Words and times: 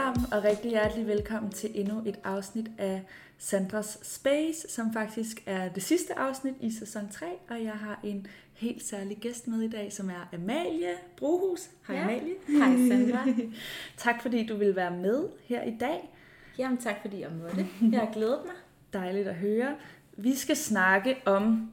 sammen, 0.00 0.32
og 0.32 0.44
rigtig 0.44 0.70
hjertelig 0.70 1.06
velkommen 1.06 1.52
til 1.52 1.70
endnu 1.74 2.02
et 2.06 2.18
afsnit 2.24 2.70
af 2.78 3.02
Sandras 3.38 3.98
Space, 4.02 4.68
som 4.68 4.92
faktisk 4.92 5.42
er 5.46 5.68
det 5.68 5.82
sidste 5.82 6.18
afsnit 6.18 6.54
i 6.60 6.70
sæson 6.78 7.08
3, 7.08 7.26
og 7.50 7.64
jeg 7.64 7.72
har 7.72 8.00
en 8.04 8.26
helt 8.54 8.82
særlig 8.82 9.16
gæst 9.16 9.48
med 9.48 9.62
i 9.62 9.68
dag, 9.68 9.92
som 9.92 10.10
er 10.10 10.28
Amalie 10.34 10.94
Brohus. 11.16 11.70
Hej 11.88 11.96
Ja. 11.96 12.02
Amalie. 12.02 12.34
Hej, 12.48 12.88
Sandra. 12.88 13.26
tak 13.96 14.22
fordi 14.22 14.46
du 14.46 14.56
vil 14.56 14.76
være 14.76 14.96
med 14.96 15.24
her 15.44 15.62
i 15.62 15.76
dag. 15.80 16.14
Jamen 16.58 16.78
tak 16.78 16.94
fordi 17.00 17.20
jeg 17.20 17.30
måtte. 17.42 17.66
Jeg 17.92 18.00
har 18.00 18.12
glædet 18.12 18.38
mig. 18.44 18.54
Dejligt 18.92 19.28
at 19.28 19.34
høre. 19.34 19.74
Vi 20.16 20.34
skal 20.36 20.56
snakke 20.56 21.16
om 21.24 21.70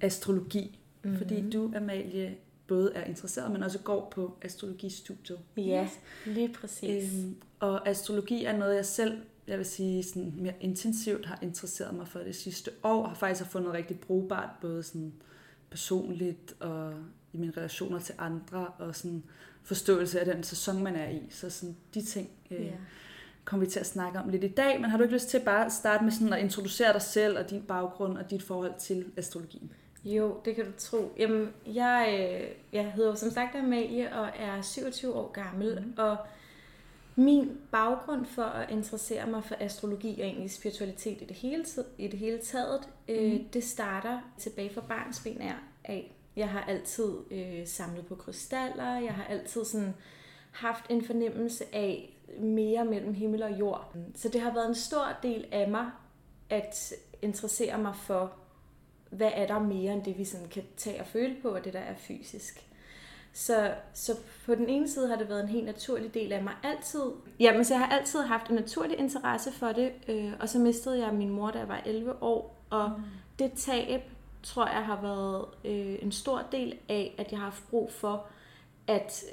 astrologi, 0.00 0.78
Mhm. 1.04 1.10
mm-hmm. 1.12 1.18
fordi 1.28 1.50
du, 1.50 1.72
Amalie, 1.76 2.34
både 2.66 2.92
er 2.94 3.04
interesseret, 3.04 3.50
men 3.52 3.62
også 3.62 3.78
går 3.78 4.08
på 4.14 4.36
astrologistudiet. 4.42 5.38
Ja, 5.56 5.88
lige 6.26 6.52
præcis. 6.60 7.12
Øhm, 7.14 7.36
og 7.60 7.88
astrologi 7.88 8.44
er 8.44 8.56
noget, 8.56 8.76
jeg 8.76 8.86
selv, 8.86 9.18
jeg 9.46 9.58
vil 9.58 9.66
sige, 9.66 10.02
sådan 10.02 10.32
mere 10.36 10.54
intensivt 10.60 11.26
har 11.26 11.38
interesseret 11.42 11.94
mig 11.94 12.08
for 12.08 12.18
det 12.18 12.36
sidste 12.36 12.70
år. 12.82 13.06
Har 13.06 13.14
faktisk 13.14 13.42
har 13.44 13.50
fundet 13.50 13.72
rigtig 13.72 14.00
brugbart, 14.00 14.48
både 14.60 14.82
sådan 14.82 15.12
personligt 15.70 16.54
og 16.60 16.94
i 17.32 17.36
mine 17.36 17.52
relationer 17.56 17.98
til 17.98 18.14
andre, 18.18 18.66
og 18.78 18.96
sådan 18.96 19.22
forståelse 19.62 20.20
af 20.20 20.26
den 20.26 20.42
sæson, 20.42 20.82
man 20.82 20.96
er 20.96 21.08
i. 21.08 21.22
Så 21.30 21.50
sådan 21.50 21.76
de 21.94 22.02
ting 22.02 22.30
øh, 22.50 22.64
Ja. 22.66 22.70
kommer 23.44 23.66
vi 23.66 23.70
til 23.70 23.80
at 23.80 23.86
snakke 23.86 24.18
om 24.18 24.28
lidt 24.28 24.44
i 24.44 24.48
dag. 24.48 24.80
Men 24.80 24.90
har 24.90 24.96
du 24.96 25.02
ikke 25.02 25.14
lyst 25.14 25.28
til 25.28 25.40
bare 25.44 25.66
at 25.66 25.72
starte 25.72 26.04
med 26.04 26.12
sådan 26.12 26.32
at 26.32 26.40
introducere 26.40 26.92
dig 26.92 27.02
selv 27.02 27.38
og 27.38 27.50
din 27.50 27.62
baggrund 27.62 28.18
og 28.18 28.30
dit 28.30 28.42
forhold 28.42 28.72
til 28.78 29.04
astrologien? 29.16 29.72
Jo, 30.04 30.36
det 30.44 30.56
kan 30.56 30.64
du 30.64 30.72
tro. 30.78 31.12
Jamen, 31.18 31.52
jeg, 31.66 32.18
øh, 32.42 32.48
jeg 32.72 32.92
hedder 32.92 33.10
jo 33.10 33.16
som 33.16 33.30
sagt 33.30 33.54
Amalie 33.56 34.12
og 34.16 34.28
er 34.38 34.62
27 34.62 35.14
år 35.14 35.32
gammel, 35.32 35.80
mm. 35.86 35.92
og 35.96 36.16
min 37.16 37.58
baggrund 37.70 38.26
for 38.26 38.42
at 38.42 38.70
interessere 38.70 39.26
mig 39.26 39.44
for 39.44 39.54
astrologi 39.60 40.20
og 40.20 40.26
egentlig 40.26 40.50
spiritualitet 40.50 41.22
i 41.22 41.24
det 41.24 41.36
hele, 41.36 41.64
i 41.98 42.06
det 42.08 42.18
hele 42.18 42.38
taget, 42.38 42.88
øh, 43.08 43.32
Mhm. 43.32 43.48
det 43.48 43.64
starter 43.64 44.20
tilbage 44.38 44.70
fra 44.74 44.80
barnsben 44.80 45.40
af. 45.40 45.54
af. 45.84 46.16
Jeg 46.36 46.48
har 46.48 46.60
altid 46.64 47.12
øh, 47.30 47.66
samlet 47.66 48.06
på 48.06 48.14
krystaller, 48.14 48.98
jeg 49.00 49.12
har 49.14 49.24
altid 49.24 49.64
sådan 49.64 49.94
haft 50.50 50.84
en 50.90 51.04
fornemmelse 51.04 51.64
af 51.72 52.16
mere 52.40 52.84
mellem 52.84 53.14
himmel 53.14 53.42
og 53.42 53.58
jord. 53.58 53.94
Så 54.14 54.28
det 54.28 54.40
har 54.40 54.54
været 54.54 54.68
en 54.68 54.74
stor 54.74 55.16
del 55.22 55.46
af 55.52 55.68
mig 55.70 55.90
at 56.50 56.92
interessere 57.22 57.78
mig 57.78 57.94
for, 57.96 58.32
hvad 59.12 59.30
er 59.34 59.46
der 59.46 59.58
mere 59.58 59.92
end 59.92 60.04
det, 60.04 60.18
vi 60.18 60.24
sådan 60.24 60.48
kan 60.48 60.62
tage 60.76 61.00
og 61.00 61.06
føle 61.06 61.36
på, 61.42 61.48
og 61.48 61.64
det 61.64 61.72
der 61.72 61.78
er 61.78 61.94
fysisk. 61.96 62.66
Så, 63.32 63.74
så 63.94 64.12
på 64.46 64.54
den 64.54 64.68
ene 64.68 64.88
side 64.88 65.08
har 65.08 65.16
det 65.16 65.28
været 65.28 65.42
en 65.42 65.48
helt 65.48 65.66
naturlig 65.66 66.14
del 66.14 66.32
af 66.32 66.42
mig 66.42 66.54
altid. 66.62 67.00
Jamen, 67.40 67.64
så 67.64 67.74
jeg 67.74 67.80
har 67.80 67.98
altid 67.98 68.20
haft 68.20 68.48
en 68.48 68.54
naturlig 68.54 68.98
interesse 68.98 69.52
for 69.52 69.72
det, 69.72 69.92
øh, 70.08 70.32
og 70.40 70.48
så 70.48 70.58
mistede 70.58 71.06
jeg 71.06 71.14
min 71.14 71.30
mor, 71.30 71.50
da 71.50 71.58
jeg 71.58 71.68
var 71.68 71.82
11 71.86 72.22
år, 72.22 72.56
og 72.70 72.90
mm. 72.96 73.04
det 73.38 73.52
tab, 73.52 74.02
tror 74.42 74.66
jeg, 74.66 74.84
har 74.84 75.00
været 75.02 75.44
øh, 75.64 75.98
en 76.02 76.12
stor 76.12 76.42
del 76.52 76.78
af, 76.88 77.14
at 77.18 77.30
jeg 77.30 77.38
har 77.38 77.44
haft 77.44 77.70
brug 77.70 77.92
for 77.92 78.26
at 78.86 79.24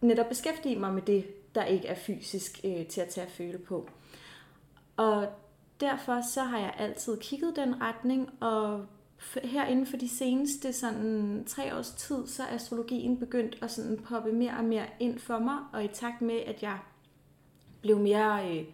netop 0.00 0.28
beskæftige 0.28 0.78
mig 0.78 0.92
med 0.92 1.02
det, 1.02 1.54
der 1.54 1.64
ikke 1.64 1.88
er 1.88 1.94
fysisk 1.94 2.60
øh, 2.64 2.86
til 2.86 3.00
at 3.00 3.08
tage 3.08 3.26
at 3.26 3.32
føle 3.32 3.58
på. 3.58 3.88
Og 4.96 5.26
derfor 5.80 6.20
så 6.32 6.42
har 6.42 6.58
jeg 6.58 6.74
altid 6.78 7.16
kigget 7.20 7.56
den 7.56 7.82
retning, 7.82 8.30
og 8.40 8.86
her 9.44 9.66
inden 9.66 9.86
for 9.86 9.96
de 9.96 10.08
seneste 10.08 10.72
sådan 10.72 11.44
tre 11.46 11.76
års 11.76 11.90
tid, 11.90 12.26
så 12.26 12.42
er 12.42 12.54
astrologien 12.54 13.18
begyndt 13.18 13.58
at 13.62 13.70
sådan 13.70 13.98
poppe 13.98 14.32
mere 14.32 14.52
og 14.58 14.64
mere 14.64 14.86
ind 15.00 15.18
for 15.18 15.38
mig, 15.38 15.58
og 15.72 15.84
i 15.84 15.88
takt 15.88 16.22
med, 16.22 16.40
at 16.46 16.62
jeg 16.62 16.78
blev 17.80 17.98
mere 17.98 18.50
øh, 18.50 18.64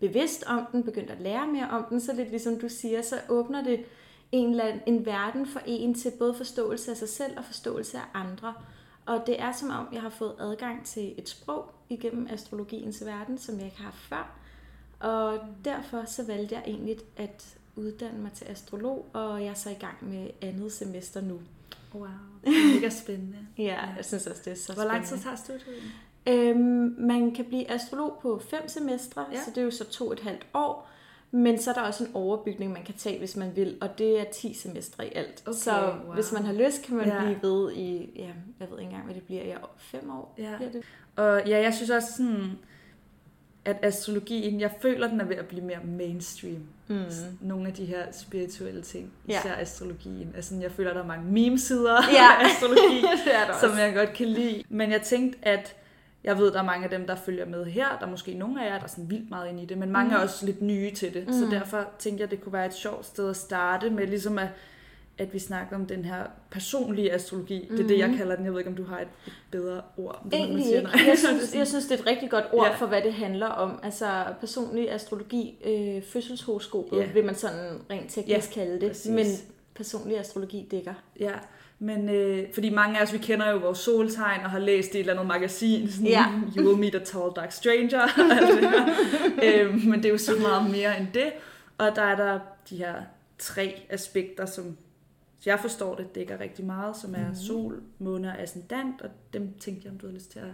bevidst 0.00 0.44
om 0.46 0.66
den, 0.72 0.82
begyndte 0.82 1.12
at 1.12 1.20
lære 1.20 1.46
mere 1.46 1.68
om 1.70 1.84
den, 1.90 2.00
så 2.00 2.12
lidt 2.12 2.30
ligesom 2.30 2.60
du 2.60 2.68
siger, 2.68 3.02
så 3.02 3.16
åbner 3.28 3.64
det 3.64 3.84
en, 4.32 4.50
eller 4.50 4.64
anden, 4.64 4.82
en 4.86 5.06
verden 5.06 5.46
for 5.46 5.60
en 5.66 5.94
til 5.94 6.12
både 6.18 6.34
forståelse 6.34 6.90
af 6.90 6.96
sig 6.96 7.08
selv 7.08 7.38
og 7.38 7.44
forståelse 7.44 7.98
af 7.98 8.04
andre. 8.14 8.54
Og 9.06 9.22
det 9.26 9.40
er 9.40 9.52
som 9.52 9.70
om, 9.70 9.88
jeg 9.92 10.02
har 10.02 10.10
fået 10.10 10.34
adgang 10.38 10.86
til 10.86 11.14
et 11.18 11.28
sprog 11.28 11.70
igennem 11.88 12.26
astrologiens 12.30 13.06
verden, 13.06 13.38
som 13.38 13.56
jeg 13.56 13.64
ikke 13.64 13.76
har 13.76 13.84
haft 13.84 13.98
før. 13.98 14.38
Og 15.00 15.38
derfor 15.64 16.04
så 16.06 16.26
valgte 16.26 16.54
jeg 16.54 16.64
egentlig 16.66 16.96
at 17.16 17.58
uddanne 17.78 18.18
mig 18.22 18.32
til 18.32 18.44
astrolog, 18.44 19.06
og 19.12 19.40
jeg 19.42 19.48
er 19.48 19.54
så 19.54 19.70
i 19.70 19.74
gang 19.80 19.96
med 20.00 20.30
andet 20.42 20.72
semester 20.72 21.20
nu. 21.20 21.40
Wow, 21.94 22.08
mega 22.74 22.88
spændende. 22.88 23.38
Ja, 23.58 23.80
jeg 23.96 24.04
synes 24.04 24.26
også, 24.26 24.42
det 24.44 24.50
er 24.50 24.56
så 24.56 24.72
Hvor 24.74 24.84
lang 24.84 25.06
tid 25.06 25.16
spændende. 25.18 25.42
tager 25.46 25.58
studiet? 25.60 25.82
Øhm, 26.26 26.94
man 26.98 27.34
kan 27.34 27.44
blive 27.44 27.70
astrolog 27.70 28.18
på 28.22 28.42
fem 28.50 28.68
semestre, 28.68 29.24
Ja. 29.32 29.36
ja. 29.38 29.44
så 29.44 29.50
det 29.50 29.58
er 29.58 29.64
jo 29.64 29.70
så 29.70 29.84
to 29.84 30.06
og 30.06 30.12
et 30.12 30.20
halvt 30.20 30.46
år. 30.54 30.88
Men 31.30 31.60
så 31.60 31.70
er 31.70 31.74
der 31.74 31.80
også 31.82 32.04
en 32.04 32.10
overbygning, 32.14 32.72
man 32.72 32.84
kan 32.84 32.94
tage, 32.98 33.18
hvis 33.18 33.36
man 33.36 33.56
vil, 33.56 33.78
og 33.80 33.98
det 33.98 34.20
er 34.20 34.24
10 34.24 34.54
semestre 34.54 35.06
i 35.08 35.12
alt. 35.14 35.42
Okay, 35.46 35.58
så 35.58 35.92
wow. 36.04 36.14
hvis 36.14 36.32
man 36.32 36.44
har 36.44 36.52
lyst, 36.52 36.82
kan 36.82 36.96
man 36.96 37.06
Ja. 37.08 37.14
ja. 37.14 37.24
blive 37.24 37.38
ved 37.42 37.72
i, 37.72 38.10
ja, 38.16 38.26
jeg 38.60 38.70
ved 38.70 38.78
ikke 38.78 38.82
engang, 38.82 39.04
hvad 39.04 39.14
det 39.14 39.22
bliver, 39.22 39.44
ja, 39.44 39.56
fem 39.78 40.10
år. 40.10 40.34
Ja. 40.38 40.56
Bliver 40.56 40.70
det. 40.72 40.82
Og 41.16 41.42
ja, 41.46 41.58
jeg 41.62 41.74
synes 41.74 41.90
også 41.90 42.08
sådan, 42.16 42.58
at 43.68 43.76
astrologien, 43.82 44.60
jeg 44.60 44.70
føler, 44.82 45.08
den 45.08 45.20
er 45.20 45.24
ved 45.24 45.36
at 45.36 45.46
blive 45.46 45.64
mere 45.64 45.78
mainstream. 45.84 46.58
Mm. 46.88 47.02
Nogle 47.40 47.66
af 47.68 47.72
de 47.74 47.84
her 47.84 48.02
spirituelle 48.12 48.82
ting, 48.82 49.12
Ja. 49.28 49.38
især 49.40 49.54
astrologien. 49.54 50.32
Altså, 50.36 50.54
jeg 50.60 50.72
føler, 50.72 50.92
der 50.92 51.02
er 51.02 51.06
mange 51.06 51.32
meme-sider 51.32 51.94
Ja. 52.18 52.42
af 52.42 52.46
astrologi, 52.50 53.04
som 53.60 53.78
jeg 53.78 53.94
godt 53.94 54.12
kan 54.12 54.26
lide. 54.26 54.62
Men 54.68 54.90
jeg 54.90 55.02
tænkte, 55.02 55.38
at 55.42 55.74
jeg 56.24 56.38
ved, 56.38 56.52
der 56.52 56.58
er 56.58 56.62
mange 56.64 56.84
af 56.84 56.90
dem, 56.90 57.06
der 57.06 57.14
følger 57.16 57.46
med 57.46 57.64
her. 57.64 57.88
Der 58.00 58.06
er 58.06 58.10
måske 58.10 58.34
nogle 58.34 58.64
af 58.66 58.70
jer, 58.70 58.76
der 58.76 58.84
er 58.84 58.88
sådan 58.88 59.10
vildt 59.10 59.30
meget 59.30 59.48
inde 59.50 59.62
i 59.62 59.66
det, 59.66 59.78
men 59.78 59.90
mange 59.90 60.08
Mhm. 60.08 60.16
er 60.16 60.22
også 60.22 60.46
lidt 60.46 60.62
nye 60.62 60.90
til 60.90 61.14
det. 61.14 61.24
Så 61.34 61.40
Mhm. 61.40 61.50
derfor 61.50 61.88
tænkte 61.98 62.22
jeg, 62.22 62.30
det 62.30 62.40
kunne 62.40 62.52
være 62.52 62.66
et 62.66 62.74
sjovt 62.74 63.06
sted 63.06 63.30
at 63.30 63.36
starte 63.36 63.90
med, 63.90 64.06
ligesom 64.06 64.38
at, 64.38 64.48
at 65.18 65.34
vi 65.34 65.38
snakker 65.38 65.76
om 65.76 65.86
den 65.86 66.04
her 66.04 66.22
personlige 66.50 67.12
astrologi. 67.12 67.68
Det 67.70 67.80
er 67.80 67.88
det, 67.88 67.98
jeg 67.98 68.08
Mhm. 68.08 68.16
kalder 68.18 68.36
den. 68.36 68.44
Jeg 68.44 68.52
ved 68.52 68.60
ikke, 68.60 68.70
om 68.70 68.76
du 68.76 68.84
har 68.84 68.98
et, 69.00 69.08
et 69.26 69.32
bedre 69.50 69.80
ord. 69.96 70.20
om 70.24 70.30
det, 70.30 70.38
Egentlig 70.38 70.64
siger. 70.64 70.76
ikke. 70.78 70.90
Jeg 71.08 71.18
synes, 71.18 71.54
jeg 71.54 71.66
synes, 71.66 71.84
det 71.86 71.94
er 71.94 71.98
et 72.02 72.06
rigtig 72.06 72.30
godt 72.30 72.44
ord 72.52 72.66
Ja. 72.66 72.74
for, 72.74 72.86
hvad 72.86 73.02
det 73.02 73.12
handler 73.14 73.46
om. 73.46 73.80
Altså 73.82 74.24
personlig 74.40 74.90
astrologi, 74.92 75.54
øh, 75.64 76.02
fødselshoroskopet, 76.02 76.98
Ja. 76.98 77.06
vil 77.14 77.24
man 77.24 77.34
sådan 77.34 77.78
rent 77.90 78.10
teknisk 78.10 78.28
Ja, 78.56 78.60
ja, 78.62 78.66
kalde 78.66 78.80
det. 78.80 78.88
præcis. 78.90 79.10
Men 79.12 79.26
personlig 79.74 80.18
astrologi 80.18 80.68
dækker. 80.70 80.94
Ja, 81.20 81.32
men 81.78 82.08
øh, 82.08 82.46
fordi 82.54 82.70
mange 82.70 82.98
af 82.98 83.02
os, 83.02 83.12
vi 83.12 83.18
kender 83.18 83.50
jo 83.50 83.56
vores 83.58 83.78
soltegn 83.78 84.40
og 84.44 84.50
har 84.50 84.58
læst 84.58 84.94
i 84.94 84.96
et 84.96 85.00
eller 85.00 85.12
andet 85.12 85.26
magasin, 85.26 85.90
sådan, 85.90 86.06
Ja. 86.06 86.24
You 86.56 86.66
will 86.68 86.78
meet 86.78 86.94
a 86.94 86.98
tall 87.04 87.30
dark 87.36 87.52
stranger, 87.52 88.00
og 88.18 88.36
alt 88.36 88.60
det 88.62 88.70
her. 88.70 89.68
øh, 89.68 89.74
men 89.84 89.94
det 89.98 90.04
er 90.04 90.10
jo 90.10 90.18
så 90.18 90.32
meget 90.42 90.70
mere 90.70 90.98
end 91.00 91.06
det. 91.14 91.32
Og 91.78 91.96
der 91.96 92.02
er 92.02 92.16
der 92.16 92.38
de 92.70 92.76
her 92.76 92.94
tre 93.38 93.82
aspekter, 93.90 94.46
som 94.46 94.76
jeg 95.46 95.60
forstår 95.60 95.94
det, 95.94 96.14
dækker 96.14 96.40
rigtig 96.40 96.64
meget, 96.64 96.96
som 96.96 97.14
er 97.14 97.26
Mhm. 97.26 97.34
sol, 97.34 97.82
måne 97.98 98.28
og 98.28 98.38
ascendant, 98.42 99.02
og 99.02 99.10
dem 99.32 99.54
tænkte 99.60 99.84
jeg, 99.84 99.92
om 99.92 99.98
du 99.98 100.06
har 100.06 100.14
lyst 100.14 100.30
til 100.30 100.38
at 100.38 100.52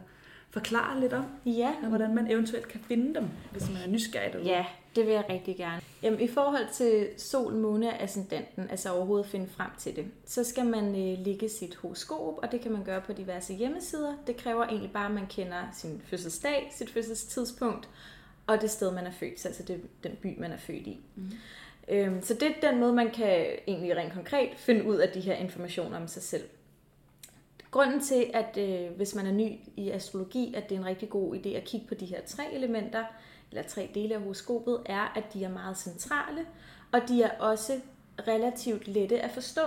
forklare 0.50 1.00
lidt 1.00 1.12
om, 1.12 1.24
Ja, 1.46 1.72
og 1.82 1.88
hvordan 1.88 2.14
man 2.14 2.30
eventuelt 2.30 2.68
kan 2.68 2.80
finde 2.80 3.14
dem, 3.14 3.28
hvis 3.52 3.68
man 3.70 3.82
er 3.82 3.88
nysgerrig 3.88 4.32
derude. 4.32 4.46
Ja, 4.48 4.66
det 4.96 5.06
vil 5.06 5.12
jeg 5.12 5.24
rigtig 5.30 5.56
gerne. 5.56 5.80
Jamen, 6.02 6.20
I 6.20 6.28
forhold 6.28 6.66
til 6.72 7.08
sol, 7.16 7.54
måne 7.54 7.88
og 7.88 8.02
ascendanten, 8.02 8.70
altså 8.70 8.92
overhovedet 8.92 9.26
finde 9.26 9.46
frem 9.48 9.70
til 9.78 9.96
det, 9.96 10.06
så 10.24 10.44
skal 10.44 10.66
man 10.66 10.84
øh, 10.88 11.24
lægge 11.24 11.48
sit 11.48 11.74
horoskop, 11.76 12.38
og 12.42 12.52
det 12.52 12.60
kan 12.60 12.72
man 12.72 12.84
gøre 12.84 13.00
på 13.00 13.12
diverse 13.12 13.54
hjemmesider. 13.54 14.12
Det 14.26 14.36
kræver 14.36 14.64
egentlig 14.64 14.90
bare, 14.92 15.06
at 15.06 15.12
man 15.14 15.26
kender 15.26 15.62
sin 15.72 16.02
fødselsdag, 16.04 16.70
sit 16.76 16.90
fødselstidspunkt, 16.90 17.88
og 18.46 18.60
det 18.60 18.70
sted, 18.70 18.92
man 18.92 19.06
er 19.06 19.12
født, 19.12 19.40
så 19.40 19.48
altså 19.48 19.62
det, 19.62 19.80
den 20.04 20.12
by, 20.22 20.38
man 20.40 20.52
er 20.52 20.56
født 20.56 20.86
i. 20.86 21.00
Mhm. 21.14 21.30
Øhm, 21.88 22.22
så 22.22 22.34
det 22.34 22.42
er 22.42 22.70
den 22.70 22.80
måde, 22.80 22.92
man 22.92 23.10
kan 23.10 23.46
egentlig 23.66 23.96
rent 23.96 24.12
konkret 24.12 24.48
finde 24.56 24.84
ud 24.84 24.96
af 24.96 25.08
de 25.08 25.20
her 25.20 25.34
informationer 25.34 25.96
om 25.96 26.08
sig 26.08 26.22
selv. 26.22 26.44
Grunden 27.70 28.00
til, 28.00 28.30
at 28.34 28.58
øh, 28.58 28.96
hvis 28.96 29.14
man 29.14 29.26
er 29.26 29.32
ny 29.32 29.50
i 29.76 29.90
astrologi, 29.90 30.54
at 30.56 30.68
det 30.68 30.74
er 30.74 30.78
en 30.78 30.86
rigtig 30.86 31.10
god 31.10 31.36
idé 31.36 31.48
at 31.48 31.64
kigge 31.64 31.86
på 31.88 31.94
de 31.94 32.06
her 32.06 32.20
tre 32.26 32.52
elementer, 32.52 33.04
eller 33.50 33.62
tre 33.62 33.90
dele 33.94 34.14
af 34.14 34.20
horoskopet, 34.20 34.80
er, 34.86 35.12
at 35.16 35.24
de 35.34 35.44
er 35.44 35.48
meget 35.48 35.78
centrale, 35.78 36.46
og 36.92 37.00
de 37.08 37.22
er 37.22 37.30
også 37.38 37.80
relativt 38.28 38.88
lette 38.88 39.20
at 39.20 39.30
forstå. 39.30 39.62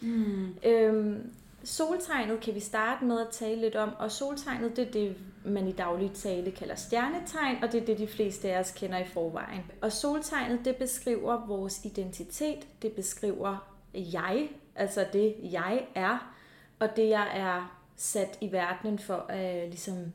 Mm. 0.00 0.54
Øhm, 0.64 1.32
soltegnet 1.66 2.40
kan 2.40 2.54
vi 2.54 2.60
starte 2.60 3.04
med 3.04 3.20
at 3.20 3.26
tale 3.32 3.60
lidt 3.60 3.76
om, 3.76 3.90
og 3.98 4.12
soltegnet 4.12 4.76
det 4.76 4.88
er 4.88 4.92
det, 4.92 5.16
man 5.44 5.68
i 5.68 5.72
daglig 5.72 6.12
tale 6.12 6.50
kalder 6.50 6.74
stjernetegn, 6.74 7.64
og 7.64 7.72
det 7.72 7.82
er 7.82 7.86
det, 7.86 7.98
de 7.98 8.06
fleste 8.06 8.52
af 8.52 8.60
os 8.60 8.70
kender 8.70 8.98
i 8.98 9.04
forvejen. 9.04 9.62
Og 9.80 9.92
soltegnet 9.92 10.64
det 10.64 10.76
beskriver 10.76 11.46
vores 11.46 11.84
identitet, 11.84 12.82
det 12.82 12.92
beskriver 12.92 13.70
jeg, 13.94 14.48
altså 14.74 15.06
det 15.12 15.34
jeg 15.42 15.86
er, 15.94 16.34
og 16.78 16.96
det 16.96 17.08
jeg 17.08 17.28
er 17.34 17.80
sat 17.96 18.38
i 18.40 18.52
verdenen 18.52 18.98
for 18.98 19.26
at 19.28 19.68
ligesom, 19.68 20.12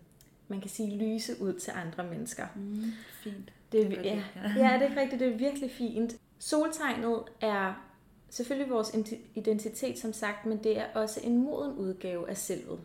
man 0.47 0.62
kan 0.62 0.69
sige, 0.69 0.97
lyse 0.97 1.42
ud 1.42 1.54
til 1.54 1.74
andre 1.75 2.04
mennesker. 2.04 2.45
Mm. 2.56 2.83
Fint. 3.24 3.54
Det 3.71 3.81
er, 3.81 3.89
Det 3.89 4.12
er 4.12 4.15
ja, 4.15 4.24
ja, 4.57 4.80
det 4.80 4.92
er 4.92 5.01
rigtigt. 5.01 5.19
Det 5.19 5.33
er 5.33 5.38
virkelig 5.38 5.71
fint. 5.71 6.13
Soltegnet 6.39 7.24
er 7.42 7.91
selvfølgelig 8.31 8.74
vores 8.74 8.89
identi- 8.89 9.28
identitet, 9.36 10.00
som 10.00 10.13
sagt, 10.13 10.45
men 10.45 10.63
det 10.63 10.78
er 10.78 10.86
også 10.95 11.19
en 11.24 11.38
moden 11.38 11.78
udgave 11.78 12.30
af 12.30 12.38
selvet. 12.38 12.80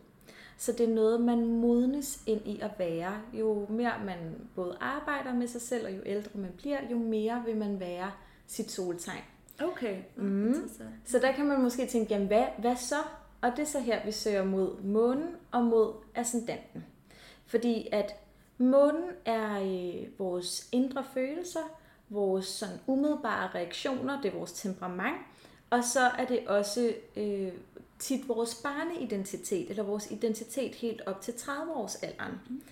Så 0.58 0.72
det 0.72 0.80
er 0.88 0.94
noget, 0.94 1.20
man 1.20 1.46
modnes 1.46 2.20
ind 2.26 2.40
i 2.46 2.60
at 2.60 2.70
være. 2.78 3.20
Jo 3.32 3.66
mere 3.68 3.92
man 4.04 4.18
både 4.54 4.76
arbejder 4.80 5.34
med 5.34 5.48
sig 5.48 5.60
selv, 5.60 5.86
og 5.86 5.96
jo 5.96 6.02
ældre 6.06 6.30
man 6.40 6.50
bliver, 6.56 6.78
jo 6.90 6.98
mere 6.98 7.42
vil 7.46 7.56
man 7.56 7.80
være 7.80 8.12
sit 8.46 8.70
soltegn. 8.70 9.22
Okay. 9.62 9.96
Mm. 10.16 10.70
Så 11.04 11.18
der 11.18 11.32
kan 11.32 11.46
man 11.46 11.62
måske 11.62 11.86
tænke, 11.86 12.14
jamen 12.14 12.26
hvad, 12.26 12.44
hvad 12.58 12.76
så? 12.76 12.96
Og 13.40 13.50
det 13.50 13.58
er 13.58 13.66
så 13.66 13.80
her, 13.80 14.04
vi 14.04 14.12
søger 14.12 14.44
mod 14.44 14.80
månen 14.82 15.28
og 15.52 15.64
mod 15.64 15.92
ascendanten. 16.14 16.84
Fordi 17.46 17.88
at 17.92 18.14
månen 18.58 19.10
er 19.24 19.60
øh, 19.60 20.18
vores 20.18 20.68
indre 20.72 21.04
følelser, 21.14 21.60
vores 22.08 22.46
sådan 22.46 22.78
umiddelbare 22.86 23.48
reaktioner, 23.54 24.20
det 24.20 24.32
er 24.32 24.36
vores 24.38 24.52
temperament, 24.52 25.16
og 25.70 25.84
så 25.84 26.00
er 26.00 26.24
det 26.24 26.46
også 26.46 26.94
øh, 27.16 27.52
tit 27.98 28.28
vores 28.28 28.54
barneidentitet, 28.54 29.70
eller 29.70 29.82
vores 29.82 30.10
identitet 30.10 30.74
helt 30.74 31.02
op 31.06 31.20
til 31.20 31.34
30 31.34 31.72
års 31.72 31.94
alderen. 31.94 32.40
Mm. 32.50 32.62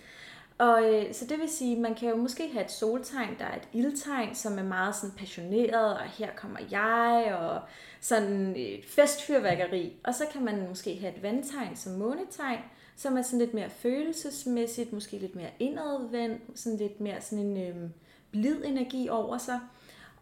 Og 0.57 0.93
øh, 0.93 1.13
så 1.13 1.25
det 1.25 1.39
vil 1.39 1.49
sige, 1.49 1.79
man 1.79 1.95
kan 1.95 2.09
jo 2.09 2.15
måske 2.15 2.49
have 2.53 2.65
et 2.65 2.71
soltegn, 2.71 3.35
der 3.39 3.45
er 3.45 3.55
et 3.55 3.67
ildtegn, 3.73 4.35
som 4.35 4.59
er 4.59 4.63
meget 4.63 4.95
sådan 4.95 5.15
passioneret, 5.17 5.93
og 5.93 6.09
her 6.09 6.29
kommer 6.35 6.59
jeg, 6.71 7.37
og 7.39 7.61
sådan 8.01 8.55
et 8.55 8.85
festfyrværkeri. 8.85 9.93
Og 10.03 10.15
så 10.15 10.25
kan 10.31 10.45
man 10.45 10.67
måske 10.69 10.99
have 10.99 11.15
et 11.15 11.23
vandtegn 11.23 11.75
som 11.75 11.93
månetegn, 11.93 12.59
som 12.95 13.17
er 13.17 13.21
sådan 13.21 13.39
lidt 13.39 13.53
mere 13.53 13.69
følelsesmæssigt, 13.69 14.93
måske 14.93 15.17
lidt 15.17 15.35
mere 15.35 15.51
indadvendt, 15.59 16.59
sådan 16.59 16.79
lidt 16.79 17.01
mere 17.01 17.21
sådan 17.21 17.45
en 17.45 17.57
øh, 17.57 17.89
blid 18.31 18.65
energi 18.65 19.09
over 19.09 19.37
sig. 19.37 19.59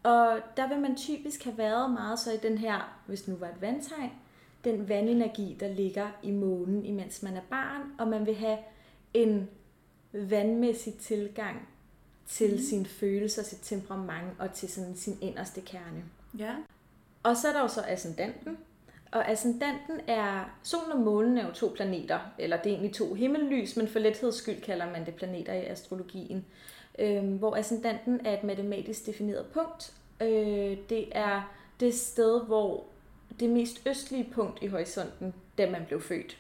Og 0.04 0.40
der 0.58 0.68
vil 0.68 0.80
man 0.80 0.96
typisk 0.96 1.44
have 1.44 1.58
været 1.58 1.92
meget 1.92 2.20
så 2.20 2.32
i 2.32 2.38
den 2.38 2.58
her, 2.58 3.00
hvis 3.06 3.28
nu 3.28 3.36
var 3.36 3.48
et 3.48 3.62
vandtegn, 3.62 4.12
den 4.64 4.90
vandenergi, 4.90 5.58
der 5.60 5.68
ligger 5.68 6.08
i 6.24 6.32
månen, 6.32 6.86
imens 6.86 7.24
man 7.24 7.38
er 7.38 7.42
barn, 7.50 7.82
og 8.00 8.08
man 8.08 8.26
vil 8.26 8.36
have 8.36 8.58
en 9.14 9.50
vandmæssig 10.14 10.94
tilgang 10.94 11.68
til 12.28 12.52
mm. 12.52 12.60
sine 12.60 12.86
følelser, 12.86 13.44
sit 13.44 13.60
temperament 13.62 14.30
og 14.40 14.54
til 14.54 14.70
sådan 14.70 14.96
sin 14.96 15.18
inderste 15.22 15.62
kerne. 15.62 16.04
Ja. 16.38 16.56
Og 17.24 17.38
så 17.38 17.48
er 17.48 17.54
der 17.54 17.62
jo 17.62 17.68
så 17.68 17.82
ascendanten. 17.88 18.58
Og 19.12 19.30
ascendanten 19.30 20.00
er, 20.08 20.58
solen 20.64 20.92
og 20.92 21.00
månen 21.00 21.38
er 21.38 21.48
jo 21.48 21.54
to 21.54 21.72
planeter, 21.76 22.20
eller 22.38 22.58
det 22.58 22.66
er 22.66 22.74
egentlig 22.74 22.94
to 22.94 23.14
himmellys, 23.14 23.78
men 23.78 23.88
for 23.88 24.00
letheds 24.00 24.36
skyld 24.36 24.62
kalder 24.62 24.92
man 24.92 25.06
det 25.06 25.16
planeter 25.16 25.54
i 25.54 25.66
astrologien. 25.66 26.46
Øhm, 27.00 27.38
hvor 27.38 27.56
ascendanten 27.56 28.26
er 28.26 28.34
et 28.34 28.44
matematisk 28.44 29.06
defineret 29.06 29.46
punkt. 29.46 29.94
Øh, 30.22 30.78
det 30.90 31.06
er 31.12 31.54
det 31.80 31.94
sted, 31.94 32.46
hvor 32.46 32.84
det 33.40 33.50
mest 33.50 33.88
østlige 33.88 34.30
punkt 34.34 34.64
i 34.64 34.68
horisonten, 34.68 35.34
da 35.58 35.70
man 35.70 35.82
blev 35.88 36.02
født. 36.02 36.38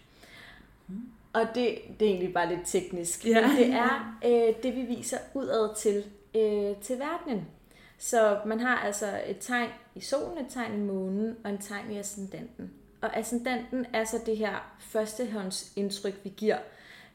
Mm. 0.87 0.95
Og 1.33 1.41
det, 1.55 1.77
det 1.99 2.05
er 2.05 2.09
egentlig 2.09 2.33
bare 2.33 2.49
lidt 2.49 2.61
teknisk. 2.65 3.25
Ja. 3.25 3.47
Men 3.47 3.57
det 3.57 3.69
er 3.69 4.19
øh, 4.25 4.63
det, 4.63 4.75
vi 4.75 4.81
viser 4.81 5.17
udad 5.33 5.75
til, 5.75 6.05
øh, 6.35 6.75
til 6.81 6.99
verdenen. 6.99 7.47
Så 7.97 8.39
man 8.45 8.59
har 8.59 8.77
altså 8.77 9.21
et 9.27 9.37
tegn 9.39 9.69
i 9.95 10.01
solen, 10.01 10.37
et 10.37 10.45
tegn 10.49 10.73
i 10.73 10.85
månen 10.85 11.35
og 11.43 11.49
en 11.49 11.57
tegn 11.57 11.91
i 11.91 11.97
ascendanten. 11.97 12.71
Og 13.01 13.17
ascendanten 13.17 13.85
er 13.93 14.03
så 14.03 14.17
det 14.25 14.37
her 14.37 14.75
førstehåndsindtryk, 14.79 16.19
vi 16.23 16.33
giver, 16.37 16.57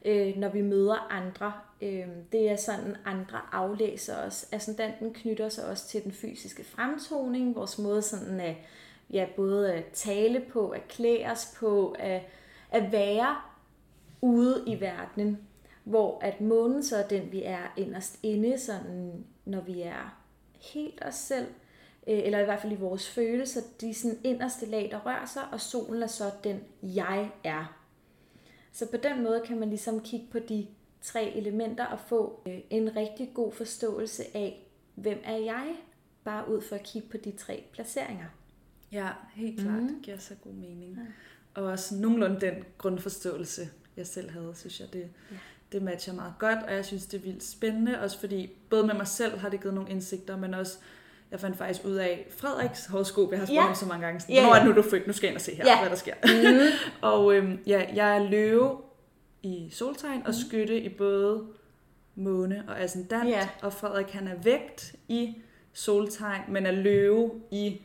øh, 0.05 0.37
når 0.37 0.49
vi 0.49 0.61
møder 0.61 1.07
andre. 1.11 1.53
Øh, 1.81 2.07
det 2.31 2.49
er 2.49 2.55
sådan, 2.55 2.95
andre 3.05 3.39
aflæser 3.51 4.15
os. 4.15 4.23
Altså 4.23 4.47
Ascendanten 4.51 5.13
knytter 5.13 5.49
sig 5.49 5.65
også 5.65 5.87
til 5.87 6.03
den 6.03 6.11
fysiske 6.11 6.63
fremtoning, 6.63 7.55
vores 7.55 7.77
måde 7.77 8.01
sådan 8.01 8.39
at 8.39 8.55
ja, 9.13 9.27
både 9.35 9.73
at 9.73 9.85
tale 9.93 10.45
på, 10.51 10.69
at 10.69 10.87
klæde 10.87 11.25
os 11.25 11.55
på, 11.59 11.95
at, 11.99 12.21
at 12.71 12.91
være 12.91 13.35
ude 14.21 14.63
i 14.67 14.81
verdenen, 14.81 15.47
hvor 15.83 16.19
at 16.21 16.41
månen 16.41 16.83
så 16.83 16.97
er 16.97 17.07
den, 17.07 17.31
vi 17.31 17.43
er 17.43 17.73
inderst 17.77 18.19
inde, 18.23 18.57
sådan, 18.57 19.25
når 19.45 19.61
vi 19.61 19.81
er 19.81 20.21
helt 20.73 21.03
os 21.05 21.15
selv, 21.15 21.47
øh, 22.07 22.19
eller 22.23 22.39
i 22.39 22.43
hvert 22.43 22.61
fald 22.61 22.73
i 22.73 22.75
vores 22.75 23.09
følelser, 23.09 23.61
de 23.81 23.93
sådan 23.93 24.19
inderste 24.23 24.65
lag, 24.65 24.89
der 24.91 24.99
rører 25.05 25.25
sig, 25.25 25.43
og 25.51 25.61
solen 25.61 26.03
er 26.03 26.07
så 26.07 26.31
den, 26.43 26.59
jeg 26.83 27.31
er. 27.43 27.75
Så 28.71 28.91
på 28.91 28.97
den 28.97 29.23
måde 29.23 29.41
kan 29.45 29.59
man 29.59 29.69
ligesom 29.69 29.99
kigge 29.99 30.27
på 30.31 30.39
de 30.39 30.67
tre 31.01 31.33
elementer 31.35 31.85
og 31.85 31.99
få 32.07 32.41
øh, 32.47 32.57
en 32.69 32.95
rigtig 32.95 33.31
god 33.33 33.51
forståelse 33.51 34.23
af, 34.33 34.67
hvem 34.95 35.21
er 35.23 35.37
jeg, 35.37 35.75
bare 36.23 36.49
ud 36.49 36.61
for 36.61 36.75
at 36.75 36.83
kigge 36.83 37.07
på 37.07 37.17
de 37.17 37.31
tre 37.31 37.63
placeringer. 37.73 38.25
Ja, 38.91 39.09
helt 39.33 39.59
klart. 39.59 39.81
Mm. 39.81 39.87
Det 39.87 39.97
giver 40.03 40.17
så 40.17 40.33
god 40.43 40.53
mening. 40.53 40.97
Ja. 40.97 41.61
Og 41.61 41.67
også 41.67 41.95
nogenlunde 41.95 42.41
den 42.41 42.53
grundforståelse, 42.77 43.69
jeg 43.97 44.07
selv 44.07 44.29
havde, 44.29 44.51
synes 44.55 44.79
jeg, 44.79 44.93
det, 44.93 45.09
ja. 45.31 45.35
det 45.71 45.81
matcher 45.81 46.13
meget 46.13 46.33
godt, 46.39 46.63
og 46.63 46.73
jeg 46.73 46.85
synes, 46.85 47.05
det 47.05 47.17
er 47.17 47.21
vildt 47.21 47.43
spændende, 47.43 48.01
også 48.01 48.19
fordi 48.19 48.51
både 48.69 48.87
med 48.87 48.93
mig 48.93 49.07
selv 49.07 49.37
har 49.37 49.49
det 49.49 49.61
givet 49.61 49.73
nogle 49.73 49.89
indsigter, 49.89 50.37
men 50.37 50.53
også 50.53 50.77
jeg 51.31 51.39
fandt 51.39 51.57
faktisk 51.57 51.85
ud 51.85 51.95
af 51.95 52.27
Frederiks 52.37 52.85
horoskop, 52.85 53.31
jeg 53.31 53.39
har 53.39 53.45
spurgt 53.45 53.55
ja. 53.55 53.61
ham 53.61 53.75
så 53.75 53.85
mange 53.85 54.05
gange, 54.05 54.19
sådan, 54.19 54.35
ja, 54.35 54.41
ja. 54.41 54.49
er 54.49 54.55
det 54.55 54.65
nu, 54.65 54.81
du 54.81 54.89
født? 54.89 55.07
Nu 55.07 55.13
skal 55.13 55.27
jeg 55.27 55.31
ind 55.31 55.37
og 55.37 55.41
se 55.41 55.55
her, 55.55 55.65
ja. 55.65 55.79
hvad 55.79 55.89
der 55.89 55.95
sker. 55.95 56.13
Mm. 56.23 56.67
og 57.09 57.35
øhm, 57.35 57.59
ja, 57.67 57.85
jeg 57.95 58.17
er 58.17 58.29
løve 58.29 58.77
i 59.43 59.69
soltegn, 59.71 60.19
mm. 60.19 60.25
og 60.25 60.35
skytte 60.35 60.81
i 60.81 60.89
både 60.89 61.43
måne 62.15 62.63
og 62.67 62.81
ascendant, 62.81 63.29
ja. 63.29 63.49
og 63.61 63.73
Frederik 63.73 64.09
han 64.11 64.27
er 64.27 64.35
vægt 64.43 64.95
i 65.07 65.35
soltegn, 65.73 66.41
men 66.47 66.65
er 66.65 66.71
løve 66.71 67.31
i 67.51 67.81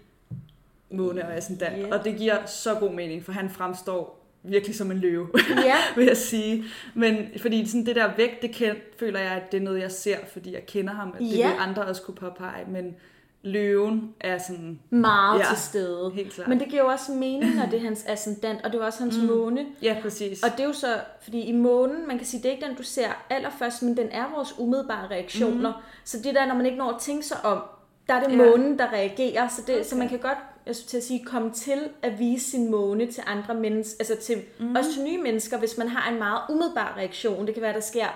måne 0.90 1.26
og 1.26 1.36
ascendant. 1.36 1.76
Yeah. 1.78 1.98
Og 1.98 2.04
det 2.04 2.16
giver 2.16 2.46
så 2.46 2.74
god 2.74 2.92
mening, 2.92 3.24
for 3.24 3.32
han 3.32 3.50
fremstår 3.50 4.20
virkelig 4.42 4.76
som 4.76 4.90
en 4.90 4.98
løve, 4.98 5.28
yeah. 5.50 5.80
vil 5.96 6.06
jeg 6.06 6.16
sige. 6.16 6.64
Men 6.94 7.26
fordi 7.36 7.66
sådan 7.66 7.86
det 7.86 7.96
der 7.96 8.16
vægt, 8.16 8.42
det 8.42 8.50
kend, 8.50 8.76
føler 8.98 9.20
jeg, 9.20 9.32
at 9.32 9.52
det 9.52 9.58
er 9.58 9.62
noget, 9.62 9.80
jeg 9.80 9.90
ser, 9.90 10.16
fordi 10.32 10.52
jeg 10.52 10.66
kender 10.66 10.92
ham. 10.92 11.12
Det 11.12 11.20
yeah. 11.38 11.50
vil 11.50 11.58
andre 11.58 11.84
også 11.84 12.02
kunne 12.02 12.14
påpege, 12.14 12.64
men 12.68 12.96
løven 13.44 14.14
er 14.20 14.38
sådan... 14.38 14.80
Meget 14.90 15.38
ja, 15.38 15.44
til 15.48 15.62
stede. 15.62 16.10
Helt 16.14 16.32
klart. 16.32 16.48
Men 16.48 16.60
det 16.60 16.68
giver 16.68 16.82
jo 16.82 16.88
også 16.88 17.12
mening, 17.12 17.54
når 17.54 17.66
det 17.66 17.74
er 17.74 17.82
hans 17.82 18.04
ascendant, 18.06 18.62
og 18.64 18.72
det 18.72 18.80
er 18.80 18.84
også 18.84 19.02
hans 19.02 19.18
mm. 19.18 19.26
måne. 19.26 19.66
Ja, 19.82 19.96
præcis. 20.02 20.42
Og 20.42 20.50
det 20.52 20.60
er 20.60 20.64
jo 20.64 20.72
så, 20.72 21.00
fordi 21.22 21.40
i 21.40 21.52
månen, 21.52 22.08
man 22.08 22.18
kan 22.18 22.26
sige, 22.26 22.42
det 22.42 22.48
er 22.48 22.52
ikke 22.52 22.66
den, 22.66 22.76
du 22.76 22.82
ser 22.82 23.08
allerførst, 23.30 23.82
men 23.82 23.96
den 23.96 24.08
er 24.10 24.24
vores 24.36 24.54
umiddelbare 24.58 25.10
reaktioner. 25.10 25.70
Mm. 25.70 25.82
Så 26.04 26.18
det 26.24 26.34
der, 26.34 26.46
når 26.46 26.54
man 26.54 26.66
ikke 26.66 26.78
når 26.78 26.90
at 26.90 27.00
tænke 27.00 27.26
sig 27.26 27.44
om, 27.44 27.62
der 28.08 28.14
er 28.14 28.24
det 28.24 28.32
ja. 28.32 28.36
månen, 28.36 28.78
der 28.78 28.92
reagerer. 28.92 29.48
Så, 29.48 29.62
det, 29.66 29.74
okay. 29.74 29.84
så 29.84 29.96
man 29.96 30.08
kan 30.08 30.18
godt 30.18 30.38
jeg 30.66 30.76
skulle 30.76 30.88
til 30.88 30.96
at 30.96 31.04
sige, 31.04 31.24
komme 31.24 31.50
til 31.50 31.88
at 32.02 32.18
vise 32.18 32.50
sin 32.50 32.70
måne 32.70 33.06
til 33.06 33.22
andre 33.26 33.54
mennesker, 33.54 33.96
altså 34.00 34.16
til, 34.16 34.42
mm. 34.58 34.76
også 34.76 34.92
til 34.92 35.02
nye 35.02 35.22
mennesker, 35.22 35.58
hvis 35.58 35.78
man 35.78 35.88
har 35.88 36.12
en 36.12 36.18
meget 36.18 36.40
umiddelbar 36.50 36.94
reaktion. 36.96 37.46
Det 37.46 37.54
kan 37.54 37.62
være, 37.62 37.72
der 37.72 37.80
sker 37.80 38.06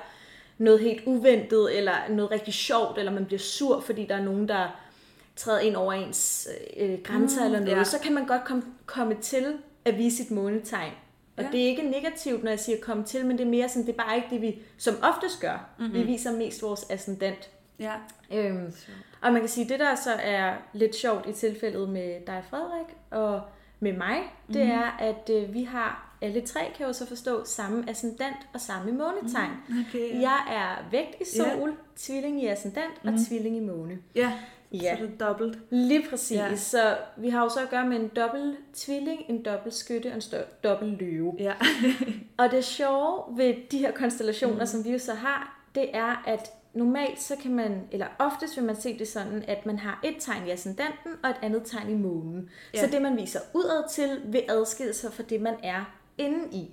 noget 0.59 0.81
helt 0.81 1.03
uventet, 1.07 1.77
eller 1.77 1.95
noget 2.09 2.31
rigtig 2.31 2.55
sjovt, 2.55 2.99
eller 2.99 3.13
man 3.13 3.25
bliver 3.25 3.39
sur, 3.39 3.81
fordi 3.81 4.07
der 4.07 4.15
er 4.17 4.23
nogen, 4.23 4.49
der 4.49 4.67
træder 5.39 5.61
ind 5.61 5.77
over 5.77 5.93
ens 5.93 6.49
øh, 6.77 6.99
grænser 7.05 7.41
mm, 7.41 7.47
eller 7.47 7.61
noget, 7.61 7.77
ja. 7.77 7.85
så 7.85 7.99
kan 7.99 8.15
man 8.15 8.27
godt 8.27 8.45
komme, 8.45 8.63
komme 8.87 9.15
til 9.15 9.59
at 9.85 9.99
vise 9.99 10.17
sit 10.17 10.31
månetegn. 10.31 10.93
Og 11.37 11.45
ja. 11.45 11.51
det 11.53 11.63
er 11.63 11.67
ikke 11.67 11.83
negativt, 11.83 12.43
når 12.43 12.51
jeg 12.51 12.59
siger 12.59 12.79
komme 12.83 13.05
til, 13.05 13.27
men 13.27 13.39
det 13.39 13.45
er 13.45 13.51
mere 13.51 13.69
sådan, 13.69 13.87
det 13.87 13.93
er 13.93 14.05
bare 14.05 14.17
ikke 14.17 14.29
det, 14.31 14.43
vi 14.43 14.59
som 14.79 14.95
oftest 15.03 15.41
gør. 15.41 15.69
Mm-hmm. 15.79 15.95
Vi 15.95 16.03
viser 16.03 16.33
mest 16.33 16.63
vores 16.63 16.87
ascendant. 16.91 17.51
Ja. 17.79 17.93
Øhm, 18.33 18.73
og 19.21 19.33
man 19.33 19.41
kan 19.41 19.49
sige, 19.49 19.69
det 19.69 19.81
der 19.81 19.95
så 19.95 20.13
er 20.13 20.55
lidt 20.73 20.97
sjovt 20.97 21.29
i 21.29 21.33
tilfældet 21.33 21.89
med 21.89 22.27
dig, 22.27 22.45
Frederik, 22.51 22.97
og 23.11 23.41
med 23.81 23.93
mig, 23.93 24.19
det 24.49 24.67
mm. 24.67 24.73
er, 24.73 24.97
at 24.99 25.31
øh, 25.31 25.55
vi 25.55 25.63
har 25.63 26.17
alle 26.21 26.41
tre, 26.41 26.61
kan 26.61 26.81
jeg 26.81 26.89
jo 26.89 26.93
så 26.93 27.07
forstå, 27.07 27.45
samme 27.45 27.91
ascendant 27.91 28.37
og 28.55 28.61
samme 28.61 28.93
månetegn. 28.93 29.51
Mm, 29.69 29.85
okay, 29.89 30.15
ja. 30.15 30.21
Jeg 30.21 30.39
er 30.51 30.91
vægt 30.91 31.15
i 31.21 31.37
sol, 31.37 31.69
ja. 31.69 31.75
tvilling 31.97 32.43
i 32.43 32.47
ascendant 32.47 33.03
mm. 33.03 33.09
og 33.09 33.15
mhm. 33.15 33.25
tvilling 33.25 33.57
i 33.57 33.61
måne. 33.61 33.99
Ja, 34.15 34.33
ja. 34.73 34.97
så 34.97 35.03
det 35.03 35.13
er 35.13 35.27
dobbelt. 35.27 35.59
Lige 35.71 36.07
præcis. 36.11 36.37
Ja. 36.37 36.57
Så 36.57 36.97
vi 37.17 37.29
har 37.29 37.43
jo 37.43 37.49
så 37.49 37.61
at 37.61 37.71
gøre 37.71 37.87
med 37.87 37.97
en 37.97 38.09
dobbelt 38.09 38.57
tvilling, 38.75 39.21
en 39.29 39.43
dobbelt 39.43 39.75
skytte 39.75 40.07
og 40.07 40.15
en 40.15 40.23
dobbelt 40.65 41.01
løve. 41.01 41.37
Ja. 41.39 41.55
og 42.39 42.51
det 42.51 42.65
sjove 42.65 43.37
ved 43.37 43.55
de 43.71 43.79
her 43.79 43.93
konstellationer, 43.93 44.61
mm. 44.61 44.67
som 44.67 44.85
vi 44.85 44.91
jo 44.91 44.99
så 44.99 45.15
har, 45.15 45.65
det 45.75 45.97
er, 45.97 46.23
at 46.27 46.53
normalt 46.75 47.23
så 47.23 47.37
kan 47.37 47.55
man, 47.55 47.83
eller 47.91 48.07
oftest 48.19 48.57
vil 48.57 48.65
man 48.65 48.81
se 48.81 48.99
det 48.99 49.09
sådan, 49.09 49.45
at 49.49 49.67
man 49.67 49.79
har 49.79 50.01
et 50.05 50.17
tegn 50.19 50.47
i 50.47 50.51
ascendanten 50.51 51.13
og 51.23 51.31
et 51.31 51.37
andet 51.43 51.63
tegn 51.65 51.91
i 51.91 51.95
månen. 51.95 52.51
Ja. 52.75 52.81
Så 52.81 52.87
det 52.93 53.03
man 53.03 53.17
viser 53.17 53.41
udad 53.55 53.89
til, 53.91 54.21
vil 54.25 54.43
adskille 54.49 54.95
sig 54.95 55.13
fra 55.13 55.23
det 55.23 55.41
man 55.41 55.55
er 55.63 55.85
inde 56.19 56.57
i. 56.57 56.71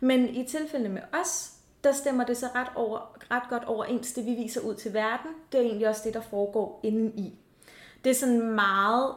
Men 0.00 0.28
i 0.28 0.44
tilfælde 0.44 0.88
med 0.88 1.02
os, 1.20 1.51
der 1.84 1.92
stemmer 1.92 2.24
det 2.24 2.36
så 2.36 2.46
ret, 2.54 2.68
over, 2.74 3.16
ret 3.30 3.42
godt 3.50 3.64
overens, 3.64 4.12
det 4.12 4.26
vi 4.26 4.34
viser 4.34 4.60
ud 4.60 4.74
til 4.74 4.94
verden. 4.94 5.30
Det 5.52 5.60
er 5.60 5.64
egentlig 5.64 5.88
også 5.88 6.02
det, 6.04 6.14
der 6.14 6.20
foregår 6.20 6.80
inde 6.82 7.12
i. 7.16 7.32
Det 8.04 8.10
er 8.10 8.14
sådan 8.14 8.50
meget 8.50 9.14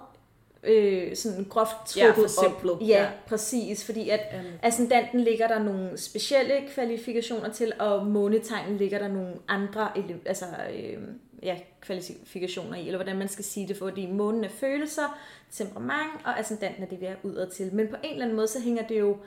øh, 0.64 1.16
sådan 1.16 1.46
groft 1.50 1.76
trukket 1.86 2.38
ja, 2.42 2.48
op. 2.48 2.82
Ja, 2.82 2.86
ja, 2.86 3.10
præcis. 3.28 3.86
Fordi 3.86 4.10
at 4.10 4.20
um. 4.34 4.46
ascendanten 4.64 5.20
ligger 5.20 5.48
der 5.48 5.60
nogle 5.60 5.98
specielle 5.98 6.54
kvalifikationer 6.74 7.50
til, 7.50 7.74
og 7.80 8.08
månetegnen 8.08 8.78
ligger 8.78 9.00
der 9.00 9.08
nogle 9.08 9.34
andre 9.48 9.92
altså, 10.26 10.46
øh, 10.74 10.98
ja, 11.44 11.58
kvalifikationer 11.82 12.78
i, 12.78 12.86
eller 12.86 12.98
hvordan 12.98 13.18
man 13.18 13.28
skal 13.28 13.46
sige 13.46 13.68
det, 13.68 13.78
fordi 13.78 14.12
månen 14.12 14.44
er 14.44 14.50
følelser, 14.50 15.18
temperament, 15.52 16.26
og 16.26 16.40
ascendanten 16.40 16.84
er 16.84 16.88
det, 16.88 17.02
vi 17.02 17.06
er 17.06 17.16
udad 17.24 17.50
til. 17.50 17.74
Men 17.74 17.88
på 17.88 17.96
en 18.04 18.12
eller 18.12 18.24
anden 18.24 18.36
måde, 18.36 18.48
så 18.48 18.60
hænger 18.60 18.88
det 18.88 19.00
jo 19.00 19.18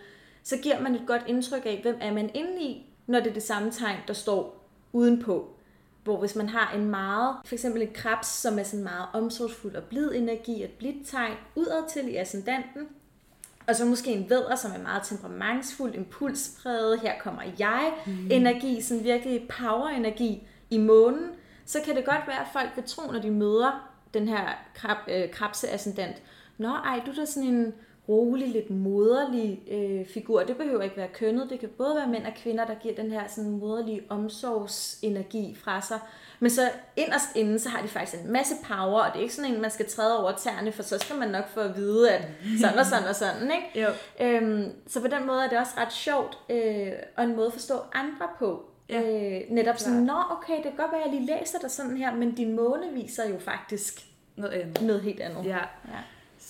så 0.43 0.57
giver 0.57 0.81
man 0.81 0.95
et 0.95 1.03
godt 1.07 1.23
indtryk 1.27 1.67
af, 1.67 1.79
hvem 1.83 1.99
er 2.01 2.13
man 2.13 2.31
inde 2.35 2.63
i, 2.63 2.87
når 3.09 3.21
det 3.21 3.29
er 3.29 3.35
det 3.35 3.43
samme 3.43 3.71
tegn, 3.71 3.99
der 4.09 4.15
står 4.15 4.65
udenpå. 4.93 5.49
Hvor 6.05 6.17
hvis 6.17 6.37
man 6.37 6.49
har 6.49 6.73
en 6.77 6.91
meget, 6.91 7.37
for 7.45 7.55
eksempel 7.55 7.83
en 7.83 7.93
krebs, 7.95 8.27
som 8.27 8.59
er 8.59 8.63
sådan 8.63 8.85
meget 8.85 9.07
omsorgsfuld 9.13 9.75
og 9.75 9.83
blid 9.83 10.13
energi, 10.15 10.65
et 10.65 10.71
blidt 10.71 11.07
tegn 11.07 11.35
udad 11.57 11.89
til 11.89 12.09
i 12.09 12.17
ascendanten, 12.17 12.89
og 13.69 13.77
så 13.77 13.85
måske 13.85 14.11
en 14.11 14.31
vædder, 14.31 14.57
som 14.57 14.73
er 14.73 14.83
meget 14.83 15.03
temperamentsfuld, 15.05 15.95
impulspræget, 15.95 17.01
her 17.01 17.13
kommer 17.21 17.43
jeg, 17.59 17.93
mm. 18.07 18.29
energi, 18.31 18.81
sådan 18.81 19.05
virkelig 19.05 19.49
power-energi 19.49 20.49
i 20.71 20.79
månen, 20.79 21.31
så 21.65 21.79
kan 21.85 21.97
det 21.97 22.05
godt 22.05 22.27
være, 22.27 22.41
at 22.41 22.47
folk 22.53 22.69
vil 22.77 22.85
tro, 22.85 23.13
når 23.13 23.21
de 23.21 23.31
møder 23.31 23.91
den 24.15 24.29
her 24.29 24.49
krab, 24.75 24.97
øh, 25.09 25.31
krabseascendant, 25.31 26.23
Nå, 26.59 26.69
ej, 26.69 27.03
du 27.07 27.11
er 27.11 27.15
da 27.15 27.25
sådan 27.25 27.49
en 27.49 27.75
rolig, 28.09 28.49
lidt 28.49 28.71
moderlig 28.71 29.63
øh, 29.71 30.07
figur. 30.07 30.43
Det 30.43 30.57
behøver 30.57 30.83
ikke 30.83 30.97
være 30.97 31.09
kønnet. 31.09 31.51
Det 31.51 31.61
kan 31.61 31.69
både 31.69 31.97
være 31.97 32.07
mænd 32.07 32.27
og 32.27 32.33
kvinder, 32.37 32.67
der 32.67 32.75
giver 32.75 32.95
den 32.95 33.11
her 33.11 33.23
sådan 33.29 33.51
moderlige 33.51 34.03
omsorgsenergi 34.09 35.57
fra 35.61 35.81
sig. 35.81 35.99
Men 36.41 36.51
så 36.51 36.71
inderst 36.97 37.37
inden, 37.37 37.59
så 37.59 37.69
har 37.69 37.83
de 37.83 37.89
faktisk 37.89 38.23
en 38.25 38.33
masse 38.33 38.55
power, 38.69 39.01
og 39.01 39.13
det 39.13 39.19
er 39.19 39.23
ikke 39.23 39.35
sådan 39.35 39.55
en, 39.55 39.61
man 39.61 39.71
skal 39.71 39.89
træde 39.89 40.23
over 40.23 40.33
tæerne, 40.33 40.73
for 40.73 40.83
så 40.83 40.99
skal 40.99 41.17
man 41.17 41.29
nok 41.29 41.49
få 41.49 41.61
at 41.61 41.77
vide, 41.77 42.11
at 42.11 42.29
sådan 42.61 42.79
og 42.79 42.87
sådan 42.87 43.09
og 43.09 43.15
sådan, 43.15 43.51
ikke? 43.51 43.81
Jo. 43.81 43.89
Øhm, 44.21 44.73
så 44.87 45.01
på 45.01 45.07
den 45.07 45.27
måde 45.27 45.45
er 45.45 45.49
det 45.49 45.59
også 45.59 45.73
ret 45.77 45.93
sjovt, 45.93 46.39
øh, 46.51 46.93
og 47.17 47.25
en 47.25 47.37
måde 47.37 47.47
at 47.47 47.53
forstå 47.53 47.75
andre 47.93 48.29
på. 48.39 48.65
Ja, 48.89 49.01
øh, 49.01 49.41
netop 49.51 49.79
sådan, 49.79 49.99
nå 49.99 50.23
okay, 50.31 50.57
det 50.57 50.63
kan 50.63 50.77
godt 50.77 50.93
være, 50.93 51.05
at 51.05 51.11
jeg 51.11 51.21
lige 51.21 51.39
læser 51.39 51.59
dig 51.59 51.71
sådan 51.71 51.97
her, 51.97 52.15
men 52.15 52.35
din 52.35 52.57
måne 52.57 52.93
viser 52.95 53.29
jo 53.29 53.39
faktisk 53.39 54.01
noget 54.37 54.53
andet. 54.53 54.83
Noget 54.83 55.03
helt 55.03 55.21
andet. 55.21 55.45
Ja. 55.45 55.57
ja. 55.57 55.99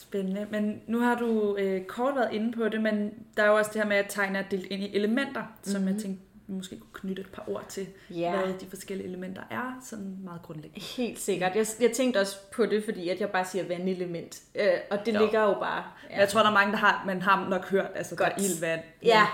Spændende. 0.08 0.46
Men 0.50 0.80
nu 0.86 0.98
har 0.98 1.14
du 1.14 1.56
øh, 1.56 1.84
kort 1.84 2.14
været 2.14 2.32
inde 2.32 2.52
på 2.52 2.68
det, 2.68 2.80
men 2.80 3.12
der 3.36 3.42
er 3.42 3.46
jo 3.46 3.56
også 3.56 3.70
det 3.74 3.82
her 3.82 3.88
med, 3.88 3.96
at 3.96 4.06
tegne 4.08 4.38
er 4.38 4.42
delt 4.50 4.66
ind 4.66 4.82
i 4.82 4.96
elementer, 4.96 5.40
mm-hmm. 5.40 5.72
som 5.72 5.82
jeg 5.82 5.92
mhm. 5.92 6.02
tænkte, 6.02 6.22
vi 6.46 6.54
måske 6.54 6.78
kunne 6.78 6.88
knytte 6.92 7.22
et 7.22 7.28
par 7.32 7.44
ord 7.48 7.64
til, 7.68 7.86
ja. 8.10 8.36
hvad 8.36 8.54
de 8.60 8.66
forskellige 8.68 9.08
elementer 9.08 9.42
er, 9.50 9.80
sådan 9.84 10.16
meget 10.24 10.42
grundlæggende. 10.42 10.86
Helt 10.86 11.18
sikkert. 11.18 11.56
Jeg, 11.56 11.66
jeg 11.80 11.92
tænkte 11.92 12.18
også 12.18 12.36
på 12.52 12.66
det, 12.66 12.84
fordi 12.84 13.08
at 13.08 13.20
jeg 13.20 13.30
bare 13.30 13.44
siger 13.44 13.68
vandelement, 13.68 14.42
øh, 14.54 14.68
og 14.90 14.98
det 15.06 15.14
jo. 15.14 15.18
ligger 15.18 15.42
jo 15.42 15.54
bare... 15.54 15.84
Ja. 16.10 16.18
Jeg 16.18 16.28
tror, 16.28 16.40
der 16.40 16.48
er 16.48 16.54
mange, 16.54 16.72
der 16.72 16.78
har, 16.78 17.02
man 17.06 17.22
har 17.22 17.48
nok 17.48 17.70
hørt, 17.70 17.90
altså 17.94 18.16
Godt. 18.16 18.28
der 18.28 18.42
er 18.42 18.46
ild, 18.46 18.60
vand. 18.60 18.80
Ja. 19.02 19.26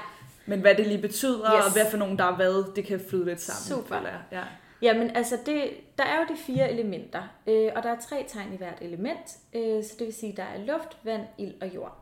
Men 0.46 0.60
hvad 0.60 0.74
det 0.74 0.86
lige 0.86 1.00
betyder, 1.02 1.56
yes. 1.56 1.66
og 1.66 1.72
hvad 1.72 1.90
for 1.90 1.96
nogen 1.96 2.18
der 2.18 2.24
er 2.24 2.36
hvad, 2.36 2.74
det 2.76 2.84
kan 2.84 3.00
flyde 3.08 3.24
lidt 3.24 3.40
sammen. 3.40 3.82
Super. 3.82 3.96
Ja. 4.32 4.42
Jamen 4.84 5.10
altså, 5.10 5.38
det, 5.46 5.70
der 5.98 6.04
er 6.04 6.20
jo 6.20 6.34
de 6.34 6.40
fire 6.40 6.72
elementer, 6.72 7.22
øh, 7.46 7.70
og 7.76 7.82
der 7.82 7.90
er 7.90 8.00
tre 8.00 8.24
tegn 8.28 8.52
i 8.52 8.56
hvert 8.56 8.78
element, 8.80 9.38
øh, 9.54 9.84
så 9.84 9.94
det 9.98 10.06
vil 10.06 10.14
sige, 10.14 10.30
at 10.30 10.36
der 10.36 10.42
er 10.42 10.64
luft, 10.66 10.98
vand, 11.04 11.22
ild 11.38 11.54
og 11.60 11.74
jord. 11.74 11.96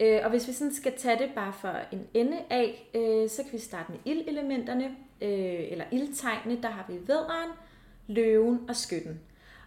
Øh, 0.00 0.20
og 0.24 0.30
hvis 0.30 0.48
vi 0.48 0.52
sådan 0.52 0.74
skal 0.74 0.98
tage 0.98 1.18
det 1.18 1.30
bare 1.34 1.52
for 1.52 1.74
en 1.92 2.06
ende 2.14 2.38
af, 2.50 2.90
øh, 2.94 3.28
så 3.28 3.42
kan 3.42 3.52
vi 3.52 3.58
starte 3.58 3.92
med 3.92 3.98
ildelementerne, 4.04 4.84
øh, 5.20 5.72
eller 5.72 5.84
ildtegnene, 5.92 6.62
der 6.62 6.68
har 6.68 6.84
vi 6.88 6.94
vædderen, 7.08 7.50
løven 8.06 8.60
og 8.68 8.76
skytten. 8.76 9.20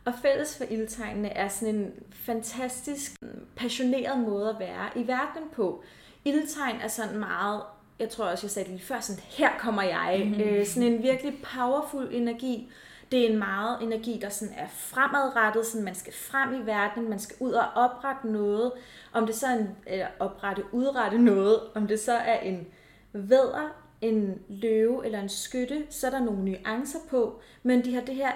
Og 0.06 0.14
fælles 0.22 0.58
for 0.58 0.64
ildtegnene 0.64 1.30
er 1.30 1.48
sådan 1.48 1.76
en 1.76 1.94
fantastisk, 2.12 3.12
passioneret 3.56 4.20
måde 4.20 4.50
at 4.50 4.60
være 4.60 4.90
i 4.96 5.08
verden 5.08 5.44
på. 5.54 5.84
Ildtegn 6.26 6.76
er 6.82 6.88
sådan 6.88 7.20
meget 7.20 7.62
jeg 8.02 8.10
tror 8.10 8.26
også, 8.26 8.46
jeg 8.46 8.52
sagde 8.52 8.70
det 8.70 8.76
lige 8.76 8.86
før, 8.86 9.00
sådan, 9.00 9.24
her 9.30 9.50
kommer 9.60 9.82
jeg. 9.82 10.22
Mm-hmm. 10.26 10.42
Øh, 10.42 10.66
sådan 10.66 10.94
en 10.94 11.04
virkelig 11.04 11.34
powerful 11.56 12.08
energi. 12.12 12.72
Det 13.12 13.26
er 13.26 13.30
en 13.30 13.38
meget 13.38 13.84
energi, 13.84 14.20
der 14.22 14.30
sådan 14.30 14.54
er 14.58 14.68
fremadrettet, 14.68 15.66
sådan 15.66 15.86
man 15.86 15.96
skal 15.96 16.14
frem 16.14 16.54
i 16.62 16.66
verden, 16.66 17.10
man 17.10 17.20
skal 17.20 17.36
ud 17.40 17.52
og 17.52 17.66
oprette 17.76 18.28
noget. 18.28 18.72
Om 19.14 19.26
det 19.26 19.36
så 19.36 19.48
er 19.48 19.54
en, 19.54 19.70
eller 19.88 20.08
oprette, 20.20 20.64
udrette 20.72 21.18
noget, 21.18 21.60
om 21.76 21.88
det 21.88 22.00
så 22.00 22.14
er 22.14 22.40
en 22.40 22.68
vædder, 23.14 23.70
en 24.02 24.42
løve 24.50 25.06
eller 25.06 25.22
en 25.22 25.30
skytte, 25.30 25.84
så 25.90 26.08
er 26.08 26.12
der 26.12 26.20
nogle 26.20 26.46
nuancer 26.46 27.00
på, 27.10 27.42
men 27.64 27.86
de 27.86 27.94
har 27.94 28.02
det 28.02 28.16
her 28.16 28.32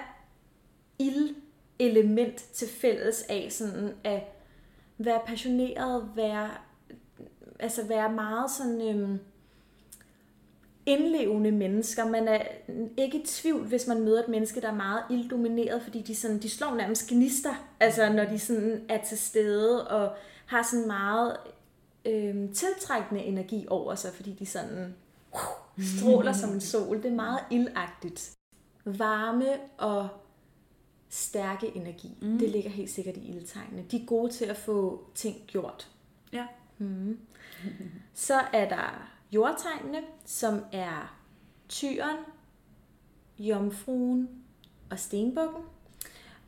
ild-element 0.98 2.36
til 2.36 2.68
fælles 2.68 3.24
af 3.28 3.48
sådan 3.50 3.94
at 4.04 4.22
være 4.98 5.20
passioneret, 5.26 6.10
være, 6.14 6.50
altså 7.60 7.86
være 7.86 8.12
meget 8.12 8.50
sådan, 8.50 8.88
øhm, 8.88 9.20
indlevende 10.86 11.52
mennesker. 11.52 12.08
Man 12.08 12.28
er 12.28 12.42
ikke 12.96 13.18
i 13.18 13.26
tvivl, 13.26 13.66
hvis 13.66 13.86
man 13.86 14.00
møder 14.00 14.22
et 14.22 14.28
menneske, 14.28 14.60
der 14.60 14.68
er 14.68 14.74
meget 14.74 15.02
ilddomineret, 15.10 15.82
fordi 15.82 16.02
de, 16.02 16.14
sådan, 16.14 16.38
de 16.38 16.50
slår 16.50 16.74
nærmest 16.74 17.08
gnister, 17.08 17.54
altså 17.80 18.12
når 18.12 18.24
de 18.24 18.38
sådan 18.38 18.84
er 18.88 19.04
til 19.04 19.18
stede 19.18 19.88
og 19.88 20.16
har 20.46 20.62
sådan 20.70 20.86
meget 20.86 21.36
øh, 22.04 22.52
tiltrækkende 22.54 23.22
energi 23.22 23.66
over 23.68 23.94
sig, 23.94 24.12
fordi 24.14 24.32
de 24.32 24.46
sådan 24.46 24.94
uh, 25.32 25.84
stråler 25.84 26.32
som 26.32 26.52
en 26.52 26.60
sol. 26.60 26.96
Det 26.96 27.10
er 27.10 27.14
meget 27.14 27.40
ildagtigt. 27.50 28.32
Varme 28.84 29.46
og 29.78 30.08
stærke 31.08 31.76
energi, 31.76 32.18
mm. 32.22 32.38
det 32.38 32.50
ligger 32.50 32.70
helt 32.70 32.90
sikkert 32.90 33.16
i 33.16 33.28
ildtegnene. 33.28 33.84
De 33.90 34.02
er 34.02 34.06
gode 34.06 34.32
til 34.32 34.44
at 34.44 34.56
få 34.56 35.04
ting 35.14 35.36
gjort. 35.46 35.88
Ja. 36.32 36.46
Mm. 36.78 37.18
Så 38.14 38.40
er 38.52 38.68
der 38.68 39.15
jordtegnene, 39.32 40.02
som 40.24 40.64
er 40.72 41.16
tyren, 41.68 42.16
jomfruen 43.38 44.28
og 44.90 44.98
stenbukken. 44.98 45.62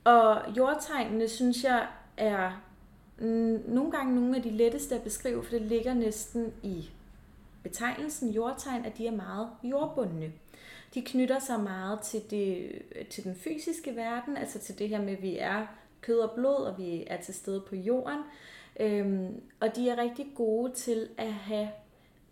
Og 0.04 0.56
jordtegnene, 0.56 1.28
synes 1.28 1.64
jeg, 1.64 1.86
er 2.16 2.62
nogle 3.68 3.90
gange 3.90 4.14
nogle 4.14 4.36
af 4.36 4.42
de 4.42 4.50
letteste 4.50 4.94
at 4.94 5.02
beskrive, 5.02 5.44
for 5.44 5.50
det 5.50 5.62
ligger 5.62 5.94
næsten 5.94 6.52
i 6.62 6.90
betegnelsen 7.62 8.30
jordtegn, 8.30 8.84
at 8.84 8.98
de 8.98 9.06
er 9.06 9.16
meget 9.16 9.48
jordbundne. 9.64 10.32
De 10.94 11.02
knytter 11.02 11.38
sig 11.38 11.60
meget 11.60 12.00
til, 12.00 12.22
det, 12.30 12.72
til 13.10 13.24
den 13.24 13.36
fysiske 13.36 13.96
verden, 13.96 14.36
altså 14.36 14.58
til 14.58 14.78
det 14.78 14.88
her 14.88 15.02
med, 15.02 15.12
at 15.12 15.22
vi 15.22 15.38
er 15.38 15.66
kød 16.00 16.18
og 16.18 16.30
blod, 16.30 16.64
og 16.64 16.78
vi 16.78 17.04
er 17.06 17.20
til 17.20 17.34
stede 17.34 17.60
på 17.60 17.76
jorden. 17.76 18.18
Øhm, 18.80 19.40
og 19.60 19.76
de 19.76 19.90
er 19.90 19.98
rigtig 19.98 20.26
gode 20.34 20.72
til 20.72 21.08
at 21.16 21.32
have 21.32 21.68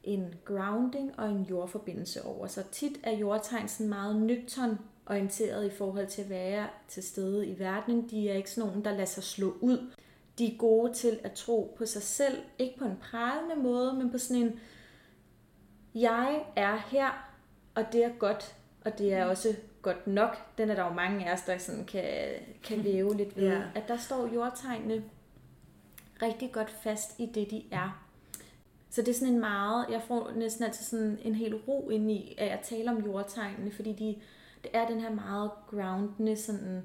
en 0.06 0.34
grounding 0.44 1.18
og 1.18 1.28
en 1.28 1.42
jordforbindelse 1.42 2.25
over. 2.25 2.46
Så 2.46 2.62
tit 2.72 2.98
er 3.02 3.16
jordtegn 3.16 3.68
sådan 3.68 3.88
meget 3.88 4.16
nøgtern 4.16 4.78
orienteret 5.06 5.66
i 5.66 5.70
forhold 5.70 6.06
til 6.06 6.22
at 6.22 6.30
være 6.30 6.66
til 6.88 7.02
stede 7.02 7.46
i 7.46 7.58
verden. 7.58 8.10
De 8.10 8.30
er 8.30 8.34
ikke 8.34 8.50
sådan 8.50 8.68
nogen, 8.68 8.84
der 8.84 8.90
lader 8.90 9.04
sig 9.04 9.22
slå 9.22 9.56
ud. 9.60 9.90
De 10.38 10.52
er 10.52 10.58
gode 10.58 10.94
til 10.94 11.20
at 11.25 11.32
tro 11.32 11.75
på 11.78 11.86
sig 11.86 12.02
selv, 12.02 12.38
ikke 12.58 12.78
på 12.78 12.84
en 12.84 12.96
pralende 13.10 13.56
måde, 13.62 13.92
men 13.92 14.10
på 14.10 14.18
sådan 14.18 14.42
en, 14.42 14.60
jeg 15.94 16.42
er 16.56 16.76
her, 16.76 17.30
og 17.75 17.84
det 17.92 18.04
er 18.04 18.10
godt, 18.18 18.54
og 18.84 18.98
det 18.98 19.12
er 19.12 19.25
også 19.25 19.56
godt 19.82 20.06
nok. 20.06 20.58
Den 20.58 20.70
er 20.70 20.75
der 20.75 20.84
jo 20.84 20.92
mange 20.92 21.28
af 21.28 21.32
os, 21.32 21.42
der 21.42 21.58
sådan 21.58 21.84
kan, 21.84 22.04
kan 22.62 22.78
leve 22.78 23.16
lidt 23.16 23.36
ved. 23.36 23.48
Ja. 23.48 23.62
At 23.75 23.88
der 23.88 23.96
står 23.96 24.34
jordtegnene 24.34 25.04
rigtig 26.22 26.52
godt 26.52 26.70
fast 26.70 27.18
i 27.18 27.26
det, 27.26 27.50
de 27.50 27.64
er. 27.70 28.05
Så 28.96 29.02
det 29.02 29.08
er 29.08 29.14
sådan 29.14 29.34
en 29.34 29.40
meget, 29.40 29.86
jeg 29.90 30.00
får 30.08 30.32
næsten 30.36 30.64
altid 30.64 30.84
sådan 30.84 31.18
en 31.24 31.34
hel 31.34 31.54
ro 31.54 31.90
ind 31.90 32.10
i, 32.10 32.34
at 32.38 32.46
jeg 32.46 32.58
taler 32.62 32.90
om 32.92 33.04
jordtegnene, 33.04 33.70
fordi 33.70 33.92
de, 33.92 34.16
det 34.62 34.70
er 34.72 34.86
den 34.86 35.00
her 35.00 35.10
meget 35.10 35.50
groundende, 35.70 36.36
sådan 36.36 36.82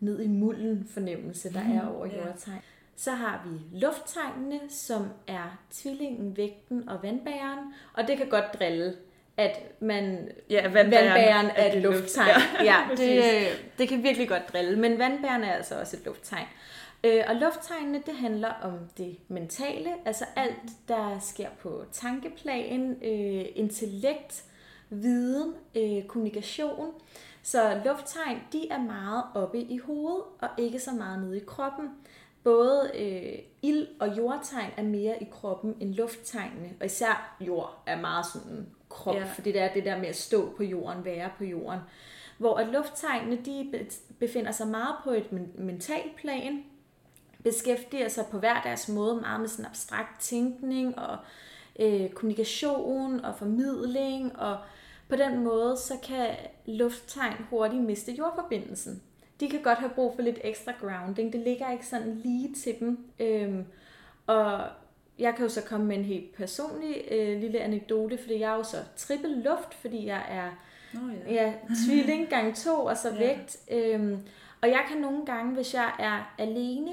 ned 0.00 0.22
i 0.22 0.28
mulden 0.28 0.88
fornemmelse, 0.92 1.52
der 1.52 1.60
er 1.60 1.88
over 1.88 2.06
yeah. 2.06 2.26
jordtegn. 2.26 2.60
Så 2.96 3.10
har 3.10 3.46
vi 3.46 3.78
lufttegnene, 3.78 4.60
som 4.68 5.08
er 5.26 5.58
tvillingen, 5.70 6.36
vægten 6.36 6.88
og 6.88 7.02
vandbæren, 7.02 7.58
og 7.92 8.08
det 8.08 8.16
kan 8.16 8.28
godt 8.28 8.58
drille, 8.58 8.94
at 9.36 9.80
man 9.80 10.28
ja, 10.50 10.62
vandbæren, 10.62 10.90
vandbæren 10.90 11.46
er 11.56 11.72
et 11.72 11.82
lufttegn. 11.82 12.28
Ja, 12.64 12.64
ja 12.64 12.96
det, 12.96 13.44
det 13.78 13.88
kan 13.88 14.02
virkelig 14.02 14.28
godt 14.28 14.52
drille, 14.52 14.78
men 14.78 14.98
vandbæren 14.98 15.44
er 15.44 15.52
altså 15.52 15.80
også 15.80 15.96
et 15.96 16.04
lufttegn. 16.04 16.46
Øh, 17.04 17.24
og 17.28 17.34
lufttegnene, 17.36 18.02
det 18.06 18.14
handler 18.14 18.52
om 18.62 18.78
det 18.98 19.16
mentale, 19.28 19.90
altså 20.04 20.24
alt, 20.36 20.88
der 20.88 21.18
sker 21.18 21.48
på 21.62 21.84
tankeplan, 21.92 22.96
øh, 23.04 23.46
intellekt, 23.54 24.44
viden, 24.90 25.54
øh, 25.74 26.04
kommunikation. 26.04 26.94
Så 27.42 27.80
lufttegn, 27.84 28.38
de 28.52 28.68
er 28.68 28.78
meget 28.78 29.24
oppe 29.34 29.60
i 29.60 29.78
hovedet, 29.78 30.22
og 30.40 30.48
ikke 30.58 30.78
så 30.78 30.92
meget 30.92 31.22
nede 31.22 31.36
i 31.36 31.44
kroppen. 31.46 31.88
Både 32.44 32.90
øh, 32.94 33.38
ild- 33.62 34.00
og 34.00 34.16
jordtegn 34.16 34.70
er 34.76 34.82
mere 34.82 35.22
i 35.22 35.26
kroppen 35.30 35.76
end 35.80 35.94
lufttegnene, 35.94 36.70
og 36.80 36.86
især 36.86 37.36
jord 37.40 37.82
er 37.86 38.00
meget 38.00 38.26
sådan 38.26 38.66
krop, 38.88 39.14
ja. 39.14 39.24
for 39.24 39.42
det 39.42 39.54
der 39.54 39.72
det 39.72 39.84
der 39.84 39.98
med 39.98 40.06
at 40.06 40.16
stå 40.16 40.54
på 40.56 40.62
jorden, 40.62 41.04
være 41.04 41.30
på 41.38 41.44
jorden. 41.44 41.80
Hvor 42.38 42.56
at 42.56 42.68
lufttegnene, 42.68 43.36
de 43.44 43.86
befinder 44.18 44.52
sig 44.52 44.68
meget 44.68 44.94
på 45.04 45.10
et 45.10 45.32
mentalt 45.58 46.16
plan, 46.16 46.64
beskæftiger 47.44 48.08
sig 48.08 48.24
på 48.30 48.38
hver 48.38 48.62
deres 48.62 48.88
måde 48.88 49.14
meget 49.20 49.40
med 49.40 49.48
sådan 49.48 49.66
abstrakt 49.66 50.20
tænkning 50.20 50.98
og 50.98 51.16
øh, 51.80 52.10
kommunikation 52.10 53.20
og 53.24 53.34
formidling, 53.38 54.38
og 54.38 54.58
på 55.08 55.16
den 55.16 55.44
måde 55.44 55.76
så 55.76 55.94
kan 56.08 56.28
lufttegn 56.66 57.34
hurtigt 57.50 57.82
miste 57.82 58.12
jordforbindelsen. 58.12 59.02
De 59.40 59.48
kan 59.50 59.62
godt 59.62 59.78
have 59.78 59.90
brug 59.90 60.14
for 60.14 60.22
lidt 60.22 60.38
ekstra 60.44 60.72
grounding. 60.80 61.32
Det 61.32 61.40
ligger 61.40 61.72
ikke 61.72 61.86
sådan 61.86 62.20
lige 62.24 62.54
til 62.54 62.76
dem. 62.80 62.98
Øhm, 63.20 63.64
og 64.26 64.60
jeg 65.18 65.34
kan 65.34 65.42
jo 65.44 65.48
så 65.48 65.62
komme 65.62 65.86
med 65.86 65.96
en 65.96 66.04
helt 66.04 66.34
personlig 66.34 66.96
øh, 67.10 67.40
lille 67.40 67.58
anekdote, 67.60 68.18
fordi 68.18 68.40
jeg 68.40 68.52
er 68.52 68.56
jo 68.56 68.62
så 68.62 68.76
trippel 68.96 69.30
luft, 69.30 69.74
fordi 69.74 70.06
jeg 70.06 70.22
er 70.28 70.50
Nå 70.92 71.00
ja. 71.28 71.32
ja, 71.44 71.52
tvilling 71.86 72.28
gang 72.34 72.56
to, 72.56 72.84
og 72.84 72.96
så 72.96 73.08
Ja. 73.08 73.18
vægt. 73.18 73.56
Øhm, 73.70 74.18
og 74.62 74.68
jeg 74.68 74.84
kan 74.88 74.98
nogle 75.00 75.26
gange, 75.26 75.54
hvis 75.54 75.74
jeg 75.74 75.90
er 75.98 76.34
alene, 76.38 76.90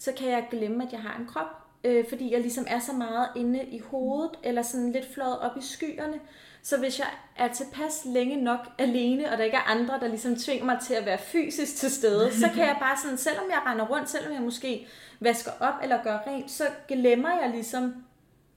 så 0.00 0.12
kan 0.12 0.28
jeg 0.28 0.46
glemme, 0.50 0.86
at 0.86 0.92
jeg 0.92 1.00
har 1.00 1.18
en 1.18 1.26
krop. 1.26 1.46
Øh, 1.84 2.04
fordi 2.08 2.32
jeg 2.32 2.40
ligesom 2.40 2.64
er 2.68 2.78
så 2.78 2.92
meget 2.92 3.28
inde 3.36 3.64
i 3.64 3.78
hovedet, 3.78 4.30
eller 4.42 4.62
sådan 4.62 4.92
lidt 4.92 5.14
fløjet 5.14 5.38
op 5.38 5.56
i 5.56 5.62
skyerne. 5.62 6.20
Så 6.62 6.78
hvis 6.78 6.98
jeg 6.98 7.06
er 7.36 7.48
tilpas 7.48 8.02
længe 8.04 8.36
nok 8.36 8.58
alene, 8.78 9.32
og 9.32 9.38
der 9.38 9.44
ikke 9.44 9.56
er 9.56 9.70
andre, 9.70 10.00
der 10.00 10.08
ligesom 10.08 10.36
tvinger 10.36 10.64
mig 10.64 10.78
til 10.86 10.94
at 10.94 11.06
være 11.06 11.18
fysisk 11.18 11.76
til 11.76 11.90
stede, 11.90 12.34
så 12.34 12.48
kan 12.54 12.66
jeg 12.66 12.76
bare 12.80 12.96
sådan, 13.02 13.18
selvom 13.18 13.44
jeg 13.50 13.62
render 13.66 13.86
rundt, 13.86 14.10
selvom 14.10 14.32
jeg 14.32 14.42
måske 14.42 14.86
vasker 15.20 15.50
op 15.60 15.74
eller 15.82 16.02
gør 16.02 16.18
rent, 16.26 16.50
så 16.50 16.64
glemmer 16.88 17.40
jeg 17.42 17.50
ligesom 17.50 18.04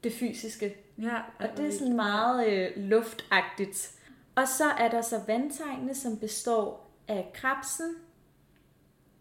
det 0.04 0.14
fysiske. 0.14 0.76
ja 1.02 1.18
Og 1.40 1.58
det 1.58 1.68
er 1.68 1.72
sådan 1.72 1.96
meget 1.96 2.48
øh, 2.48 2.70
luftagtigt. 2.76 3.92
Og 4.36 4.48
så 4.48 4.66
er 4.80 4.90
der 4.90 5.02
så 5.02 5.20
vandtegnene, 5.28 5.96
som 5.96 6.18
består 6.18 6.92
af 7.08 7.32
krabsen, 7.34 7.96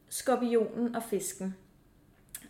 skorpionen 0.08 0.96
og 0.96 1.02
fisken. 1.02 1.54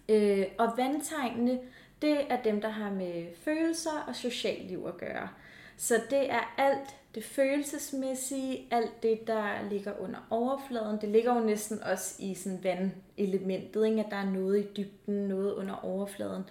Øh, 0.09 0.47
og 0.59 0.73
vandtegnene, 0.77 1.59
det 2.03 2.33
er 2.33 2.43
dem, 2.43 2.61
der 2.61 2.69
har 2.69 2.91
med 2.91 3.27
følelser 3.45 4.05
og 4.09 4.17
socialliv 4.17 4.85
at 4.89 4.97
gøre. 4.97 5.29
Så 5.77 5.95
det 6.11 6.31
er 6.31 6.55
alt 6.59 6.97
det 7.15 7.25
følelsesmæssige, 7.25 8.67
alt 8.71 9.03
det, 9.03 9.27
der 9.27 9.69
ligger 9.71 9.93
under 10.01 10.19
overfladen. 10.31 11.01
Det 11.01 11.09
ligger 11.09 11.35
jo 11.35 11.41
næsten 11.41 11.83
også 11.83 12.15
i 12.19 12.35
sådan 12.35 12.65
vandelementet, 12.65 13.87
ikke? 13.87 14.01
at 14.01 14.07
der 14.11 14.17
er 14.17 14.31
noget 14.31 14.59
i 14.59 14.67
dybden, 14.77 15.29
noget 15.29 15.55
under 15.55 15.85
overfladen. 15.85 16.43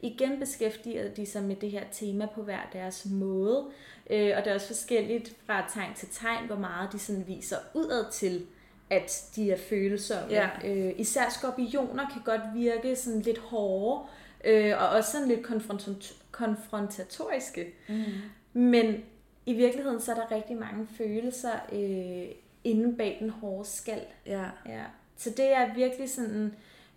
Igen 0.00 0.38
beskæftiger 0.38 1.14
de 1.14 1.26
sig 1.26 1.42
med 1.42 1.56
det 1.56 1.70
her 1.70 1.84
tema 1.92 2.26
på 2.34 2.42
hver 2.42 2.60
deres 2.72 3.06
måde, 3.10 3.66
øh, 4.10 4.32
og 4.36 4.44
det 4.44 4.50
er 4.50 4.54
også 4.54 4.66
forskelligt 4.66 5.36
fra 5.46 5.70
tegn 5.74 5.94
til 5.94 6.08
tegn, 6.12 6.46
hvor 6.46 6.56
meget 6.56 6.92
de 6.92 6.98
sådan 6.98 7.26
viser 7.26 7.56
udad 7.74 8.10
til, 8.12 8.46
at 8.90 9.24
de 9.36 9.50
er 9.50 9.56
følsomme. 9.56 10.30
Ja. 10.30 10.48
Øh, 10.64 10.92
især 10.96 11.28
skorpioner 11.30 12.08
kan 12.12 12.22
godt 12.24 12.40
virke 12.54 12.96
sådan 12.96 13.20
lidt 13.20 13.38
hårde, 13.38 14.02
øh, 14.44 14.74
og 14.82 14.88
også 14.88 15.12
sådan 15.12 15.28
lidt 15.28 15.46
konfrontat- 15.46 16.14
konfrontatoriske. 16.30 17.74
Mm. 17.88 18.04
Men 18.52 19.04
i 19.46 19.52
virkeligheden 19.52 20.00
så 20.00 20.12
er 20.12 20.16
der 20.16 20.36
rigtig 20.36 20.56
mange 20.56 20.86
følelser 20.96 21.52
øh, 21.72 22.34
inde 22.64 22.96
bag 22.96 23.16
den 23.20 23.30
hårde 23.30 23.68
skal. 23.68 24.00
Ja. 24.26 24.44
Ja. 24.66 24.82
Så 25.16 25.30
det 25.30 25.52
er 25.52 25.74
virkelig 25.74 26.10
sådan 26.10 26.54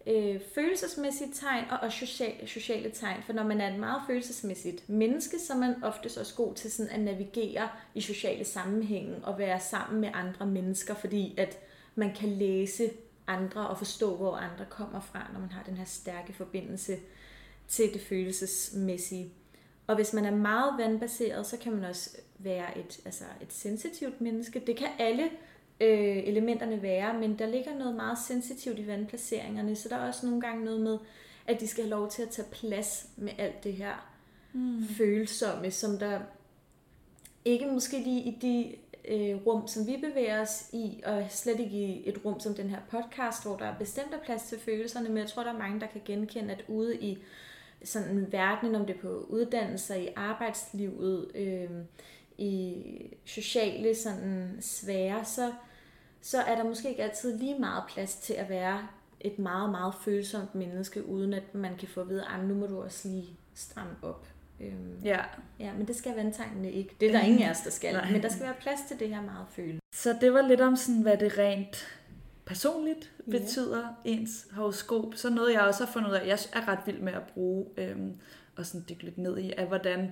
øh, 0.08 0.40
følelsesmæssige 0.56 1.32
tegn 1.34 1.64
og 1.72 1.78
også 1.82 1.98
social, 1.98 2.48
sociale 2.48 2.90
tegn. 2.90 3.24
For 3.26 3.34
når 3.34 3.44
man 3.44 3.62
er 3.62 3.74
et 3.74 3.80
meget 3.80 4.02
følelsesmæssigt 4.08 4.90
menneske, 4.90 5.40
så 5.40 5.54
er 5.54 5.58
man 5.58 5.84
oftest 5.84 6.18
også 6.18 6.36
god 6.36 6.54
til 6.54 6.72
sådan 6.72 6.92
at 6.92 7.00
navigere 7.00 7.70
i 7.96 8.02
sociale 8.02 8.44
sammenhænge 8.44 9.16
og 9.24 9.40
være 9.40 9.60
sammen 9.60 10.02
med 10.02 10.10
andre 10.14 10.46
mennesker, 10.46 10.94
fordi 10.94 11.36
at 11.38 11.60
man 11.96 12.16
kan 12.16 12.30
læse 12.30 12.92
andre 13.28 13.68
og 13.68 13.78
forstå, 13.78 14.16
hvor 14.16 14.36
andre 14.36 14.66
kommer 14.70 15.00
fra, 15.00 15.30
når 15.34 15.40
man 15.40 15.52
har 15.52 15.64
den 15.64 15.78
her 15.78 15.86
stærke 15.86 16.34
forbindelse 16.34 16.98
til 17.68 17.94
det 17.94 18.02
følelsesmæssige. 18.02 19.34
Og 19.88 19.96
hvis 19.96 20.14
man 20.14 20.26
er 20.26 20.36
meget 20.36 20.74
vandbaseret, 20.78 21.46
så 21.46 21.58
kan 21.58 21.74
man 21.74 21.84
også 21.84 22.18
være 22.38 22.78
et, 22.78 23.00
altså 23.06 23.24
et 23.42 23.54
sensitivt 23.54 24.22
menneske. 24.22 24.64
Det 24.68 24.78
kan 24.78 24.88
alle 25.00 25.24
øh, 25.82 26.18
elementerne 26.18 26.82
være, 26.82 27.20
men 27.20 27.40
der 27.40 27.46
ligger 27.46 27.78
noget 27.78 27.96
meget 27.96 28.18
sensitivt 28.28 28.80
i 28.80 28.88
vandplaceringerne, 28.88 29.76
så 29.76 29.90
der 29.90 29.96
er 29.96 30.08
også 30.08 30.26
nogle 30.26 30.42
gange 30.42 30.66
noget 30.66 30.82
med, 30.82 30.98
at 31.48 31.60
de 31.60 31.68
skal 31.68 31.84
have 31.84 31.90
lov 31.90 32.10
til 32.10 32.22
at 32.22 32.30
tage 32.30 32.48
plads 32.52 33.10
med 33.18 33.32
alt 33.38 33.64
det 33.64 33.74
her 33.74 34.14
mm. 34.54 34.88
følsomme, 34.88 35.72
som 35.72 35.98
der 35.98 36.20
ikke 37.46 37.68
måske 37.68 38.00
lige 38.00 38.22
i 38.22 38.38
de 38.42 38.76
øh, 39.08 39.48
rum, 39.48 39.68
som 39.68 39.88
vi 39.88 39.98
bevæger 39.98 40.42
os 40.42 40.70
i, 40.74 41.02
og 41.06 41.26
slet 41.30 41.60
ikke 41.60 41.78
i 41.78 42.10
et 42.10 42.26
rum 42.26 42.40
som 42.40 42.56
den 42.56 42.70
her 42.70 42.80
podcast, 42.90 43.46
hvor 43.46 43.58
der 43.58 43.66
er 43.66 43.78
bestemt 43.78 44.22
plads 44.24 44.44
til 44.44 44.60
følelserne, 44.60 45.10
men 45.10 45.18
jeg 45.18 45.28
tror, 45.28 45.44
der 45.44 45.54
er 45.54 45.58
mange, 45.58 45.80
der 45.80 45.88
kan 45.88 46.02
genkende, 46.06 46.54
at 46.54 46.66
ude 46.68 46.98
i 46.98 47.18
sådan 47.84 48.32
verdenen, 48.32 48.76
om 48.76 48.86
det 48.86 48.96
er 48.96 49.00
på 49.00 49.26
uddannelser, 49.30 49.96
i 49.96 50.10
arbejdslivet, 50.16 51.32
øh, 51.36 51.70
i 52.38 52.76
sociale 53.26 53.96
sådan 53.96 54.58
svære, 54.62 55.26
så, 55.26 55.52
så 56.22 56.42
er 56.42 56.56
der 56.56 56.64
måske 56.64 56.90
ikke 56.90 57.04
altid 57.04 57.38
lige 57.38 57.60
meget 57.60 57.84
plads 57.90 58.16
til 58.16 58.34
at 58.34 58.50
være 58.50 58.88
et 59.20 59.40
meget, 59.40 59.70
meget 59.70 59.94
følsomt 60.06 60.56
menneske, 60.56 61.06
uden 61.06 61.34
at 61.34 61.56
man 61.56 61.78
kan 61.78 61.88
få 61.88 62.02
at 62.02 62.10
vide, 62.10 62.26
at 62.26 62.46
nu 62.46 62.54
må 62.54 62.66
du 62.68 62.82
også 62.82 63.08
lige 63.08 63.38
stramme 63.54 63.96
op. 64.02 64.33
Øhm, 64.66 65.00
ja. 65.04 65.20
ja, 65.60 65.74
men 65.78 65.88
det 65.88 65.96
skal 65.96 66.16
vandtegnene 66.16 66.72
ikke. 66.72 66.96
Det 67.00 67.08
er 67.08 67.12
der 67.12 67.22
ingen 67.22 67.44
af 67.44 67.50
os, 67.52 67.60
der 67.62 67.70
skal. 67.72 67.94
Nej. 67.94 68.12
men 68.12 68.22
der 68.24 68.30
skal 68.30 68.44
være 68.44 68.54
plads 68.62 68.80
til 68.88 69.00
det 69.00 69.10
her 69.10 69.22
meget 69.22 69.46
følelse. 69.50 69.80
Så 69.94 70.18
det 70.22 70.34
var 70.34 70.42
lidt 70.48 70.62
om, 70.62 70.76
sådan, 70.76 71.02
hvad 71.02 71.18
det 71.18 71.38
rent 71.38 71.88
personligt 72.46 73.12
Ja. 73.28 73.32
betyder, 73.32 73.88
ens 74.06 74.48
horoskop. 74.52 75.06
Så 75.16 75.30
noget, 75.30 75.54
jeg 75.54 75.62
også 75.62 75.86
har 75.86 75.92
fundet 75.92 76.10
ud 76.10 76.16
af, 76.16 76.28
jeg 76.28 76.38
er 76.54 76.68
ret 76.68 76.80
vild 76.86 77.00
med 77.00 77.14
at 77.14 77.24
bruge, 77.34 77.66
øhm, 77.78 78.16
og 78.58 78.66
sådan 78.66 78.86
dykke 78.90 79.04
lidt 79.04 79.18
ned 79.18 79.38
i, 79.38 79.54
er, 79.58 79.66
hvordan 79.66 80.12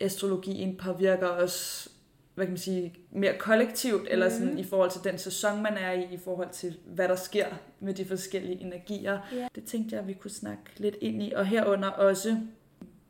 astrologien 0.00 0.76
påvirker 0.76 1.28
os 1.28 1.88
hvad 2.34 2.46
kan 2.46 2.52
man 2.52 2.58
sige, 2.58 2.94
mere 3.10 3.38
kollektivt, 3.38 4.08
eller 4.10 4.28
sådan 4.28 4.48
Mhm. 4.48 4.58
i 4.58 4.64
forhold 4.64 4.90
til 4.90 5.00
den 5.04 5.18
sæson, 5.18 5.62
man 5.62 5.72
er 5.74 5.92
i, 5.92 6.14
i 6.14 6.18
forhold 6.24 6.48
til, 6.52 6.76
hvad 6.86 7.08
der 7.08 7.16
sker 7.16 7.46
med 7.80 7.94
de 7.94 8.04
forskellige 8.04 8.60
energier. 8.60 9.18
Ja. 9.34 9.48
Det 9.54 9.64
tænkte 9.64 9.94
jeg, 9.94 10.02
at 10.02 10.08
vi 10.08 10.12
kunne 10.12 10.30
snakke 10.30 10.62
lidt 10.76 10.96
ind 11.00 11.22
i, 11.22 11.32
og 11.36 11.46
herunder 11.46 11.88
også 11.88 12.36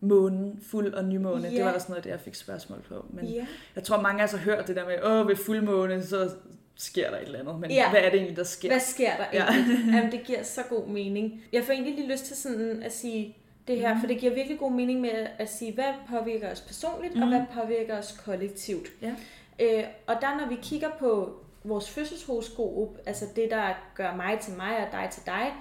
månen, 0.00 0.60
fuld 0.70 0.94
og 0.94 1.04
nymåne. 1.04 1.42
Det 1.50 1.52
Ja. 1.56 1.64
var 1.64 1.72
også 1.72 1.86
noget, 1.88 1.96
af 1.98 2.02
det 2.02 2.10
jeg 2.10 2.20
fik 2.20 2.34
spørgsmål 2.34 2.82
på. 2.88 3.06
Men 3.10 3.24
Ja. 3.24 3.46
jeg 3.76 3.84
tror, 3.84 4.00
mange 4.00 4.20
af 4.20 4.24
os 4.24 4.30
har 4.30 4.38
hørt 4.38 4.66
det 4.68 4.76
der 4.76 4.86
med, 4.86 5.02
åh, 5.04 5.28
ved 5.28 5.36
fuldmåne, 5.36 6.02
så 6.06 6.30
sker 6.76 7.10
der 7.10 7.16
et 7.16 7.22
eller 7.22 7.38
andet. 7.38 7.60
Men 7.60 7.70
Ja. 7.70 7.90
hvad 7.90 8.00
er 8.00 8.10
det 8.10 8.14
egentlig, 8.16 8.36
der 8.36 8.44
sker? 8.44 8.68
Hvad 8.68 8.80
sker 8.80 9.16
der 9.16 9.24
Ja. 9.32 9.44
egentlig? 9.46 9.78
Jamen, 9.94 10.12
det 10.12 10.22
giver 10.24 10.42
så 10.42 10.60
god 10.70 10.86
mening. 10.88 11.42
Jeg 11.52 11.64
får 11.64 11.72
egentlig 11.72 11.94
lige 11.94 12.12
lyst 12.12 12.24
til 12.24 12.36
sådan 12.36 12.82
at 12.82 12.92
sige 12.92 13.36
det 13.68 13.78
her, 13.78 13.92
Mhm. 13.94 14.00
for 14.00 14.06
det 14.06 14.18
giver 14.18 14.34
virkelig 14.34 14.58
god 14.58 14.72
mening 14.72 15.00
med 15.00 15.26
at 15.38 15.50
sige, 15.50 15.72
hvad 15.74 15.92
påvirker 16.10 16.50
os 16.52 16.60
personligt, 16.60 17.14
og 17.14 17.20
Mhm. 17.20 17.28
hvad 17.28 17.42
påvirker 17.62 17.98
os 17.98 18.20
kollektivt. 18.24 18.86
Ja. 19.02 19.14
Øh, 19.60 19.84
og 20.06 20.14
der, 20.20 20.40
når 20.40 20.48
vi 20.48 20.56
kigger 20.62 20.88
på 20.98 21.36
vores 21.64 21.90
fødselshoroskop, 21.90 22.98
altså 23.06 23.24
det, 23.36 23.50
der 23.50 23.92
gør 23.94 24.14
mig 24.16 24.38
til 24.40 24.52
mig 24.56 24.76
og 24.86 24.92
dig 24.92 25.08
til 25.12 25.22
dig, 25.26 25.52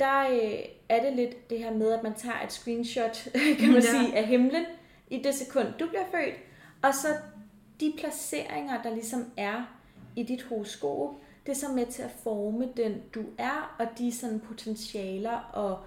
der 0.00 0.20
øh, 0.30 0.58
er 0.88 1.02
det 1.04 1.16
lidt 1.16 1.50
det 1.50 1.58
her 1.58 1.74
med, 1.74 1.92
at 1.92 2.02
man 2.02 2.14
tager 2.14 2.42
et 2.44 2.52
screenshot, 2.52 3.28
kan 3.58 3.72
man 3.72 3.82
Ja. 3.82 3.90
sige, 3.90 4.16
af 4.16 4.26
himlen 4.26 4.64
i 5.10 5.22
det 5.22 5.34
sekund, 5.34 5.66
du 5.80 5.86
bliver 5.88 6.04
født, 6.10 6.34
og 6.82 6.94
så 6.94 7.08
de 7.80 7.94
placeringer, 7.98 8.82
der 8.82 8.94
ligesom 8.94 9.24
er 9.36 9.64
i 10.16 10.22
dit 10.22 10.42
horoskop, 10.42 11.10
det 11.46 11.52
er 11.52 11.56
så 11.56 11.68
med 11.68 11.86
til 11.86 12.02
at 12.02 12.10
forme 12.22 12.68
den, 12.76 13.02
du 13.14 13.22
er, 13.38 13.76
og 13.78 13.86
de 13.98 14.12
sådan 14.12 14.40
potentialer 14.40 15.50
og 15.52 15.78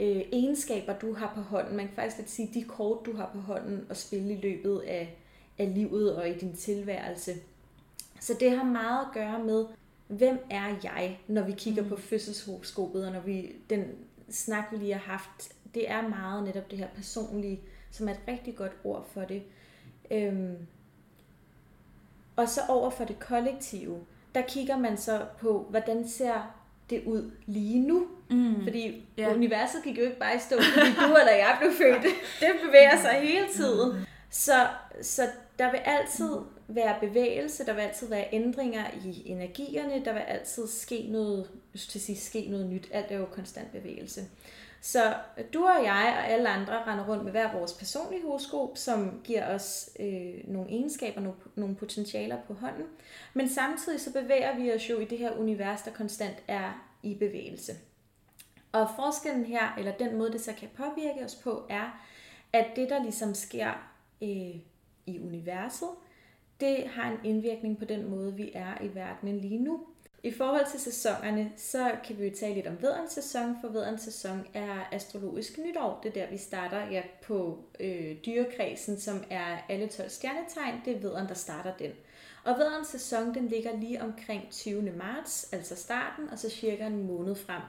øh, 0.00 0.22
egenskaber, 0.32 0.92
du 0.92 1.14
har 1.14 1.32
på 1.34 1.40
hånden. 1.40 1.76
Man 1.76 1.86
kan 1.86 1.94
faktisk 1.94 2.18
lidt 2.18 2.30
sige, 2.30 2.50
de 2.54 2.64
kort, 2.64 3.06
du 3.06 3.16
har 3.16 3.30
på 3.34 3.40
hånden 3.40 3.86
og 3.90 3.96
spille 3.96 4.32
i 4.32 4.40
løbet 4.40 4.80
af, 4.80 5.16
af 5.58 5.74
livet 5.74 6.16
og 6.16 6.28
i 6.28 6.32
din 6.38 6.56
tilværelse. 6.56 7.32
Så 8.20 8.34
det 8.40 8.50
har 8.50 8.64
meget 8.64 9.00
at 9.06 9.12
gøre 9.14 9.38
med, 9.44 9.64
hvem 10.12 10.38
er 10.50 10.74
jeg, 10.82 11.18
når 11.28 11.42
vi 11.42 11.52
kigger 11.52 11.82
mm. 11.82 11.88
på 11.88 11.96
fødselshoroskopet, 11.96 13.06
og 13.06 13.12
når 13.12 13.20
vi, 13.20 13.52
den 13.70 13.84
snak, 14.30 14.64
vi 14.72 14.76
lige 14.76 14.92
har 14.92 15.12
haft, 15.12 15.52
det 15.74 15.90
er 15.90 16.08
meget 16.08 16.44
netop 16.44 16.70
det 16.70 16.78
her 16.78 16.88
personlige, 16.96 17.60
som 17.90 18.08
er 18.08 18.12
et 18.12 18.20
rigtig 18.28 18.56
godt 18.56 18.72
ord 18.84 19.08
for 19.12 19.20
det. 19.20 19.42
Øhm, 20.10 20.56
og 22.36 22.48
så 22.48 22.60
over 22.68 22.90
for 22.90 23.04
det 23.04 23.18
kollektive, 23.18 24.00
der 24.34 24.42
kigger 24.48 24.78
man 24.78 24.96
så 24.96 25.26
på, 25.40 25.66
hvordan 25.70 26.08
ser 26.08 26.54
det 26.90 27.02
ud 27.06 27.30
lige 27.46 27.80
nu. 27.80 28.06
Mm. 28.30 28.62
Fordi 28.62 29.06
ja. 29.16 29.34
universet 29.34 29.82
gik 29.84 29.98
jo 29.98 30.02
ikke 30.02 30.18
bare 30.18 30.36
i 30.36 30.38
stå, 30.38 30.56
fordi 30.74 30.90
du 30.90 31.16
eller 31.16 31.32
jeg 31.32 31.56
blev 31.60 31.72
født. 31.72 32.02
Det 32.40 32.48
bevæger 32.66 33.00
sig 33.00 33.12
hele 33.12 33.46
tiden. 33.52 34.06
Så, 34.30 34.66
så 35.02 35.22
der 35.58 35.70
vil 35.70 35.80
altid 35.84 36.36
være 36.68 37.00
bevægelse, 37.00 37.66
der 37.66 37.72
vil 37.74 37.80
altid 37.80 38.08
være 38.08 38.28
ændringer 38.32 38.84
i 39.04 39.22
energierne, 39.26 40.04
der 40.04 40.12
vil 40.12 40.20
altid 40.20 40.66
ske 40.66 41.06
noget, 41.10 41.50
jeg 41.74 41.80
til 41.80 42.00
sige, 42.00 42.18
ske 42.18 42.46
noget 42.50 42.66
nyt. 42.66 42.88
Alt 42.92 43.10
er 43.10 43.18
jo 43.18 43.24
konstant 43.24 43.72
bevægelse. 43.72 44.20
Så 44.80 45.14
du 45.54 45.64
og 45.64 45.84
jeg 45.84 46.14
og 46.18 46.28
alle 46.28 46.48
andre 46.48 46.84
render 46.84 47.08
rundt 47.08 47.24
med 47.24 47.32
hver 47.32 47.52
vores 47.52 47.72
personlige 47.72 48.22
horoskop, 48.22 48.78
som 48.78 49.20
giver 49.24 49.54
os 49.54 49.90
øh, 50.00 50.34
nogle 50.44 50.70
egenskaber, 50.70 51.20
nogle, 51.20 51.38
nogle 51.54 51.76
potentialer 51.76 52.36
på 52.46 52.54
hånden. 52.54 52.84
Men 53.34 53.48
samtidig 53.48 54.00
så 54.00 54.12
bevæger 54.12 54.58
vi 54.58 54.72
os 54.72 54.90
jo 54.90 54.98
i 54.98 55.04
det 55.04 55.18
her 55.18 55.38
univers, 55.38 55.82
der 55.82 55.90
konstant 55.90 56.36
er 56.48 56.88
i 57.02 57.14
bevægelse. 57.14 57.72
Og 58.72 58.88
forskellen 58.96 59.44
her, 59.44 59.74
eller 59.78 59.92
den 59.92 60.16
måde, 60.16 60.32
det 60.32 60.40
så 60.40 60.52
kan 60.52 60.68
påvirke 60.76 61.24
os 61.24 61.34
på, 61.34 61.66
er, 61.70 62.04
at 62.52 62.66
det, 62.76 62.88
der 62.88 63.02
ligesom 63.02 63.34
sker 63.34 63.70
øh, 64.22 64.56
i 65.06 65.20
universet, 65.20 65.88
det 66.62 66.86
har 66.86 67.10
en 67.10 67.18
indvirkning 67.24 67.78
på 67.78 67.84
den 67.84 68.10
måde, 68.10 68.34
vi 68.34 68.50
er 68.54 68.84
i 68.84 68.94
verdenen 68.94 69.38
lige 69.38 69.58
nu. 69.58 69.80
I 70.24 70.30
forhold 70.30 70.70
til 70.70 70.80
sæsonerne, 70.80 71.52
så 71.56 71.92
kan 72.04 72.18
vi 72.18 72.24
jo 72.24 72.34
tale 72.40 72.54
lidt 72.54 72.66
om 72.66 72.82
vederens 72.82 73.12
sæson, 73.12 73.56
for 73.60 73.68
vederens 73.68 74.02
sæson 74.02 74.46
er 74.54 74.88
astrologisk 74.92 75.58
nytår. 75.58 76.00
Det 76.02 76.08
er 76.08 76.12
der, 76.12 76.30
vi 76.30 76.36
starter 76.36 76.90
ja, 76.90 77.02
på 77.22 77.58
øh, 77.80 78.16
dyrekredsen, 78.26 79.00
som 79.00 79.24
er 79.30 79.58
alle 79.68 79.86
12 79.88 80.08
stjernetegn. 80.08 80.74
Det 80.84 80.96
er 80.96 81.00
vederen, 81.00 81.28
der 81.28 81.34
starter 81.34 81.72
den. 81.76 81.90
Og 82.44 82.54
vederens 82.58 82.88
sæson, 82.88 83.34
den 83.34 83.48
ligger 83.48 83.76
lige 83.76 84.02
omkring 84.02 84.50
20. 84.50 84.82
marts, 84.82 85.52
altså 85.52 85.76
starten, 85.76 86.28
og 86.30 86.38
så 86.38 86.50
cirka 86.50 86.86
en 86.86 87.06
måned 87.06 87.34
frem. 87.34 87.62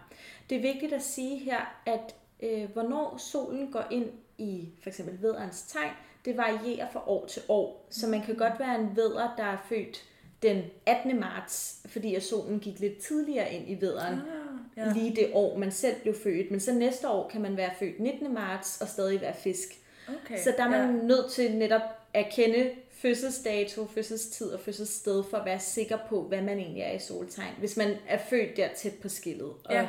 Det 0.49 0.57
er 0.57 0.61
vigtigt 0.61 0.93
at 0.93 1.03
sige 1.03 1.37
her, 1.37 1.81
at 1.85 2.15
øh, 2.43 2.71
hvornår 2.73 3.17
solen 3.17 3.71
går 3.71 3.85
ind 3.91 4.09
i 4.37 4.69
for 4.81 4.89
eksempel 4.89 5.21
vederens 5.21 5.61
tegn, 5.61 5.91
det 6.25 6.37
varierer 6.37 6.87
fra 6.91 7.09
år 7.09 7.25
til 7.25 7.41
år. 7.47 7.87
Så 7.89 8.07
man 8.07 8.21
kan 8.21 8.35
godt 8.35 8.59
være 8.59 8.79
en 8.79 8.95
veder, 8.95 9.33
der 9.37 9.43
er 9.43 9.57
født 9.69 10.03
den 10.41 10.63
18. 10.85 11.19
marts, 11.19 11.79
fordi 11.85 12.15
at 12.15 12.23
solen 12.23 12.59
gik 12.59 12.79
lidt 12.79 12.97
tidligere 12.97 13.53
ind 13.53 13.69
i 13.69 13.81
vederen, 13.81 14.13
ah, 14.13 14.77
ja. 14.77 14.93
lige 14.93 15.15
det 15.15 15.29
år, 15.33 15.57
man 15.57 15.71
selv 15.71 15.95
blev 16.01 16.15
født. 16.23 16.51
Men 16.51 16.59
så 16.59 16.73
næste 16.73 17.09
år 17.09 17.29
kan 17.29 17.41
man 17.41 17.57
være 17.57 17.71
født 17.79 17.99
19. 17.99 18.33
marts 18.33 18.81
og 18.81 18.87
stadig 18.87 19.21
være 19.21 19.33
fisk. 19.33 19.69
Okay, 20.07 20.37
så 20.43 20.53
der 20.57 20.63
er 20.63 20.69
man 20.69 20.95
ja. 20.95 21.03
nødt 21.03 21.31
til 21.31 21.55
netop 21.55 21.81
at 22.13 22.25
kende 22.31 22.71
fødselsdato, 22.91 23.87
fødselstid 23.87 24.47
og 24.47 24.59
fødselssted 24.59 25.23
for 25.29 25.37
at 25.37 25.45
være 25.45 25.59
sikker 25.59 25.97
på, 26.09 26.21
hvad 26.21 26.41
man 26.41 26.59
egentlig 26.59 26.81
er 26.81 26.91
i 26.91 26.99
soltegn, 26.99 27.53
hvis 27.59 27.77
man 27.77 27.95
er 28.07 28.17
født 28.17 28.57
der 28.57 28.67
tæt 28.75 28.93
på 29.01 29.09
skillet. 29.09 29.51
Og 29.65 29.73
ja. 29.73 29.87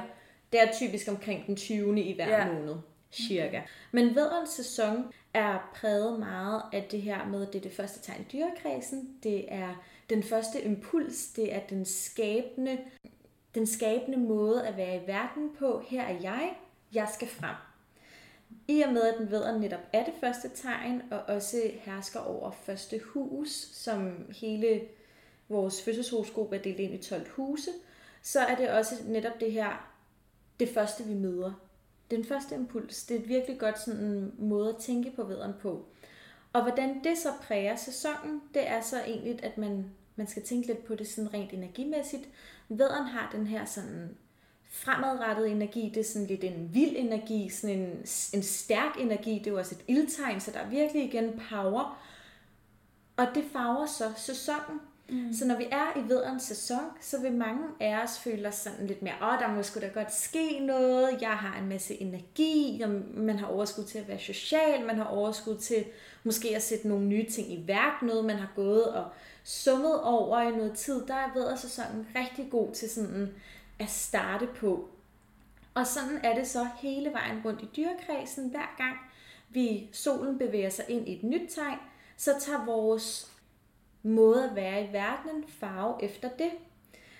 det 0.52 0.62
er 0.62 0.72
typisk 0.72 1.08
omkring 1.08 1.46
den 1.46 1.56
20. 1.56 2.00
i 2.00 2.14
hver 2.14 2.28
ja. 2.28 2.52
måned, 2.52 2.74
cirka. 3.12 3.60
Men 3.92 4.14
vædrens 4.14 4.50
sæson 4.50 5.04
er 5.34 5.70
præget 5.74 6.18
meget 6.18 6.62
af 6.72 6.86
det 6.90 7.02
her 7.02 7.26
med, 7.26 7.46
at 7.46 7.52
det 7.52 7.58
er 7.58 7.62
det 7.62 7.76
første 7.76 8.00
tegn 8.00 8.20
i 8.20 8.32
dyrekredsen. 8.32 9.18
Det 9.22 9.52
er 9.52 9.84
den 10.10 10.22
første 10.22 10.62
impuls, 10.62 11.26
det 11.26 11.54
er 11.54 11.60
den 11.60 11.84
skabende, 11.84 12.78
den 13.54 13.66
skabende 13.66 14.18
måde 14.18 14.66
at 14.66 14.76
være 14.76 14.96
i 14.96 15.06
verden 15.06 15.50
på. 15.58 15.82
Her 15.86 16.02
er 16.02 16.20
jeg, 16.20 16.56
jeg 16.92 17.08
skal 17.14 17.28
frem. 17.28 17.54
I 18.68 18.80
og 18.80 18.92
med, 18.92 19.02
at 19.02 19.18
den 19.18 19.30
ved, 19.30 19.44
at 19.44 19.60
netop 19.60 19.80
er 19.92 20.04
det 20.04 20.14
første 20.20 20.48
tegn, 20.48 21.02
og 21.10 21.34
også 21.34 21.70
hersker 21.80 22.20
over 22.20 22.50
første 22.50 23.00
hus, 23.04 23.50
som 23.72 24.26
hele 24.40 24.80
vores 25.48 25.82
fødselshoroskop 25.82 26.52
er 26.52 26.58
delt 26.58 26.78
ind 26.78 26.94
i 26.94 26.98
12 26.98 27.30
huse, 27.30 27.70
så 28.22 28.40
er 28.40 28.54
det 28.54 28.70
også 28.70 28.94
netop 29.06 29.40
det 29.40 29.52
her, 29.52 29.90
det 30.60 30.68
første 30.68 31.04
vi 31.04 31.14
møder. 31.14 31.52
Den 32.10 32.24
første 32.24 32.54
impuls, 32.54 33.04
det 33.04 33.16
er 33.16 33.20
et 33.20 33.28
virkelig 33.28 33.58
godt 33.58 33.80
sådan 33.80 34.00
en 34.00 34.34
måde 34.38 34.68
at 34.68 34.76
tænke 34.76 35.12
på 35.16 35.24
vederen 35.24 35.52
på. 35.60 35.86
Og 36.52 36.62
hvordan 36.62 37.04
det 37.04 37.18
så 37.18 37.28
præger 37.42 37.76
sæsonen, 37.76 38.42
det 38.54 38.68
er 38.68 38.80
så 38.80 39.02
egentlig, 39.02 39.44
at 39.44 39.58
man, 39.58 39.90
man 40.16 40.26
skal 40.26 40.42
tænke 40.42 40.66
lidt 40.66 40.84
på 40.84 40.94
det 40.94 41.08
sådan 41.08 41.34
rent 41.34 41.52
energimæssigt. 41.52 42.28
Vederen 42.68 43.04
har 43.04 43.30
den 43.32 43.46
her 43.46 43.64
sådan 43.64 44.16
fremadrettet 44.70 45.50
energi, 45.50 45.92
det 45.94 46.00
er 46.00 46.04
sådan 46.04 46.26
lidt 46.26 46.44
en 46.44 46.70
vild 46.74 46.96
energi, 46.96 47.48
sådan 47.48 47.78
en, 47.78 47.88
en 48.34 48.42
stærk 48.42 49.00
energi, 49.00 49.38
det 49.38 49.46
er 49.46 49.50
jo 49.50 49.58
også 49.58 49.74
et 49.74 49.84
ildtegn, 49.96 50.40
så 50.40 50.50
der 50.50 50.58
er 50.58 50.68
virkelig 50.68 51.04
igen 51.04 51.40
power. 51.50 52.02
Og 53.16 53.26
det 53.34 53.44
farver 53.52 53.86
så 53.86 54.12
sæsonen. 54.16 54.80
Mm. 55.08 55.32
Så 55.32 55.46
når 55.46 55.56
vi 55.56 55.66
er 55.70 55.98
i 55.98 56.08
vederens 56.08 56.42
sæson, 56.42 56.80
så 57.00 57.20
vil 57.20 57.32
mange 57.32 57.64
af 57.80 58.02
os 58.02 58.18
føle 58.18 58.48
os 58.48 58.54
sådan 58.54 58.86
lidt 58.86 59.02
mere, 59.02 59.14
åh, 59.22 59.38
der 59.40 59.54
må 59.54 59.62
sgu 59.62 59.80
da 59.80 59.86
godt 59.86 60.14
ske 60.14 60.60
noget, 60.60 61.22
jeg 61.22 61.30
har 61.30 61.58
en 61.58 61.68
masse 61.68 62.00
energi, 62.00 62.84
man 63.14 63.38
har 63.38 63.46
overskud 63.46 63.84
til 63.84 63.98
at 63.98 64.08
være 64.08 64.18
social, 64.18 64.86
man 64.86 64.96
har 64.96 65.04
overskud 65.04 65.56
til 65.56 65.84
måske 66.24 66.56
at 66.56 66.62
sætte 66.62 66.88
nogle 66.88 67.06
nye 67.06 67.30
ting 67.30 67.52
i 67.52 67.64
værk, 67.66 68.02
noget 68.02 68.24
man 68.24 68.36
har 68.36 68.52
gået 68.56 68.84
og 68.84 69.04
summet 69.44 70.00
over 70.02 70.40
i 70.40 70.50
noget 70.50 70.72
tid, 70.72 71.06
der 71.06 71.14
er 71.14 71.34
vederens 71.34 71.60
sæsonen 71.60 72.06
rigtig 72.16 72.50
god 72.50 72.72
til 72.72 72.90
sådan 72.90 73.34
at 73.78 73.90
starte 73.90 74.46
på. 74.46 74.88
Og 75.74 75.86
sådan 75.86 76.20
er 76.22 76.34
det 76.34 76.46
så 76.46 76.66
hele 76.78 77.12
vejen 77.12 77.40
rundt 77.44 77.62
i 77.62 77.68
dyrekredsen. 77.76 78.48
Hver 78.48 78.74
gang 78.78 78.96
vi 79.50 79.88
solen 79.92 80.38
bevæger 80.38 80.70
sig 80.70 80.84
ind 80.88 81.08
i 81.08 81.16
et 81.16 81.22
nyt 81.22 81.50
tegn, 81.50 81.78
så 82.16 82.30
tager 82.40 82.64
vores 82.64 83.33
måde 84.04 84.48
at 84.48 84.56
være 84.56 84.84
i 84.84 84.92
verdenen 84.92 85.44
farve 85.48 86.04
efter 86.04 86.28
det. 86.28 86.50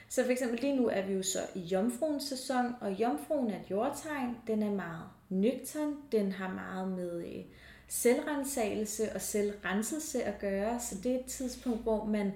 Så 0.09 0.25
for 0.25 0.33
eksempel 0.33 0.61
lige 0.61 0.77
nu 0.77 0.89
er 0.89 1.03
vi 1.03 1.13
jo 1.13 1.23
så 1.23 1.39
i 1.55 1.61
jomfruens 1.61 2.25
sæson, 2.25 2.75
og 2.81 2.93
jomfruen 2.93 3.51
er 3.51 3.61
et 3.61 3.71
jordtegn. 3.71 4.37
Den 4.47 4.63
er 4.63 4.71
meget 4.71 5.05
nøgtern, 5.29 5.97
den 6.13 6.33
har 6.33 6.49
meget 6.49 6.89
med 6.89 7.25
øh, 7.25 7.45
selvrensagelse 7.89 9.13
og 9.15 9.21
selvrenselse 9.21 10.23
at 10.23 10.39
gøre, 10.39 10.81
så 10.81 10.95
det 11.03 11.13
er 11.13 11.19
et 11.19 11.25
tidspunkt, 11.25 11.83
hvor 11.83 12.05
man 12.05 12.33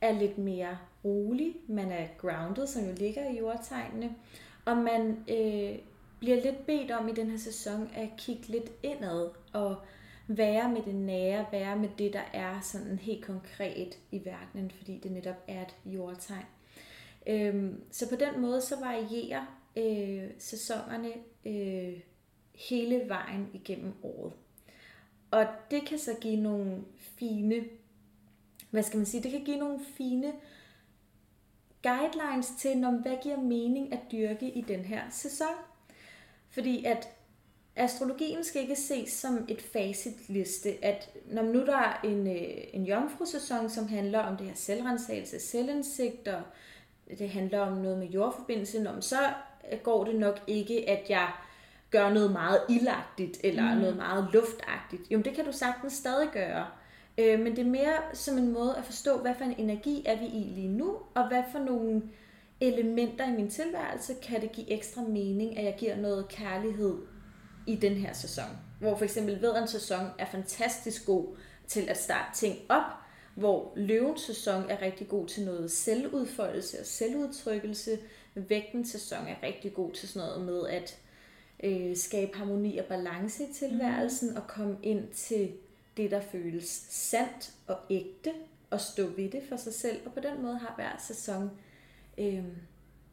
er 0.00 0.12
lidt 0.12 0.38
mere 0.38 0.78
rolig, 1.04 1.56
man 1.68 1.92
er 1.92 2.06
grounded, 2.18 2.66
som 2.66 2.84
jo 2.84 2.92
ligger 2.96 3.30
i 3.30 3.38
jordtegnene, 3.38 4.14
og 4.64 4.76
man 4.76 5.24
øh, 5.30 5.78
bliver 6.18 6.42
lidt 6.42 6.66
bedt 6.66 6.90
om 6.90 7.08
i 7.08 7.12
den 7.12 7.30
her 7.30 7.38
sæson 7.38 7.90
at 7.94 8.08
kigge 8.18 8.48
lidt 8.48 8.72
indad 8.82 9.28
og 9.52 9.76
være 10.28 10.68
med 10.68 10.82
det 10.82 10.94
nære, 10.94 11.46
være 11.52 11.76
med 11.76 11.88
det, 11.98 12.12
der 12.12 12.22
er 12.32 12.60
sådan 12.60 12.98
helt 12.98 13.24
konkret 13.24 13.98
i 14.12 14.24
verdenen, 14.24 14.70
fordi 14.70 14.98
det 14.98 15.12
netop 15.12 15.44
er 15.48 15.62
et 15.62 15.76
jordtegn. 15.84 16.46
Øhm, 17.26 17.82
så 17.90 18.08
på 18.08 18.16
den 18.16 18.40
måde 18.40 18.60
så 18.60 18.80
varierer 18.80 19.44
øh, 19.76 20.30
sæsonerne 20.38 21.12
øh, 21.44 22.00
hele 22.54 23.08
vejen 23.08 23.50
igennem 23.54 23.92
året. 24.02 24.32
Og 25.30 25.46
det 25.70 25.86
kan 25.86 25.98
så 25.98 26.16
give 26.20 26.36
nogle 26.36 26.84
fine, 26.98 27.64
hvad 28.70 28.82
skal 28.82 28.96
man 28.96 29.06
sige, 29.06 29.22
det 29.22 29.30
kan 29.30 29.44
give 29.44 29.58
nogle 29.58 29.80
fine 29.96 30.32
guidelines 31.82 32.52
til, 32.58 32.84
om 32.84 32.94
hvad 32.94 33.16
giver 33.22 33.40
mening 33.40 33.92
at 33.92 34.00
dyrke 34.12 34.50
i 34.50 34.60
den 34.60 34.80
her 34.80 35.02
sæson. 35.10 35.54
Fordi 36.50 36.84
at 36.84 37.17
astrologien 37.78 38.44
skal 38.44 38.62
ikke 38.62 38.76
ses 38.76 39.10
som 39.10 39.44
et 39.48 39.62
facitliste, 39.62 40.84
at 40.84 41.10
når 41.30 41.42
nu 41.42 41.66
der 41.66 41.76
er 41.76 42.00
en, 42.04 42.26
øh, 42.26 42.64
en 42.72 42.84
jomfru-sæson, 42.84 43.70
som 43.70 43.88
handler 43.88 44.18
om 44.18 44.36
det 44.36 44.46
her 44.46 44.54
selvrensagelse, 44.54 45.40
selvindsigt, 45.40 46.28
og 46.28 46.42
det 47.18 47.30
handler 47.30 47.60
om 47.60 47.72
noget 47.76 47.98
med 47.98 48.06
jordforbindelse, 48.06 48.88
så 49.00 49.18
går 49.82 50.04
det 50.04 50.14
nok 50.14 50.40
ikke, 50.46 50.88
at 50.88 51.10
jeg 51.10 51.28
gør 51.90 52.12
noget 52.12 52.32
meget 52.32 52.60
ilagtigt, 52.68 53.38
eller 53.44 53.74
mm. 53.74 53.80
noget 53.80 53.96
meget 53.96 54.28
luftagtigt. 54.32 55.10
Jo, 55.10 55.18
det 55.18 55.34
kan 55.34 55.44
du 55.44 55.52
sagtens 55.52 55.92
stadig 55.92 56.28
gøre. 56.32 56.66
Øh, 57.18 57.40
men 57.40 57.56
det 57.56 57.66
er 57.66 57.70
mere 57.70 57.96
som 58.12 58.38
en 58.38 58.52
måde 58.52 58.76
at 58.76 58.84
forstå, 58.84 59.18
hvad 59.18 59.34
for 59.34 59.44
en 59.44 59.54
energi 59.58 60.02
er 60.06 60.18
vi 60.18 60.26
i 60.26 60.52
lige 60.54 60.68
nu, 60.68 60.96
og 61.14 61.28
hvad 61.28 61.42
for 61.52 61.58
nogle 61.58 62.02
elementer 62.60 63.28
i 63.28 63.36
min 63.36 63.50
tilværelse 63.50 64.14
kan 64.22 64.40
det 64.40 64.52
give 64.52 64.70
ekstra 64.70 65.02
mening, 65.02 65.58
at 65.58 65.64
jeg 65.64 65.74
giver 65.78 65.96
noget 65.96 66.28
kærlighed 66.28 66.94
i 67.68 67.76
den 67.76 67.94
her 67.94 68.12
sæson. 68.12 68.58
Hvor 68.80 68.96
for 68.96 69.04
eksempel 69.04 69.42
vederens 69.42 69.70
sæson 69.70 70.06
er 70.18 70.26
fantastisk 70.26 71.06
god 71.06 71.36
til 71.66 71.88
at 71.88 71.96
starte 71.96 72.38
ting 72.38 72.58
op, 72.68 72.92
hvor 73.34 73.72
løvens 73.76 74.20
sæson 74.20 74.70
er 74.70 74.82
rigtig 74.82 75.08
god 75.08 75.26
til 75.26 75.44
noget 75.44 75.70
selvudfoldelse 75.70 76.80
og 76.80 76.86
selvudtrykkelse. 76.86 77.98
Vægtens 78.34 78.90
sæson 78.90 79.26
er 79.26 79.34
rigtig 79.42 79.74
god 79.74 79.92
til 79.92 80.08
sådan 80.08 80.28
noget 80.28 80.46
med 80.46 80.68
at 80.68 80.98
øh, 81.62 81.96
skabe 81.96 82.38
harmoni 82.38 82.78
og 82.78 82.84
balance 82.84 83.44
i 83.44 83.52
tilværelsen 83.52 84.30
mm. 84.30 84.36
og 84.36 84.46
komme 84.46 84.76
ind 84.82 85.08
til 85.08 85.52
det, 85.96 86.10
der 86.10 86.20
føles 86.20 86.86
sandt 86.88 87.52
og 87.66 87.76
ægte, 87.90 88.32
og 88.70 88.80
stå 88.80 89.06
ved 89.06 89.30
det 89.30 89.42
for 89.48 89.56
sig 89.56 89.74
selv. 89.74 90.00
Og 90.06 90.12
på 90.12 90.20
den 90.20 90.42
måde 90.42 90.58
har 90.58 90.72
hver 90.76 91.02
sæson, 91.06 91.50
øh, 92.18 92.44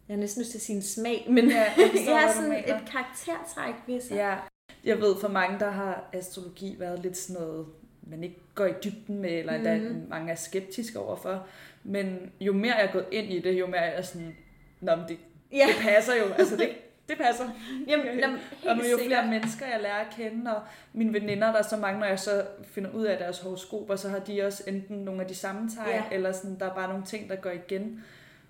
jeg 0.07 0.15
har 0.15 0.19
næsten 0.19 0.41
lyst 0.41 0.51
til 0.51 0.57
at 0.57 0.61
sige 0.61 0.75
en 0.75 0.81
smag, 0.81 1.25
men 1.29 1.49
ja, 1.49 1.63
jeg, 1.77 1.91
jeg 2.07 2.19
har 2.19 2.33
sådan 2.33 2.51
et 2.51 2.89
karaktertræk 2.91 3.73
ved 3.87 4.01
sig. 4.01 4.15
Ja. 4.15 4.35
Jeg 4.83 5.01
ved, 5.01 5.15
for 5.21 5.27
mange, 5.27 5.59
der 5.59 5.69
har 5.69 6.09
astrologi 6.13 6.75
været 6.79 6.99
lidt 6.99 7.17
sådan 7.17 7.41
noget, 7.41 7.65
man 8.07 8.23
ikke 8.23 8.39
går 8.55 8.65
i 8.65 8.73
dybden 8.83 9.17
med, 9.17 9.31
eller 9.31 9.57
mm. 9.57 9.63
der 9.63 10.07
mange 10.09 10.31
er 10.31 10.35
skeptiske 10.35 10.99
overfor. 10.99 11.47
Men 11.83 12.31
jo 12.41 12.53
mere 12.53 12.75
jeg 12.75 12.85
er 12.85 12.91
gået 12.91 13.05
ind 13.11 13.33
i 13.33 13.39
det, 13.39 13.59
jo 13.59 13.67
mere 13.67 13.79
er 13.79 13.95
jeg 13.95 14.05
sådan, 14.05 14.35
Nå, 14.81 14.91
det, 15.07 15.17
ja. 15.51 15.65
det 15.67 15.75
passer 15.81 16.15
jo. 16.15 16.33
Altså, 16.33 16.57
det, 16.57 16.69
det 17.09 17.17
passer. 17.17 17.45
Jamen, 17.89 18.19
jamen, 18.19 18.37
og 18.67 18.75
nu 18.77 18.83
jo 18.83 18.97
flere 18.97 18.99
sikkert. 18.99 19.29
mennesker, 19.29 19.65
jeg 19.65 19.81
lærer 19.81 20.05
at 20.05 20.13
kende, 20.17 20.55
og 20.55 20.61
mine 20.93 21.13
veninder, 21.13 21.51
der 21.51 21.59
er 21.59 21.63
så 21.63 21.77
mange, 21.77 21.99
når 21.99 22.07
jeg 22.07 22.19
så 22.19 22.45
finder 22.63 22.91
ud 22.91 23.03
af 23.03 23.17
deres 23.17 23.39
horoskoper, 23.39 23.95
så 23.95 24.09
har 24.09 24.19
de 24.19 24.43
også 24.43 24.63
enten 24.67 24.97
nogle 24.97 25.21
af 25.21 25.27
de 25.27 25.35
samme 25.35 25.69
tegn, 25.69 25.89
ja. 25.89 26.03
eller 26.11 26.31
sådan, 26.31 26.59
der 26.59 26.65
er 26.69 26.75
bare 26.75 26.89
nogle 26.89 27.05
ting, 27.05 27.29
der 27.29 27.35
går 27.35 27.49
igen, 27.49 28.03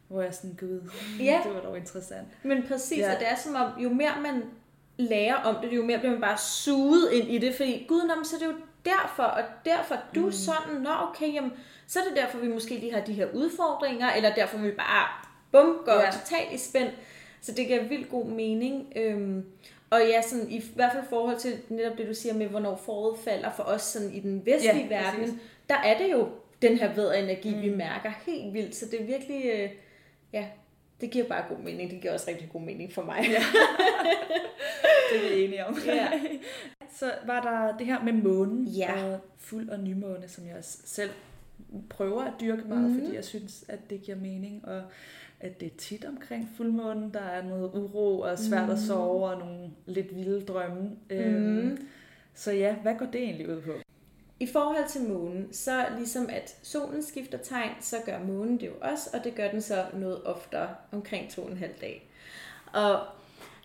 hvor 0.08 0.22
jeg 0.22 0.34
sådan, 0.34 0.58
gud, 0.60 0.90
ja. 1.20 1.42
det 1.44 1.54
var 1.54 1.62
dog 1.62 1.78
interessant. 1.78 2.28
Men 2.44 2.64
præcis, 2.68 2.98
ja. 2.98 3.14
og 3.14 3.20
det 3.20 3.28
er 3.28 3.36
som 3.36 3.56
om, 3.56 3.82
jo 3.84 3.90
mere 3.90 4.22
man 4.22 4.44
lærer 4.98 5.36
om 5.36 5.56
det, 5.62 5.76
jo 5.76 5.86
mere 5.86 6.00
bliver 6.00 6.12
man 6.12 6.22
bare 6.22 6.38
suget 6.38 7.12
ind 7.12 7.28
i 7.28 7.38
det, 7.38 7.56
fordi 7.56 7.86
gud, 7.88 8.08
nå, 8.08 8.24
så 8.24 8.36
er 8.36 8.40
det 8.40 8.46
jo 8.46 8.54
derfor, 8.86 9.24
og 9.24 9.44
derfor 9.66 9.96
du 10.16 10.26
mm. 10.26 10.32
sådan, 10.32 10.82
nå 10.82 10.90
okay, 11.10 11.34
jamen, 11.34 11.52
så 11.88 12.00
er 12.00 12.04
det 12.04 12.18
derfor, 12.18 12.38
vi 12.38 12.48
måske 12.48 12.78
lige 12.78 12.94
har 12.94 13.02
de 13.02 13.14
her 13.14 13.28
udfordringer, 13.34 14.12
eller 14.12 14.36
derfor 14.36 14.58
vi 14.58 14.72
bare, 14.72 15.08
bum, 15.52 15.78
går 15.86 15.94
ja. 15.94 16.12
totalt 16.12 16.52
i 16.52 16.58
spænd. 16.58 16.90
Så 17.42 17.52
det 17.52 17.68
giver 17.68 17.84
vildt 17.84 18.10
god 18.10 18.26
mening. 18.26 18.94
Øhm, 18.96 19.46
og 19.90 20.00
ja, 20.00 20.22
sådan, 20.22 20.50
i 20.50 20.64
hvert 20.76 20.92
fald 20.92 21.04
i 21.04 21.08
forhold 21.10 21.38
til 21.38 21.54
netop 21.70 21.98
det, 21.98 22.08
du 22.08 22.14
siger 22.14 22.34
med, 22.34 22.48
hvornår 22.48 22.76
foråret 22.86 23.20
falder 23.20 23.52
for 23.56 23.64
os 23.64 23.82
sådan 23.82 24.14
i 24.14 24.20
den 24.20 24.46
vestlige 24.46 24.88
ja, 24.90 25.02
verden, 25.02 25.20
præcis. 25.20 25.36
der 25.70 25.76
er 25.76 25.98
det 25.98 26.12
jo 26.12 26.30
den 26.62 26.78
her 26.78 26.94
vederenergi, 26.94 27.56
mm. 27.56 27.62
vi 27.62 27.70
mærker 27.70 28.12
helt 28.26 28.54
vildt. 28.54 28.76
Så 28.76 28.86
det 28.92 29.02
er 29.02 29.06
virkelig, 29.06 29.46
øh, 29.46 29.70
ja, 30.40 30.46
Det 31.02 31.12
giver 31.12 31.28
bare 31.28 31.46
god 31.50 31.58
mening. 31.64 31.92
Det 31.92 32.02
giver 32.02 32.14
også 32.14 32.26
rigtig 32.30 32.50
god 32.50 32.62
mening 32.62 32.94
for 32.94 33.02
mig. 33.04 33.26
Ja. 33.30 33.44
det 35.12 35.26
er 35.26 35.36
vi 35.36 35.44
enige 35.44 35.66
om. 35.66 35.78
Ja. 35.86 36.08
Så 36.96 37.12
var 37.26 37.42
der 37.42 37.78
det 37.78 37.86
her 37.88 38.04
med 38.04 38.14
månen 38.14 38.64
Ja. 38.66 39.04
og 39.06 39.20
fuld 39.38 39.70
og 39.70 39.80
nymåne, 39.80 40.28
som 40.28 40.48
jeg 40.48 40.58
selv 40.62 41.10
prøver 41.90 42.24
at 42.24 42.34
dyrke 42.42 42.62
meget, 42.68 42.90
mm. 42.92 43.00
fordi 43.00 43.16
jeg 43.16 43.26
synes, 43.26 43.66
at 43.68 43.80
det 43.90 44.02
giver 44.02 44.18
mening, 44.18 44.66
og 44.68 44.82
at 45.40 45.60
det 45.60 45.66
er 45.66 45.78
tit 45.78 46.06
omkring 46.06 46.50
fuldmånen, 46.58 47.14
der 47.14 47.20
er 47.22 47.44
noget 47.44 47.72
uro 47.74 48.20
og 48.20 48.40
svært 48.40 48.66
mm. 48.66 48.70
at 48.72 48.78
Mhm. 48.78 48.86
sove 48.88 49.26
og 49.26 49.40
nogle 49.40 49.70
lidt 49.86 50.16
vilde 50.16 50.42
drømme. 50.46 50.92
Øhm, 51.10 51.34
Mm. 51.44 51.78
Så 52.34 52.52
ja, 52.52 52.76
hvad 52.76 52.96
går 53.00 53.06
det 53.06 53.22
egentlig 53.22 53.50
ud 53.50 53.62
på? 53.62 53.72
I 54.40 54.48
forhold 54.48 54.90
til 54.90 55.02
månen, 55.02 55.54
så 55.54 55.86
ligesom 55.98 56.30
at 56.30 56.58
solen 56.64 57.04
skifter 57.04 57.38
tegn, 57.38 57.72
så 57.82 57.96
gør 58.06 58.20
månen 58.20 58.60
det 58.60 58.68
jo 58.68 58.74
også, 58.82 59.10
og 59.14 59.24
det 59.24 59.36
gør 59.36 59.52
den 59.52 59.62
så 59.62 59.86
noget 59.94 60.24
oftere, 60.24 60.70
omkring 60.92 61.30
to 61.30 61.42
og 61.42 61.52
en 61.52 61.58
halv 61.58 61.74
dag. 61.82 62.10
Og 62.74 63.00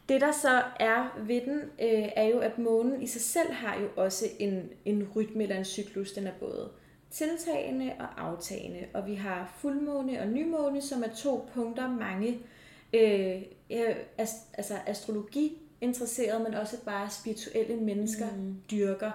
det 0.08 0.20
der 0.20 0.32
så 0.32 0.62
er 0.80 1.18
ved 1.26 1.40
den, 1.40 1.58
øh, 1.58 2.08
er 2.16 2.24
jo, 2.24 2.38
at 2.38 2.58
månen 2.58 3.02
i 3.02 3.06
sig 3.06 3.20
selv 3.20 3.52
har 3.52 3.80
jo 3.80 3.88
også 3.96 4.24
en, 4.38 4.68
en 4.84 5.08
rytme 5.16 5.42
eller 5.42 5.56
en 5.56 5.64
cyklus. 5.64 6.12
Den 6.12 6.26
er 6.26 6.32
både 6.40 6.70
tiltagende 7.10 7.92
og 7.98 8.26
aftagende. 8.26 8.86
Og 8.94 9.06
vi 9.06 9.14
har 9.14 9.54
fuldmåne 9.58 10.20
og 10.20 10.26
nymåne, 10.26 10.82
som 10.82 11.02
er 11.02 11.08
to 11.16 11.48
punkter, 11.54 11.88
mange 11.88 12.38
øh, 12.92 13.42
ast, 14.18 14.36
altså 14.54 14.74
astrologi 14.86 15.58
interesserede, 15.80 16.42
men 16.42 16.54
også 16.54 16.84
bare 16.84 17.10
spirituelle 17.10 17.76
mennesker 17.76 18.26
mm. 18.36 18.56
dyrker. 18.70 19.10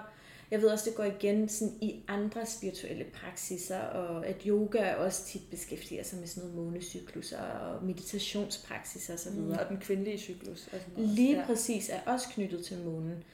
Jeg 0.50 0.62
ved 0.62 0.68
også, 0.68 0.90
det 0.90 0.96
går 0.96 1.04
igen 1.04 1.48
sådan 1.48 1.74
i 1.80 2.02
andre 2.08 2.46
spirituelle 2.46 3.04
praksiser, 3.04 3.80
og 3.80 4.26
at 4.26 4.42
yoga 4.46 4.94
også 4.94 5.24
tit 5.26 5.42
beskæftiger 5.50 6.04
sig 6.04 6.18
med 6.18 6.26
sådan 6.26 6.48
noget 6.48 6.66
månecykluser 6.66 7.38
og 7.42 7.84
meditationspraksiser 7.84 9.14
osv. 9.14 9.32
Mm. 9.32 9.50
Og 9.50 9.68
den 9.68 9.78
kvindelige 9.78 10.18
cyklus. 10.18 10.68
Og 10.72 10.78
sådan. 10.80 11.04
Lige 11.04 11.42
præcis 11.46 11.88
er 11.88 12.00
også 12.06 12.28
knyttet 12.28 12.64
til 12.64 12.78
månen. 12.84 13.24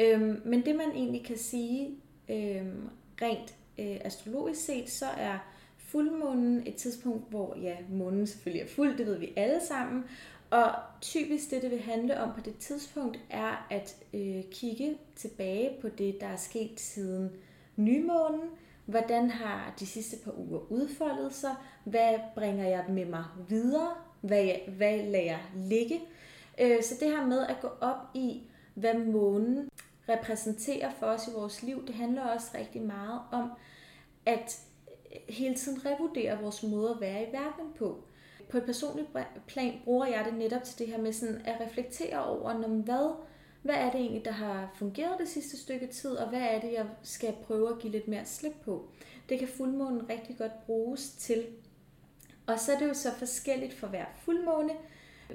Øhm, 0.00 0.42
men 0.44 0.64
det 0.64 0.76
man 0.76 0.90
egentlig 0.94 1.24
kan 1.24 1.38
sige 1.38 1.90
øhm, 2.28 2.88
rent 3.22 3.54
øh, 3.78 3.96
astrologisk 4.04 4.64
set, 4.64 4.90
så 4.90 5.06
er 5.06 5.38
fuldmånen 5.78 6.66
et 6.66 6.74
tidspunkt, 6.74 7.30
hvor 7.30 7.56
ja, 7.62 7.76
månen 7.90 8.26
selvfølgelig 8.26 8.62
er 8.62 8.68
fuld, 8.68 8.98
det 8.98 9.06
ved 9.06 9.18
vi 9.18 9.32
alle 9.36 9.60
sammen. 9.68 10.04
Og 10.50 10.72
typisk 11.00 11.50
det, 11.50 11.62
det 11.62 11.70
vil 11.70 11.80
handle 11.80 12.20
om 12.20 12.32
på 12.34 12.40
det 12.40 12.56
tidspunkt, 12.56 13.18
er 13.30 13.66
at 13.70 13.96
øh, 14.14 14.42
kigge 14.50 14.98
tilbage 15.16 15.70
på 15.80 15.88
det, 15.88 16.20
der 16.20 16.26
er 16.26 16.36
sket 16.36 16.80
siden 16.80 17.30
nymånen. 17.76 18.40
Hvordan 18.86 19.30
har 19.30 19.74
de 19.80 19.86
sidste 19.86 20.16
par 20.24 20.38
uger 20.38 20.72
udfoldet 20.72 21.34
sig? 21.34 21.54
Hvad 21.84 22.14
bringer 22.34 22.68
jeg 22.68 22.84
med 22.88 23.04
mig 23.04 23.24
videre? 23.48 23.94
Hvad, 24.20 24.42
jeg, 24.42 24.62
hvad 24.76 24.98
lader 24.98 25.24
jeg 25.24 25.40
ligge? 25.54 26.00
Øh, 26.60 26.82
så 26.82 26.94
det 27.00 27.10
her 27.10 27.26
med 27.26 27.46
at 27.46 27.56
gå 27.60 27.68
op 27.80 27.98
i, 28.14 28.42
hvad 28.74 28.94
månen 28.94 29.70
repræsenterer 30.08 30.90
for 30.98 31.06
os 31.06 31.28
i 31.28 31.30
vores 31.34 31.62
liv, 31.62 31.86
det 31.86 31.94
handler 31.94 32.22
også 32.22 32.46
rigtig 32.54 32.82
meget 32.82 33.20
om 33.32 33.50
at 34.26 34.60
øh, 35.12 35.34
hele 35.34 35.54
tiden 35.54 35.86
revurdere 35.86 36.42
vores 36.42 36.62
måde 36.62 36.90
at 36.90 37.00
være 37.00 37.22
i 37.22 37.32
verden 37.32 37.72
på. 37.78 38.04
På 38.50 38.56
et 38.56 38.64
personligt 38.64 39.08
plan 39.46 39.80
bruger 39.84 40.06
jeg 40.06 40.24
det 40.24 40.34
netop 40.34 40.64
til 40.64 40.78
det 40.78 40.86
her 40.86 40.98
med 40.98 41.12
sådan 41.12 41.42
at 41.44 41.60
reflektere 41.60 42.24
over, 42.24 42.52
når 42.52 42.68
hvad, 42.68 43.14
hvad 43.62 43.74
er 43.74 43.90
det 43.90 44.00
egentlig, 44.00 44.24
der 44.24 44.30
har 44.30 44.70
fungeret 44.74 45.18
det 45.18 45.28
sidste 45.28 45.56
stykke 45.56 45.86
tid, 45.86 46.10
og 46.10 46.28
hvad 46.28 46.40
er 46.40 46.60
det, 46.60 46.72
jeg 46.72 46.86
skal 47.02 47.34
prøve 47.46 47.68
at 47.68 47.78
give 47.78 47.92
lidt 47.92 48.08
mere 48.08 48.24
slip 48.24 48.54
på. 48.64 48.88
Det 49.28 49.38
kan 49.38 49.48
fuldmånen 49.48 50.10
rigtig 50.10 50.38
godt 50.38 50.66
bruges 50.66 51.10
til. 51.10 51.46
Og 52.46 52.60
så 52.60 52.72
er 52.72 52.78
det 52.78 52.88
jo 52.88 52.94
så 52.94 53.14
forskelligt 53.14 53.74
for 53.74 53.86
hver 53.86 54.04
fuldmåne, 54.24 54.72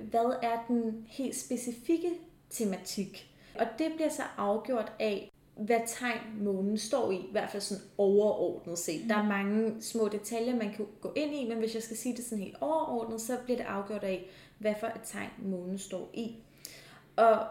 hvad 0.01 0.39
er 0.41 0.65
den 0.67 1.05
helt 1.09 1.35
specifikke 1.35 2.11
tematik. 2.49 3.35
Og 3.59 3.65
det 3.77 3.91
bliver 3.95 4.09
så 4.09 4.23
afgjort 4.37 4.91
af, 4.99 5.31
hvad 5.55 5.79
tegn 5.87 6.19
månen 6.41 6.77
står 6.77 7.11
i, 7.11 7.15
i 7.15 7.29
hvert 7.31 7.49
fald 7.49 7.61
sådan 7.61 7.83
overordnet 7.97 8.79
set. 8.79 9.09
Der 9.09 9.15
er 9.15 9.23
mange 9.23 9.81
små 9.81 10.07
detaljer, 10.07 10.55
man 10.55 10.73
kan 10.73 10.87
gå 11.01 11.13
ind 11.15 11.35
i, 11.35 11.47
men 11.49 11.57
hvis 11.57 11.75
jeg 11.75 11.83
skal 11.83 11.97
sige 11.97 12.15
det 12.15 12.25
sådan 12.25 12.43
helt 12.43 12.57
overordnet, 12.61 13.21
så 13.21 13.37
bliver 13.43 13.57
det 13.57 13.65
afgjort 13.65 14.03
af, 14.03 14.29
hvad 14.57 14.73
for 14.79 14.87
et 14.87 15.01
tegn 15.03 15.29
månen 15.37 15.77
står 15.77 16.09
i. 16.13 16.35
Og 17.15 17.47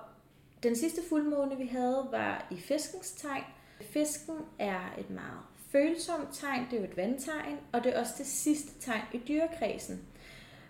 den 0.62 0.76
sidste 0.76 1.00
fuldmåne, 1.08 1.56
vi 1.56 1.66
havde, 1.66 2.06
var 2.10 2.46
i 2.50 2.56
fiskens 2.56 3.12
tegn. 3.12 3.42
Fisken 3.80 4.36
er 4.58 4.94
et 4.98 5.10
meget 5.10 5.40
følsomt 5.72 6.28
tegn, 6.32 6.66
det 6.70 6.76
er 6.76 6.80
jo 6.80 6.88
et 6.88 6.96
vandtegn, 6.96 7.58
og 7.72 7.84
det 7.84 7.94
er 7.94 8.00
også 8.00 8.14
det 8.18 8.26
sidste 8.26 8.80
tegn 8.80 9.02
i 9.12 9.20
dyrekredsen. 9.28 10.00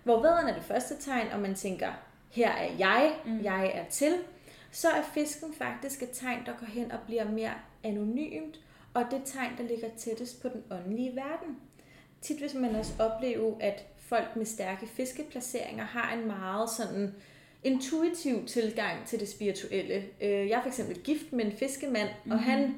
Hvor 0.05 0.23
vædderen 0.23 0.49
er 0.49 0.55
det 0.55 0.65
første 0.65 0.97
tegn, 1.01 1.29
og 1.33 1.41
man 1.41 1.55
tænker, 1.55 1.93
her 2.31 2.51
er 2.51 2.71
jeg, 2.79 3.15
mm. 3.27 3.45
jeg 3.45 3.73
er 3.75 3.85
til, 3.91 4.15
så 4.75 4.89
er 4.89 5.03
fisken 5.03 5.55
faktisk 5.55 6.03
et 6.03 6.11
tegn, 6.13 6.47
der 6.47 6.53
går 6.59 6.67
hen 6.67 6.93
og 6.93 6.99
bliver 7.07 7.31
mere 7.31 7.53
anonymt, 7.85 8.61
og 8.95 9.05
det 9.11 9.23
tegn, 9.25 9.59
der 9.59 9.65
ligger 9.65 9.89
tættest 9.99 10.43
på 10.43 10.49
den 10.49 10.65
åndelige 10.71 11.17
verden. 11.17 11.57
Tit 12.21 12.41
vil 12.41 12.61
man 12.61 12.77
også 12.77 12.93
opleve, 12.99 13.63
at 13.63 13.87
folk 13.99 14.37
med 14.37 14.47
stærke 14.47 14.87
fiskeplaceringer 14.87 15.85
har 15.85 16.13
en 16.13 16.27
meget 16.27 16.71
sådan 16.71 17.15
intuitiv 17.65 18.47
tilgang 18.47 19.07
til 19.07 19.21
det 19.21 19.29
spirituelle. 19.29 19.95
Øh, 20.21 20.31
Jeg 20.31 20.51
er 20.59 20.63
for 20.63 20.69
eksempel 20.69 20.99
gift 20.99 21.33
med 21.33 21.45
en 21.45 21.53
fiskemand, 21.53 22.09
mm-hmm. 22.09 22.33
og 22.33 22.39
han 22.39 22.75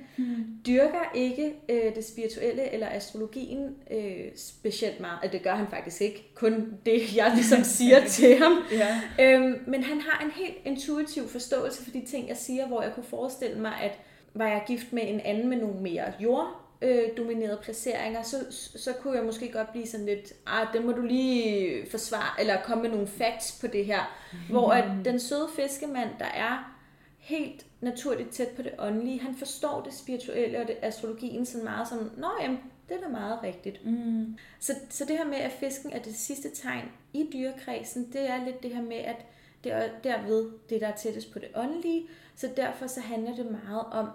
dyrker 0.66 1.12
ikke 1.14 1.52
øh, 1.68 1.94
det 1.94 2.04
spirituelle 2.04 2.72
eller 2.72 2.88
astrologien 2.90 3.74
øh, 3.90 4.24
specielt 4.36 5.00
meget. 5.00 5.18
Altså, 5.22 5.36
det 5.36 5.44
gør 5.44 5.54
han 5.54 5.66
faktisk 5.70 6.00
ikke. 6.00 6.30
Kun 6.34 6.72
det, 6.86 7.16
jeg 7.16 7.32
ligesom 7.34 7.64
siger 7.78 8.04
til 8.08 8.38
ham. 8.38 8.52
Ja. 8.72 9.00
Øhm, 9.20 9.58
men 9.66 9.82
han 9.82 10.00
har 10.00 10.24
en 10.24 10.30
helt 10.30 10.56
intuitiv 10.64 11.28
forståelse 11.28 11.84
for 11.84 11.90
de 11.90 12.04
ting, 12.06 12.28
jeg 12.28 12.36
siger, 12.36 12.66
hvor 12.66 12.82
jeg 12.82 12.92
kunne 12.94 13.06
forestille 13.10 13.60
mig, 13.60 13.72
at 13.82 13.98
var 14.34 14.46
jeg 14.48 14.62
gift 14.66 14.92
med 14.92 15.02
en 15.06 15.20
anden 15.20 15.48
med 15.48 15.56
nogle 15.56 15.80
mere 15.80 16.12
jord 16.20 16.65
øh, 16.82 17.02
dominerede 17.16 17.58
placeringer, 17.62 18.22
så, 18.22 18.36
så 18.76 18.92
kunne 18.92 19.16
jeg 19.16 19.24
måske 19.24 19.52
godt 19.52 19.72
blive 19.72 19.86
sådan 19.86 20.06
lidt, 20.06 20.32
ah, 20.46 20.66
den 20.72 20.86
må 20.86 20.92
du 20.92 21.02
lige 21.02 21.86
forsvare, 21.90 22.40
eller 22.40 22.62
komme 22.62 22.82
med 22.82 22.90
nogle 22.90 23.06
facts 23.06 23.58
på 23.60 23.66
det 23.66 23.86
her. 23.86 24.18
Hvor 24.50 24.70
at 24.70 25.04
den 25.04 25.20
søde 25.20 25.48
fiskemand, 25.56 26.10
der 26.18 26.24
er 26.24 26.76
helt 27.18 27.66
naturligt 27.80 28.30
tæt 28.30 28.48
på 28.48 28.62
det 28.62 28.72
åndelige, 28.78 29.20
han 29.20 29.34
forstår 29.34 29.82
det 29.82 29.94
spirituelle 29.94 30.60
og 30.60 30.68
det 30.68 30.76
astrologien 30.82 31.46
sådan 31.46 31.64
meget 31.64 31.88
som, 31.88 32.10
nå 32.16 32.28
jamen, 32.42 32.58
det 32.88 32.96
er 32.96 33.00
da 33.00 33.08
meget 33.08 33.38
rigtigt. 33.42 33.86
Mm. 33.86 34.36
Så, 34.60 34.72
så 34.90 35.04
det 35.04 35.18
her 35.18 35.24
med, 35.24 35.38
at 35.38 35.52
fisken 35.52 35.92
er 35.92 35.98
det 35.98 36.16
sidste 36.16 36.50
tegn 36.54 36.84
i 37.12 37.30
dyrekredsen, 37.32 38.12
det 38.12 38.30
er 38.30 38.44
lidt 38.44 38.62
det 38.62 38.74
her 38.74 38.82
med, 38.82 38.96
at 38.96 39.26
det 39.64 39.72
er 39.72 39.88
derved 40.04 40.50
det, 40.70 40.80
der 40.80 40.86
er 40.86 40.96
tættest 40.96 41.32
på 41.32 41.38
det 41.38 41.48
åndelige. 41.54 42.06
Så 42.36 42.48
derfor 42.56 42.86
så 42.86 43.00
handler 43.00 43.36
det 43.36 43.46
meget 43.46 43.84
om 43.92 44.08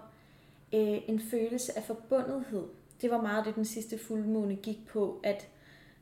øh, 0.72 1.00
en 1.08 1.20
følelse 1.20 1.78
af 1.78 1.84
forbundethed. 1.84 2.64
Det 3.02 3.10
var 3.10 3.22
meget 3.22 3.46
det, 3.46 3.54
den 3.54 3.64
sidste 3.64 3.98
fuldmåne 3.98 4.56
gik 4.56 4.86
på, 4.86 5.20
at 5.24 5.48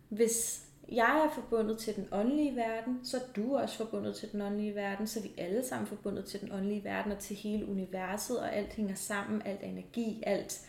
hvis 0.08 0.66
jeg 0.92 1.26
er 1.26 1.34
forbundet 1.34 1.78
til 1.78 1.96
den 1.96 2.08
åndelige 2.12 2.56
verden, 2.56 3.00
så 3.04 3.16
er 3.16 3.32
du 3.36 3.56
også 3.56 3.76
forbundet 3.76 4.16
til 4.16 4.32
den 4.32 4.42
åndelige 4.42 4.74
verden, 4.74 5.06
så 5.06 5.18
er 5.18 5.22
vi 5.22 5.32
alle 5.38 5.66
sammen 5.66 5.86
forbundet 5.86 6.24
til 6.24 6.40
den 6.40 6.52
åndelige 6.52 6.84
verden 6.84 7.12
og 7.12 7.18
til 7.18 7.36
hele 7.36 7.66
universet, 7.66 8.40
og 8.40 8.54
alt 8.54 8.72
hænger 8.72 8.94
sammen, 8.94 9.42
alt 9.44 9.60
er 9.62 9.66
energi, 9.66 10.22
alt 10.26 10.66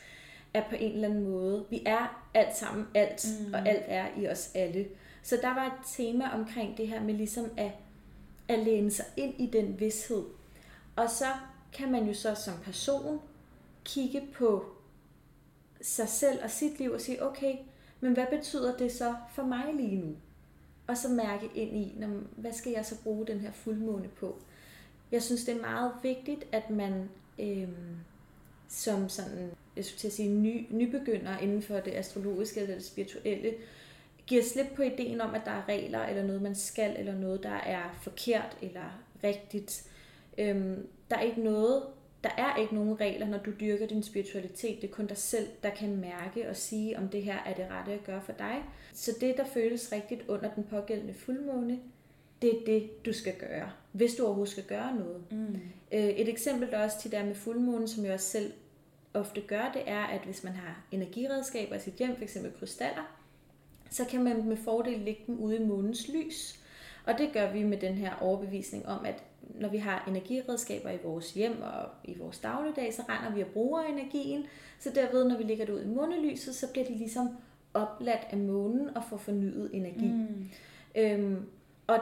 er 0.53 0.69
på 0.69 0.75
en 0.75 0.91
eller 0.91 1.07
anden 1.07 1.23
måde. 1.23 1.65
Vi 1.69 1.83
er 1.85 2.29
alt 2.33 2.57
sammen 2.57 2.87
alt, 2.95 3.25
mm. 3.47 3.53
og 3.53 3.67
alt 3.67 3.83
er 3.87 4.07
i 4.17 4.27
os 4.27 4.51
alle. 4.55 4.87
Så 5.23 5.37
der 5.41 5.53
var 5.53 5.65
et 5.65 5.85
tema 5.95 6.29
omkring 6.33 6.77
det 6.77 6.87
her 6.87 7.03
med 7.03 7.13
ligesom 7.13 7.45
at, 7.57 7.71
at 8.47 8.59
læne 8.59 8.91
sig 8.91 9.05
ind 9.17 9.33
i 9.39 9.45
den 9.45 9.79
vidshed. 9.79 10.23
Og 10.95 11.09
så 11.09 11.25
kan 11.73 11.91
man 11.91 12.07
jo 12.07 12.13
så 12.13 12.35
som 12.35 12.53
person 12.63 13.19
kigge 13.85 14.21
på 14.33 14.65
sig 15.81 16.09
selv 16.09 16.39
og 16.43 16.49
sit 16.49 16.79
liv 16.79 16.91
og 16.91 17.01
sige, 17.01 17.23
okay, 17.23 17.55
men 17.99 18.13
hvad 18.13 18.25
betyder 18.31 18.77
det 18.77 18.91
så 18.91 19.15
for 19.35 19.43
mig 19.43 19.73
lige 19.73 19.95
nu? 19.95 20.15
Og 20.87 20.97
så 20.97 21.09
mærke 21.09 21.49
ind 21.55 21.77
i, 21.77 22.03
hvad 22.35 22.53
skal 22.53 22.71
jeg 22.71 22.85
så 22.85 22.95
bruge 23.03 23.27
den 23.27 23.39
her 23.39 23.51
fuldmåne 23.51 24.07
på? 24.07 24.37
Jeg 25.11 25.23
synes, 25.23 25.43
det 25.43 25.55
er 25.55 25.61
meget 25.61 25.91
vigtigt, 26.03 26.47
at 26.51 26.69
man 26.69 27.09
øh, 27.39 27.69
som 28.67 29.09
sådan, 29.09 29.51
jeg 29.75 29.85
skulle 29.85 29.99
til 29.99 30.07
at 30.07 30.13
sige, 30.13 30.29
ny, 30.29 30.65
nybegynder 30.69 31.37
inden 31.37 31.61
for 31.61 31.79
det 31.79 31.91
astrologiske 31.91 32.59
eller 32.59 32.75
det 32.75 32.85
spirituelle, 32.85 33.53
giver 34.27 34.43
slip 34.43 34.67
på 34.75 34.81
ideen 34.81 35.21
om, 35.21 35.35
at 35.35 35.41
der 35.45 35.51
er 35.51 35.69
regler 35.69 36.05
eller 36.05 36.23
noget, 36.23 36.41
man 36.41 36.55
skal, 36.55 36.95
eller 36.99 37.15
noget, 37.15 37.43
der 37.43 37.49
er 37.49 37.99
forkert 38.01 38.57
eller 38.61 39.01
rigtigt. 39.23 39.83
Øhm, 40.37 40.87
der 41.09 41.15
er 41.17 41.21
ikke 41.21 41.41
noget, 41.41 41.83
der 42.23 42.29
er 42.37 42.55
ikke 42.55 42.75
nogen 42.75 42.99
regler, 42.99 43.27
når 43.27 43.37
du 43.37 43.51
dyrker 43.59 43.87
din 43.87 44.03
spiritualitet. 44.03 44.81
Det 44.81 44.89
er 44.89 44.93
kun 44.93 45.05
dig 45.05 45.17
selv, 45.17 45.47
der 45.63 45.69
kan 45.69 45.95
mærke 45.95 46.49
og 46.49 46.55
sige, 46.55 46.97
om 46.97 47.09
det 47.09 47.23
her 47.23 47.37
er 47.45 47.53
det 47.53 47.67
rette 47.71 47.91
at 47.91 48.03
gøre 48.03 48.21
for 48.21 48.31
dig. 48.31 48.63
Så 48.93 49.11
det, 49.21 49.37
der 49.37 49.45
føles 49.45 49.91
rigtigt 49.91 50.21
under 50.27 50.53
den 50.53 50.63
pågældende 50.63 51.13
fuldmåne, 51.13 51.79
det 52.41 52.49
er 52.49 52.65
det, 52.65 53.05
du 53.05 53.13
skal 53.13 53.33
gøre, 53.35 53.71
hvis 53.91 54.15
du 54.15 54.25
overhovedet 54.25 54.51
skal 54.51 54.63
gøre 54.63 54.95
noget. 54.95 55.23
Mm. 55.31 55.59
Øh, 55.91 56.09
Et 56.09 56.29
eksempel, 56.29 56.71
der 56.71 56.83
også 56.83 56.99
til 57.01 57.11
der 57.11 57.25
med 57.25 57.35
fuldmånen, 57.35 57.87
som 57.87 58.05
jeg 58.05 58.13
også 58.13 58.29
selv 58.29 58.53
ofte 59.13 59.41
gør, 59.41 59.71
det 59.73 59.81
er, 59.85 60.03
at 60.03 60.21
hvis 60.21 60.43
man 60.43 60.53
har 60.53 60.83
energiredskaber 60.91 61.75
i 61.75 61.79
sit 61.79 61.93
hjem, 61.93 62.15
f.eks. 62.15 62.37
krystaller, 62.59 63.17
så 63.89 64.05
kan 64.05 64.23
man 64.23 64.47
med 64.47 64.57
fordel 64.57 64.99
lægge 64.99 65.23
dem 65.27 65.39
ude 65.39 65.55
i 65.55 65.65
månens 65.65 66.07
lys. 66.07 66.60
Og 67.05 67.17
det 67.17 67.29
gør 67.33 67.51
vi 67.51 67.63
med 67.63 67.77
den 67.77 67.93
her 67.93 68.13
overbevisning 68.21 68.87
om, 68.87 69.05
at 69.05 69.23
når 69.41 69.69
vi 69.69 69.77
har 69.77 70.03
energiredskaber 70.07 70.89
i 70.89 70.97
vores 71.03 71.33
hjem 71.33 71.61
og 71.61 71.89
i 72.03 72.17
vores 72.17 72.39
dagligdag, 72.39 72.93
så 72.93 73.01
render 73.09 73.35
vi 73.35 73.41
og 73.41 73.47
bruger 73.47 73.81
energien. 73.81 74.45
Så 74.79 74.91
derved, 74.95 75.25
når 75.25 75.37
vi 75.37 75.43
lægger 75.43 75.65
det 75.65 75.73
ud 75.73 75.81
i 75.81 75.87
månelyset, 75.87 76.55
så 76.55 76.71
bliver 76.71 76.85
det 76.85 76.97
ligesom 76.97 77.29
opladt 77.73 78.27
af 78.29 78.37
månen 78.37 78.97
og 78.97 79.03
får 79.09 79.17
fornyet 79.17 79.69
energi. 79.73 80.07
Mm. 80.07 80.49
Øhm, 80.95 81.45
og 81.87 81.99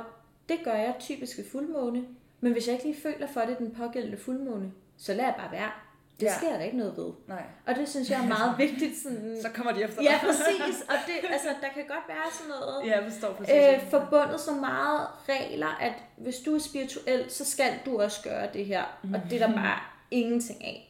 det 0.50 0.58
gør 0.64 0.74
jeg 0.74 0.96
typisk 1.00 1.38
ved 1.38 1.46
fuldmåne. 1.46 2.06
Men 2.42 2.52
hvis 2.52 2.68
jeg 2.68 2.74
ikke 2.74 2.86
lige 2.86 3.02
føler 3.02 3.28
for 3.28 3.42
det 3.42 3.58
den 3.58 3.72
pågældende 3.72 4.18
fuldmåne, 4.18 4.72
så 4.98 5.14
lader 5.14 5.28
jeg 5.28 5.36
bare 5.38 5.52
være. 5.52 5.72
Det 6.20 6.26
ja. 6.26 6.38
sker 6.38 6.58
der 6.58 6.64
ikke 6.64 6.78
noget 6.78 6.98
ved. 6.98 7.12
Nej. 7.28 7.44
Og 7.68 7.76
det 7.76 7.90
synes 7.90 8.10
jeg 8.10 8.24
er 8.24 8.28
meget 8.28 8.58
vigtigt. 8.66 8.98
Sådan... 9.04 9.38
så 9.42 9.50
kommer 9.50 9.72
de 9.72 9.84
efter 9.84 10.04
Ja, 10.04 10.20
præcis. 10.22 10.82
Og 10.90 10.96
det, 11.08 11.14
altså, 11.34 11.48
der 11.62 11.68
kan 11.74 11.84
godt 11.88 12.08
være 12.08 12.32
sådan 12.32 12.50
noget 12.50 12.86
ja, 12.86 13.06
forstår 13.06 13.34
præcis, 13.34 13.56
øh, 13.56 13.90
forbundet 13.90 14.40
så 14.40 14.52
meget 14.52 15.08
regler, 15.30 15.78
at 15.82 15.94
hvis 16.18 16.36
du 16.36 16.56
er 16.56 16.60
spirituel, 16.60 17.32
så 17.32 17.46
skal 17.46 17.74
du 17.86 18.02
også 18.02 18.22
gøre 18.24 18.50
det 18.54 18.66
her. 18.66 18.84
Mm. 19.04 19.14
Og 19.14 19.22
det 19.30 19.42
er 19.42 19.48
der 19.48 19.54
bare 19.54 19.80
ingenting 20.12 20.66
af. 20.66 20.86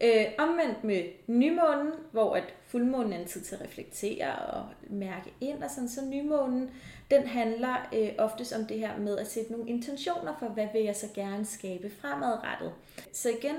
Øh, 0.00 0.26
omvendt 0.38 0.84
med 0.84 1.02
nymånen, 1.26 1.92
hvor 2.12 2.34
at 2.34 2.44
fuldmånen 2.66 3.12
er 3.12 3.18
en 3.18 3.26
tid 3.26 3.40
til 3.40 3.54
at 3.54 3.60
reflektere 3.60 4.36
og 4.36 4.64
mærke 4.90 5.32
ind, 5.40 5.62
og 5.62 5.70
sådan, 5.70 5.88
så 5.88 6.04
nymånen, 6.04 6.70
den 7.10 7.26
handler 7.26 7.88
øh, 7.94 8.08
oftest 8.18 8.52
om 8.52 8.64
det 8.64 8.78
her 8.78 8.98
med 8.98 9.18
at 9.18 9.30
sætte 9.30 9.52
nogle 9.52 9.68
intentioner 9.68 10.36
for, 10.38 10.46
hvad 10.46 10.66
vil 10.72 10.82
jeg 10.82 10.96
så 10.96 11.06
gerne 11.14 11.44
skabe 11.44 11.90
fremadrettet. 12.00 12.72
Så 13.12 13.28
igen, 13.28 13.56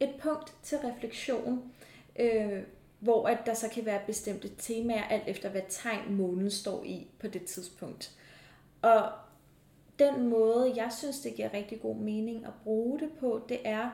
et 0.00 0.10
punkt 0.22 0.54
til 0.62 0.78
refleksion, 0.78 1.72
øh, 2.18 2.62
hvor 3.00 3.28
at 3.28 3.38
der 3.46 3.54
så 3.54 3.68
kan 3.68 3.86
være 3.86 4.00
bestemte 4.06 4.50
temaer, 4.58 5.04
alt 5.04 5.28
efter 5.28 5.48
hvad 5.48 5.62
tegn 5.68 6.14
månen 6.14 6.50
står 6.50 6.84
i 6.84 7.06
på 7.18 7.26
det 7.26 7.44
tidspunkt. 7.44 8.18
Og 8.82 9.12
den 9.98 10.28
måde, 10.28 10.72
jeg 10.76 10.92
synes, 10.98 11.20
det 11.20 11.34
giver 11.34 11.54
rigtig 11.54 11.80
god 11.80 11.96
mening 11.96 12.46
at 12.46 12.52
bruge 12.64 13.00
det 13.00 13.10
på, 13.20 13.44
det 13.48 13.58
er 13.64 13.90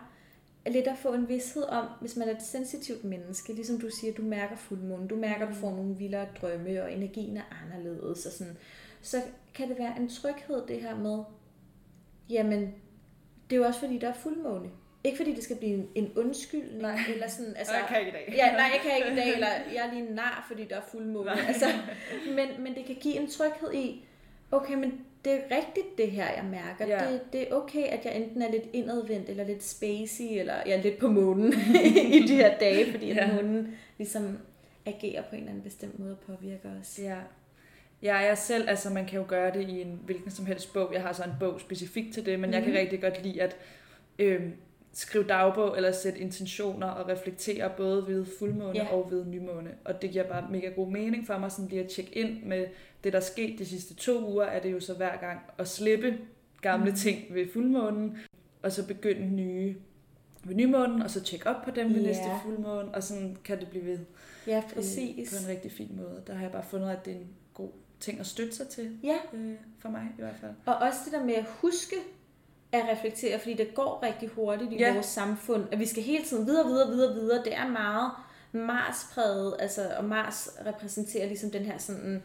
lidt 0.67 0.87
at 0.87 0.99
få 0.99 1.13
en 1.13 1.29
vidshed 1.29 1.63
om, 1.63 1.87
hvis 2.01 2.17
man 2.17 2.29
er 2.29 2.37
et 2.37 2.43
sensitivt 2.43 3.05
menneske, 3.05 3.53
ligesom 3.53 3.81
du 3.81 3.91
siger, 3.91 4.15
du 4.15 4.23
mærker 4.23 4.57
fuldmånen, 4.57 5.09
du 5.09 5.17
mærker, 5.17 5.49
du 5.49 5.55
får 5.55 5.71
nogle 5.71 5.97
vildere 5.97 6.29
drømme, 6.41 6.83
og 6.83 6.93
energien 6.93 7.37
er 7.37 7.63
anderledes, 7.65 8.27
og 8.27 8.33
sådan, 8.33 8.57
så 9.03 9.23
kan 9.55 9.69
det 9.69 9.79
være 9.79 9.97
en 9.97 10.09
tryghed, 10.09 10.67
det 10.67 10.81
her 10.81 10.97
med, 10.97 11.25
jamen, 12.31 12.61
det 13.51 13.57
er 13.57 13.61
jo 13.61 13.65
også 13.67 13.81
fordi, 13.81 13.99
der 13.99 14.09
er 14.09 14.15
fuldmåne. 14.15 14.71
Ikke 15.05 15.17
fordi 15.17 15.35
det 15.35 15.45
skal 15.45 15.57
blive 15.57 15.75
en, 15.75 15.89
en 15.95 16.13
undskyldning, 16.17 16.83
nej. 16.83 16.99
eller 17.09 17.29
sådan, 17.29 17.57
altså... 17.57 17.75
jeg 17.75 17.85
kan 17.89 17.99
ikke 17.99 18.11
i 18.11 18.13
dag. 18.13 18.35
ja, 18.37 18.53
nej, 18.53 18.71
jeg 18.73 18.81
kan 18.83 18.97
ikke 18.97 19.13
i 19.13 19.17
dag, 19.17 19.35
eller 19.35 19.49
jeg 19.75 19.87
er 19.87 19.93
lige 19.93 20.09
en 20.09 20.15
nar, 20.15 20.45
fordi 20.49 20.65
der 20.65 20.77
er 20.77 20.81
fuldmåne. 20.91 21.47
Altså, 21.47 21.67
men, 22.37 22.49
men 22.59 22.75
det 22.75 22.85
kan 22.85 22.95
give 22.95 23.17
en 23.17 23.31
tryghed 23.31 23.75
i, 23.75 24.05
okay, 24.51 24.75
men 24.75 25.01
det 25.25 25.33
er 25.33 25.57
rigtigt 25.57 25.99
det 25.99 26.11
her, 26.11 26.27
jeg 26.37 26.45
mærker. 26.45 26.87
Ja. 26.87 27.13
Det, 27.13 27.21
det 27.33 27.43
er 27.43 27.55
okay, 27.55 27.83
at 27.83 28.05
jeg 28.05 28.17
enten 28.17 28.43
er 28.43 28.51
lidt 28.51 28.65
indadvendt, 28.73 29.29
eller 29.29 29.45
lidt 29.45 29.63
spacey, 29.63 30.25
eller 30.31 30.55
jeg 30.67 30.79
er 30.79 30.83
lidt 30.83 30.99
på 30.99 31.09
månen 31.09 31.53
i 32.19 32.27
de 32.29 32.35
her 32.35 32.59
dage, 32.59 32.91
fordi 32.91 33.13
ja. 33.13 33.33
månen 33.33 33.77
ligesom 33.99 34.39
agerer 34.87 35.23
på 35.23 35.29
en 35.33 35.39
eller 35.39 35.51
anden 35.51 35.65
bestemt 35.65 35.99
måde 35.99 36.13
og 36.13 36.37
påvirker 36.37 36.69
os. 36.81 36.99
Ja. 37.03 37.17
Ja, 38.03 38.17
jeg 38.17 38.39
selv, 38.39 38.69
altså 38.69 38.91
man 38.91 39.07
kan 39.07 39.19
jo 39.19 39.25
gøre 39.29 39.53
det 39.53 39.69
i 39.69 39.81
en 39.81 40.01
hvilken 40.05 40.31
som 40.31 40.47
helst 40.47 40.73
bog. 40.73 40.91
Jeg 40.93 41.03
har 41.03 41.13
så 41.13 41.25
en 41.25 41.35
bog 41.41 41.61
specifikt 41.61 42.15
til 42.15 42.27
det, 42.27 42.41
men 42.41 42.51
mm. 42.51 42.55
jeg 42.55 42.63
kan 42.63 42.71
mhm. 42.71 42.79
rigtig 42.79 43.01
godt 43.01 43.23
lide 43.23 43.43
at 43.43 43.57
øh, 44.19 44.43
skrive 44.93 45.25
dagbog 45.25 45.77
eller 45.77 45.93
sætte 45.93 46.19
intentioner 46.19 46.87
og 46.87 47.09
reflektere 47.09 47.73
både 47.77 48.07
ved 48.07 48.27
fuldmåne 48.39 48.79
ja. 48.79 48.95
og 48.95 49.11
ved 49.11 49.25
nymåne. 49.25 49.71
Og 49.85 50.03
det 50.03 50.11
giver 50.11 50.25
bare 50.25 50.47
mega 50.51 50.69
god 50.69 50.89
mening 50.89 51.27
for 51.27 51.39
mig 51.39 51.53
sådan 51.53 51.69
lige 51.69 51.85
at 51.85 51.91
tjekke 51.91 52.19
ind 52.19 52.43
med 52.43 52.67
det, 53.05 53.13
der 53.13 53.19
er 53.19 53.23
sket 53.23 53.59
de 53.59 53.67
sidste 53.67 53.95
to 53.95 54.31
uger, 54.33 54.45
er 54.45 54.63
det 54.63 54.73
jo 54.73 54.81
så 54.81 54.95
hver 54.95 55.17
gang 55.17 55.41
at 55.59 55.69
slippe 55.69 56.19
gamle 56.61 56.91
mm. 56.91 56.97
ting 56.97 57.35
ved 57.35 57.53
fuldmånen, 57.53 58.19
og 58.63 58.73
så 58.73 58.87
begynde 58.87 59.27
nye 59.27 59.77
ved 60.45 60.55
nymånen, 60.55 61.03
og 61.03 61.11
så 61.11 61.21
tjekke 61.23 61.47
op 61.47 61.65
på 61.65 61.71
dem 61.71 61.95
ved 61.95 62.01
ja. 62.01 62.07
næste 62.07 62.25
fuldmåne, 62.45 62.95
og 62.95 63.03
sådan 63.03 63.37
kan 63.45 63.61
det 63.61 63.69
blive 63.69 63.87
ved. 63.87 63.99
Ja, 64.47 64.63
præcis. 64.75 65.33
Øh, 65.33 65.39
på 65.39 65.45
en 65.45 65.49
rigtig 65.51 65.73
fin 65.73 65.91
måde. 65.97 66.23
Der 66.27 66.35
har 66.35 66.43
jeg 66.43 66.53
bare 66.53 66.63
fundet, 66.63 66.91
at 66.91 67.05
det 67.05 67.13
er 67.13 67.17
en 67.17 67.29
god 67.55 67.71
ting 68.01 68.21
at 68.21 68.27
støtte 68.27 68.57
sig 68.57 68.69
til. 68.69 68.99
Ja. 69.03 69.17
Øh, 69.33 69.55
for 69.79 69.89
mig 69.89 70.07
i 70.19 70.21
hvert 70.21 70.37
fald. 70.41 70.53
Og 70.67 70.75
også 70.75 70.99
det 71.05 71.13
der 71.13 71.25
med 71.25 71.35
at 71.35 71.45
huske 71.49 71.97
at 72.73 72.83
reflektere, 72.93 73.39
fordi 73.39 73.55
det 73.55 73.75
går 73.75 74.03
rigtig 74.03 74.29
hurtigt 74.29 74.73
i 74.73 74.77
ja. 74.77 74.93
vores 74.93 75.07
samfund, 75.07 75.65
at 75.73 75.79
vi 75.79 75.87
skal 75.87 76.03
hele 76.03 76.25
tiden 76.25 76.47
videre, 76.47 76.67
videre, 76.67 76.91
videre, 76.91 77.15
videre. 77.15 77.45
Det 77.45 77.55
er 77.57 77.69
meget 77.69 78.11
Mars-præget, 78.53 79.55
altså, 79.59 79.91
og 79.99 80.05
Mars 80.05 80.49
repræsenterer 80.67 81.27
ligesom 81.27 81.51
den 81.51 81.65
her 81.65 81.79
sådan 81.79 82.23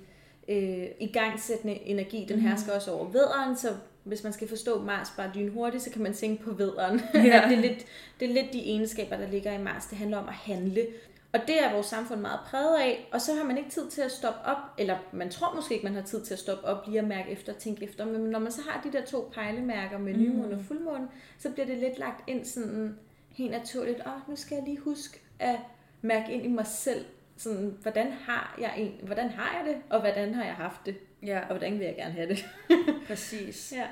øh, 0.48 0.86
igangsættende 1.00 1.88
energi, 1.88 2.26
den 2.30 2.40
her 2.40 2.56
skal 2.56 2.74
også 2.74 2.92
over 2.92 3.08
vederen, 3.08 3.58
så 3.58 3.70
hvis 4.04 4.24
man 4.24 4.34
skal 4.34 4.48
forstå 4.48 4.82
Mars 4.82 5.08
bare 5.18 5.50
hurtigt, 5.50 5.84
så 5.84 5.90
kan 5.90 6.02
man 6.02 6.14
tænke 6.14 6.44
på 6.44 6.52
vederen. 6.52 7.02
Ja. 7.14 7.20
det, 7.50 7.58
er 7.58 7.62
lidt, 7.62 7.86
det 8.20 8.30
er 8.30 8.34
lidt 8.34 8.54
de 8.54 8.60
egenskaber, 8.60 9.18
der 9.18 9.28
ligger 9.28 9.52
i 9.54 9.64
Mars. 9.64 9.86
Det 9.86 9.98
handler 9.98 10.18
om 10.18 10.28
at 10.28 10.34
handle. 10.34 10.88
Og 11.36 11.42
det 11.48 11.64
er 11.64 11.74
vores 11.74 11.88
samfund 11.88 12.22
meget 12.22 12.40
præget 12.46 12.78
af, 12.80 13.10
og 13.12 13.22
så 13.22 13.36
har 13.36 13.44
man 13.44 13.58
ikke 13.58 13.70
tid 13.70 13.90
til 13.90 14.02
at 14.02 14.12
stoppe 14.12 14.40
op, 14.46 14.58
eller 14.78 14.98
man 15.12 15.30
tror 15.30 15.56
måske 15.56 15.74
ikke, 15.74 15.86
man 15.86 15.96
har 15.96 16.02
tid 16.02 16.26
til 16.26 16.34
at 16.34 16.40
stoppe 16.40 16.66
op 16.66 16.88
lige 16.88 17.00
at 17.00 17.08
mærke 17.08 17.32
efter 17.32 17.54
og 17.54 17.60
tænke 17.60 17.84
efter, 17.84 18.06
men 18.06 18.22
når 18.22 18.40
man 18.40 18.52
så 18.52 18.62
har 18.62 18.82
de 18.82 18.92
der 18.92 19.06
to 19.06 19.32
pejlemærker 19.34 19.98
med 19.98 20.14
nymåne 20.14 20.48
mm. 20.48 20.60
og 20.60 20.66
fuldmåne, 20.66 21.08
så 21.38 21.52
bliver 21.52 21.66
det 21.66 21.78
lidt 21.78 22.00
lagt 22.00 22.30
ind 22.30 22.46
sådan 22.46 22.98
helt 23.30 23.52
naturligt, 23.52 24.02
åh, 24.06 24.14
oh, 24.14 24.30
nu 24.30 24.36
skal 24.36 24.56
jeg 24.56 24.64
lige 24.66 24.80
huske 24.80 25.20
at 25.40 25.56
mærke 26.02 26.34
ind 26.34 26.46
i 26.46 26.48
mig 26.48 26.68
selv, 26.68 27.06
sådan, 27.38 27.78
hvordan 27.82 28.12
har 28.12 28.56
jeg 28.62 28.74
en, 28.78 28.92
hvordan 29.04 29.30
har 29.30 29.58
jeg 29.58 29.74
det, 29.74 29.82
og 29.90 30.00
hvordan 30.00 30.34
har 30.34 30.46
jeg 30.46 30.56
haft 30.56 30.86
det, 30.86 30.96
ja. 31.24 31.40
og 31.40 31.48
hvordan 31.48 31.80
vil 31.80 31.86
jeg 31.86 31.96
gerne 31.96 32.14
have 32.14 32.30
det. 32.30 32.46
Præcis. 33.08 33.74
Ja. 33.76 33.88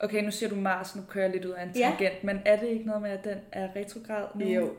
Okay, 0.00 0.24
nu 0.24 0.30
siger 0.30 0.50
du 0.50 0.56
Mars, 0.56 0.96
nu 0.96 1.02
kører 1.08 1.24
jeg 1.24 1.32
lidt 1.32 1.44
ud 1.44 1.50
af 1.50 1.62
en 1.62 1.72
tangent, 1.72 2.00
ja. 2.00 2.10
men 2.22 2.40
er 2.44 2.56
det 2.56 2.66
ikke 2.66 2.86
noget 2.86 3.02
med, 3.02 3.10
at 3.10 3.24
den 3.24 3.38
er 3.52 3.68
retrograd 3.76 4.26
nu? 4.34 4.44
Jo. 4.44 4.70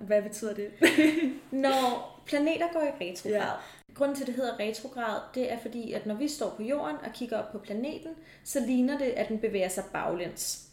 Hvad 0.00 0.22
betyder 0.22 0.54
det? 0.54 0.70
når 1.50 2.20
planeter 2.26 2.66
går 2.72 2.80
i 2.80 3.04
retrograd, 3.04 3.40
ja. 3.40 3.94
grunden 3.94 4.16
til, 4.16 4.22
at 4.22 4.26
det 4.26 4.34
hedder 4.34 4.60
retrograd, 4.60 5.20
det 5.34 5.52
er 5.52 5.58
fordi, 5.58 5.92
at 5.92 6.06
når 6.06 6.14
vi 6.14 6.28
står 6.28 6.54
på 6.56 6.62
jorden 6.62 6.96
og 7.04 7.12
kigger 7.14 7.38
op 7.38 7.52
på 7.52 7.58
planeten, 7.58 8.10
så 8.44 8.60
ligner 8.60 8.98
det, 8.98 9.04
at 9.06 9.28
den 9.28 9.38
bevæger 9.38 9.68
sig 9.68 9.84
baglæns. 9.92 10.64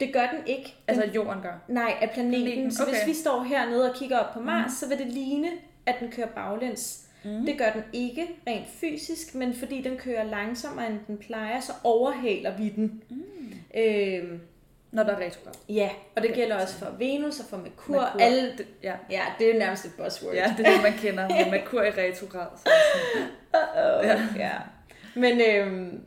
Det 0.00 0.12
gør 0.12 0.26
den 0.26 0.46
ikke. 0.46 0.64
Den, 0.88 1.00
altså 1.00 1.14
jorden 1.14 1.42
gør? 1.42 1.54
Nej, 1.68 1.94
at 2.00 2.10
planeten. 2.10 2.44
planeten. 2.44 2.72
Så 2.72 2.84
hvis 2.84 3.06
vi 3.06 3.14
står 3.14 3.42
hernede 3.42 3.90
og 3.90 3.96
kigger 3.96 4.18
op 4.18 4.34
på 4.34 4.40
Mars, 4.40 4.66
mm. 4.66 4.74
så 4.74 4.88
vil 4.88 4.98
det 4.98 5.06
ligne, 5.06 5.48
at 5.86 5.94
den 6.00 6.10
kører 6.10 6.28
baglæns. 6.28 7.03
Mm. 7.24 7.46
Det 7.46 7.58
gør 7.58 7.70
den 7.70 7.82
ikke 7.92 8.26
rent 8.46 8.66
fysisk, 8.68 9.34
men 9.34 9.54
fordi 9.54 9.82
den 9.82 9.96
kører 9.96 10.24
langsommere, 10.24 10.86
end 10.86 10.98
den 11.06 11.18
plejer, 11.18 11.60
så 11.60 11.72
overhaler 11.84 12.56
vi 12.56 12.68
den. 12.68 13.02
Mm. 13.10 13.52
Øhm, 13.76 14.40
når 14.94 15.02
der 15.02 15.12
er 15.12 15.26
retrograd. 15.26 15.54
Ja, 15.68 15.90
og 16.16 16.22
det 16.22 16.30
okay. 16.30 16.40
gælder 16.40 16.56
også 16.62 16.74
for 16.74 16.94
Venus 16.98 17.40
og 17.40 17.46
for 17.46 17.56
Merkur. 17.56 17.94
Merkur. 17.94 18.20
Alle, 18.20 18.52
det, 18.58 18.66
ja. 18.82 18.94
ja, 19.10 19.22
det 19.38 19.54
er 19.54 19.58
nærmest 19.58 19.84
et 19.84 19.92
buzzword. 19.98 20.34
Ja, 20.34 20.54
det 20.58 20.66
er 20.66 20.72
det, 20.72 20.82
man 20.82 20.92
kender. 20.92 21.28
Med 21.28 21.50
Merkur 21.50 21.82
i 21.82 21.90
retrograd. 21.90 22.46
Så 22.56 22.68
Uh-oh. 23.56 24.06
Ja. 24.06 24.22
ja. 24.36 24.52
Men, 25.14 25.40
øhm, 25.40 26.00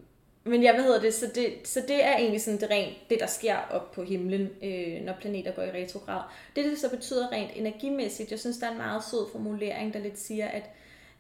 men 0.44 0.64
ja, 0.64 0.74
hvad 0.74 0.84
hedder 0.84 1.02
det? 1.02 1.14
Så, 1.14 1.26
det? 1.36 1.54
så 1.64 1.82
det 1.88 2.06
er 2.06 2.18
egentlig 2.18 2.42
sådan 2.42 2.60
det 2.60 2.70
rent, 2.70 3.10
det 3.10 3.20
der 3.20 3.28
sker 3.28 3.56
op 3.72 3.92
på 3.92 4.04
himlen, 4.04 4.50
øh, 4.64 5.06
når 5.06 5.14
planeter 5.20 5.52
går 5.52 5.62
i 5.62 5.84
retrograd. 5.84 6.22
Det, 6.56 6.66
det 6.66 6.80
så 6.80 6.90
betyder 6.90 7.32
rent 7.32 7.52
energimæssigt, 7.56 8.32
jeg 8.32 8.40
synes, 8.40 8.58
der 8.58 8.68
er 8.68 8.72
en 8.72 8.78
meget 8.78 9.04
sød 9.04 9.32
formulering, 9.32 9.94
der 9.94 10.00
lidt 10.00 10.20
siger, 10.20 10.48
at 10.48 10.64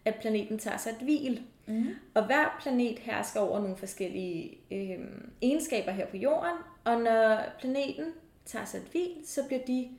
at 0.07 0.15
planeten 0.15 0.59
tager 0.59 0.77
sig 0.77 0.89
et 0.89 0.97
hvil. 1.01 1.41
Mm. 1.65 1.89
Og 2.13 2.25
hver 2.25 2.57
planet 2.61 2.99
hersker 2.99 3.39
over 3.39 3.59
nogle 3.59 3.77
forskellige 3.77 4.57
øh, 4.71 4.97
egenskaber 5.41 5.91
her 5.91 6.05
på 6.05 6.17
jorden, 6.17 6.57
og 6.83 7.01
når 7.01 7.39
planeten 7.59 8.05
tager 8.45 8.65
sig 8.65 8.77
et 8.77 8.87
hvil, 8.91 9.11
så 9.25 9.43
bliver 9.47 9.61
de 9.67 9.89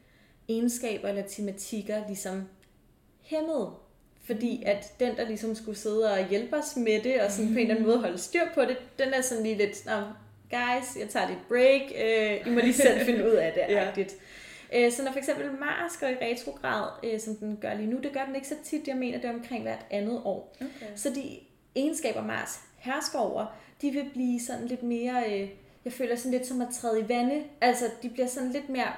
egenskaber 0.48 1.08
eller 1.08 1.22
tematikker 1.22 2.06
ligesom 2.06 2.48
hæmmet. 3.22 3.70
Fordi 4.24 4.62
at 4.66 4.92
den, 5.00 5.16
der 5.16 5.28
ligesom 5.28 5.54
skulle 5.54 5.78
sidde 5.78 6.12
og 6.12 6.28
hjælpe 6.28 6.56
os 6.56 6.76
med 6.76 7.02
det, 7.02 7.20
og 7.20 7.30
sådan 7.30 7.52
på 7.52 7.58
en 7.58 7.58
eller 7.58 7.74
anden 7.74 7.86
måde 7.86 7.98
holde 7.98 8.18
styr 8.18 8.44
på 8.54 8.60
det, 8.60 8.76
den 8.98 9.08
er 9.08 9.20
sådan 9.20 9.42
lige 9.42 9.58
lidt, 9.58 9.88
guys, 10.50 10.96
jeg 11.00 11.08
tager 11.08 11.28
lidt 11.28 11.48
break, 11.48 11.82
øh, 12.04 12.46
I 12.46 12.54
må 12.54 12.60
lige 12.60 12.72
selv 12.72 13.04
finde 13.04 13.24
ud 13.24 13.34
af 13.34 13.52
det, 13.52 13.62
ja. 13.74 14.04
Øh, 14.74 14.92
så 14.92 15.04
når 15.04 15.12
for 15.12 15.18
eksempel 15.18 15.52
Mars 15.52 15.96
går 16.00 16.06
i 16.06 16.16
retrograd, 16.22 16.88
øh, 17.04 17.20
som 17.20 17.36
den 17.36 17.56
gør 17.60 17.74
lige 17.74 17.90
nu, 17.90 17.98
det 17.98 18.12
gør 18.12 18.24
den 18.24 18.34
ikke 18.34 18.48
så 18.48 18.54
tit, 18.64 18.88
jeg 18.88 18.96
mener 18.96 19.20
det 19.20 19.30
er 19.30 19.34
omkring 19.34 19.62
hvert 19.62 19.86
andet 19.90 20.22
år. 20.24 20.56
Okay. 20.60 20.96
Så 20.96 21.10
de 21.10 21.38
egenskaber 21.74 22.24
Mars 22.24 22.60
hersker 22.76 23.18
over, 23.18 23.46
de 23.82 23.90
vil 23.90 24.10
blive 24.12 24.40
sådan 24.40 24.66
lidt 24.66 24.82
mere, 24.82 25.24
øh, 25.32 25.48
jeg 25.84 25.92
føler 25.92 26.16
sådan 26.16 26.32
lidt 26.32 26.46
som 26.46 26.62
at 26.62 26.68
træde 26.72 27.00
i 27.00 27.08
vande. 27.08 27.44
Altså 27.60 27.84
de 28.02 28.08
bliver 28.08 28.28
sådan 28.28 28.52
lidt 28.52 28.68
mere 28.68 28.92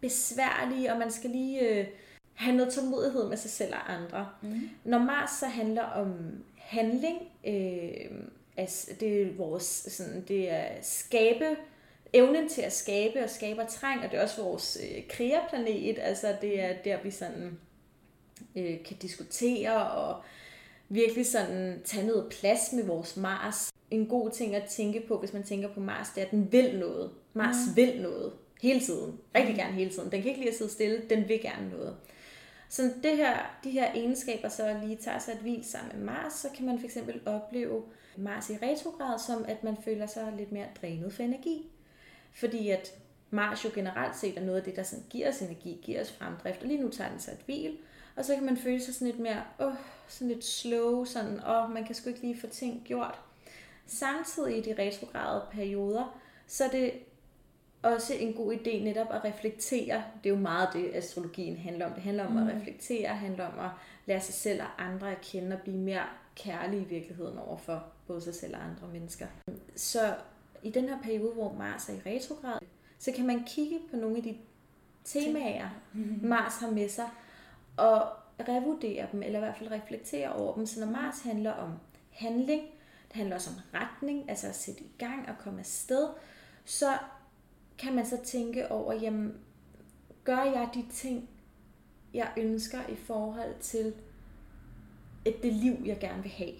besværlige, 0.00 0.92
og 0.92 0.98
man 0.98 1.10
skal 1.10 1.30
lige 1.30 1.86
have 2.34 2.56
noget 2.56 2.72
tålmodighed 2.72 3.28
med 3.28 3.36
sig 3.36 3.50
selv 3.50 3.74
og 3.74 3.92
andre. 3.92 4.28
Mm. 4.42 4.60
Når 4.84 4.98
Mars 4.98 5.30
så 5.30 5.46
handler 5.46 5.82
om 5.82 6.14
handling, 6.56 7.18
øh, 7.46 8.10
altså 8.56 8.90
det 9.00 9.22
er 9.22 9.32
vores 9.36 9.86
sådan, 9.88 10.24
det 10.28 10.50
er 10.50 10.66
skabe 10.82 11.56
evnen 12.14 12.48
til 12.48 12.62
at 12.62 12.72
skabe 12.72 13.24
og 13.24 13.30
skaber 13.30 13.66
træng, 13.66 14.04
og 14.04 14.10
det 14.10 14.18
er 14.18 14.22
også 14.22 14.42
vores 14.42 14.78
øh, 14.82 15.02
kreaplanet, 15.08 15.98
altså 15.98 16.36
det 16.40 16.60
er 16.60 16.72
der, 16.84 17.02
vi 17.02 17.10
sådan 17.10 17.58
øh, 18.56 18.84
kan 18.84 18.96
diskutere 19.02 19.90
og 19.90 20.22
virkelig 20.88 21.26
sådan 21.26 21.80
tage 21.84 22.06
noget 22.06 22.32
plads 22.40 22.72
med 22.72 22.84
vores 22.84 23.16
Mars. 23.16 23.72
en 23.90 24.06
god 24.06 24.30
ting 24.30 24.54
at 24.54 24.64
tænke 24.64 25.04
på, 25.08 25.18
hvis 25.18 25.32
man 25.32 25.42
tænker 25.42 25.68
på 25.74 25.80
Mars, 25.80 26.08
det 26.14 26.20
er, 26.20 26.26
at 26.26 26.30
den 26.30 26.52
vil 26.52 26.78
noget. 26.78 27.10
Mars 27.32 27.56
mm. 27.68 27.76
vil 27.76 28.02
noget. 28.02 28.32
Hele 28.62 28.80
tiden. 28.80 29.18
Rigtig 29.34 29.56
gerne 29.56 29.72
hele 29.72 29.90
tiden. 29.90 30.10
Den 30.10 30.22
kan 30.22 30.28
ikke 30.28 30.40
lide 30.40 30.50
at 30.50 30.56
sidde 30.56 30.70
stille, 30.70 31.02
den 31.10 31.28
vil 31.28 31.40
gerne 31.40 31.70
noget. 31.70 31.96
Så 32.68 32.82
det 33.02 33.16
her, 33.16 33.36
de 33.64 33.70
her 33.70 33.92
egenskaber 33.94 34.48
så 34.48 34.76
lige 34.82 34.96
tager 34.96 35.18
sig 35.18 35.32
et 35.32 35.38
hvil 35.38 35.64
sammen 35.64 35.96
med 35.96 36.04
Mars, 36.04 36.32
så 36.32 36.48
kan 36.56 36.66
man 36.66 36.78
fx 36.78 36.96
opleve 37.26 37.82
Mars 38.16 38.50
i 38.50 38.52
retrograd, 38.62 39.18
som 39.18 39.44
at 39.48 39.64
man 39.64 39.76
føler 39.84 40.06
sig 40.06 40.32
lidt 40.36 40.52
mere 40.52 40.66
drænet 40.82 41.12
for 41.12 41.22
energi. 41.22 41.70
Fordi 42.34 42.70
at 42.70 42.94
Mars 43.30 43.64
jo 43.64 43.70
generelt 43.74 44.16
set 44.16 44.38
er 44.38 44.44
noget 44.44 44.58
af 44.58 44.64
det, 44.64 44.76
der 44.76 44.82
sådan 44.82 45.04
giver 45.10 45.28
os 45.28 45.40
energi, 45.40 45.80
giver 45.82 46.00
os 46.00 46.12
fremdrift, 46.12 46.62
og 46.62 46.68
lige 46.68 46.80
nu 46.80 46.88
tager 46.88 47.10
den 47.10 47.18
sig 47.18 47.32
et 47.32 47.42
hvil. 47.46 47.76
Og 48.16 48.24
så 48.24 48.34
kan 48.34 48.44
man 48.44 48.56
føle 48.56 48.80
sig 48.80 48.94
sådan 48.94 49.06
lidt 49.06 49.18
mere, 49.18 49.42
åh, 49.60 49.66
oh, 49.66 49.74
sådan 50.08 50.28
lidt 50.28 50.44
slow, 50.44 51.04
sådan, 51.04 51.40
åh, 51.46 51.64
oh, 51.64 51.70
man 51.70 51.84
kan 51.84 51.94
sgu 51.94 52.08
ikke 52.08 52.20
lige 52.20 52.40
få 52.40 52.46
ting 52.46 52.82
gjort. 52.84 53.20
Samtidig 53.86 54.58
i 54.58 54.60
de 54.60 54.82
retrograde 54.82 55.42
perioder, 55.52 56.20
så 56.46 56.64
er 56.64 56.68
det 56.68 56.92
også 57.82 58.14
en 58.14 58.34
god 58.34 58.54
idé 58.54 58.84
netop 58.84 59.06
at 59.10 59.24
reflektere. 59.24 60.04
Det 60.24 60.30
er 60.30 60.34
jo 60.34 60.40
meget 60.40 60.68
det, 60.72 60.90
astrologien 60.94 61.56
handler 61.56 61.86
om. 61.86 61.92
Det 61.92 62.02
handler 62.02 62.26
om 62.26 62.32
mm. 62.32 62.48
at 62.48 62.56
reflektere, 62.56 63.08
handler 63.08 63.46
om 63.46 63.58
at 63.58 63.70
lære 64.06 64.20
sig 64.20 64.34
selv 64.34 64.62
og 64.62 64.84
andre 64.84 65.12
at 65.12 65.20
kende 65.20 65.56
og 65.56 65.62
blive 65.62 65.78
mere 65.78 66.04
kærlig 66.36 66.80
i 66.80 66.84
virkeligheden 66.84 67.38
over 67.38 67.56
for 67.56 67.84
både 68.06 68.20
sig 68.20 68.34
selv 68.34 68.56
og 68.56 68.64
andre 68.64 68.88
mennesker. 68.92 69.26
Så 69.76 70.14
i 70.64 70.70
den 70.70 70.88
her 70.88 71.02
periode, 71.02 71.32
hvor 71.34 71.52
Mars 71.52 71.88
er 71.88 71.92
i 71.92 72.00
retrograd, 72.06 72.58
så 72.98 73.12
kan 73.12 73.26
man 73.26 73.44
kigge 73.46 73.78
på 73.90 73.96
nogle 73.96 74.16
af 74.16 74.22
de 74.22 74.36
temaer, 75.04 75.68
Mars 76.22 76.60
har 76.60 76.70
med 76.70 76.88
sig, 76.88 77.08
og 77.76 78.08
revurdere 78.48 79.06
dem, 79.12 79.22
eller 79.22 79.38
i 79.38 79.42
hvert 79.42 79.56
fald 79.56 79.70
reflektere 79.70 80.32
over 80.32 80.54
dem. 80.54 80.66
Så 80.66 80.80
når 80.80 80.92
Mars 80.92 81.22
handler 81.22 81.50
om 81.50 81.72
handling, 82.10 82.62
det 83.08 83.16
handler 83.16 83.36
også 83.36 83.50
om 83.50 83.80
retning, 83.80 84.30
altså 84.30 84.48
at 84.48 84.54
sætte 84.54 84.80
i 84.80 84.90
gang 84.98 85.28
og 85.28 85.34
komme 85.38 85.60
afsted, 85.60 86.08
så 86.64 86.98
kan 87.78 87.94
man 87.94 88.06
så 88.06 88.18
tænke 88.24 88.70
over, 88.70 88.92
jamen, 88.92 89.34
gør 90.24 90.42
jeg 90.42 90.68
de 90.74 90.84
ting, 90.90 91.28
jeg 92.14 92.32
ønsker 92.36 92.78
i 92.88 92.96
forhold 92.96 93.58
til 93.60 93.94
et, 95.24 95.42
det 95.42 95.52
liv, 95.52 95.76
jeg 95.84 95.98
gerne 95.98 96.22
vil 96.22 96.32
have? 96.32 96.54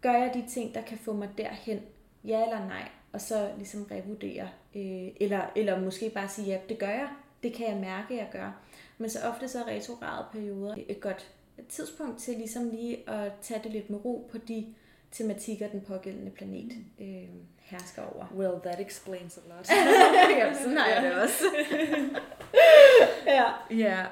Gør 0.00 0.12
jeg 0.12 0.34
de 0.34 0.44
ting, 0.48 0.74
der 0.74 0.82
kan 0.82 0.98
få 0.98 1.12
mig 1.12 1.28
derhen? 1.38 1.80
Ja 2.24 2.42
eller 2.42 2.66
nej? 2.66 2.88
Og 3.12 3.20
så 3.20 3.50
ligesom 3.56 3.86
revurdere. 3.90 4.48
Øh, 4.74 5.08
eller, 5.20 5.40
eller 5.56 5.80
måske 5.80 6.10
bare 6.10 6.28
sige, 6.28 6.46
ja, 6.46 6.58
det 6.68 6.78
gør 6.78 6.88
jeg. 6.88 7.08
Det 7.42 7.54
kan 7.54 7.66
jeg 7.68 7.76
mærke, 7.76 8.16
jeg 8.16 8.28
gør. 8.32 8.62
Men 8.98 9.10
så 9.10 9.18
ofte 9.28 9.48
så 9.48 9.58
er 9.58 9.68
retrograde 9.68 10.24
perioder 10.32 10.74
et 10.88 11.00
godt 11.00 11.30
tidspunkt 11.68 12.18
til 12.18 12.36
ligesom 12.36 12.70
lige 12.70 13.10
at 13.10 13.32
tage 13.42 13.60
det 13.64 13.72
lidt 13.72 13.90
med 13.90 14.04
ro 14.04 14.28
på 14.32 14.38
de 14.38 14.74
tematikker, 15.10 15.68
den 15.68 15.80
pågældende 15.80 16.30
planet 16.30 16.72
øh, 17.00 17.28
hersker 17.60 18.02
over. 18.02 18.26
Well, 18.36 18.60
that 18.64 18.80
explains 18.80 19.38
a 19.38 19.40
lot. 19.48 19.70
ja, 20.38 20.54
sådan 20.54 20.76
har 20.76 20.88
jeg 20.88 21.02
det 21.02 21.22
også. 21.22 21.44
ja. 23.26 23.44
Ja, 23.70 24.06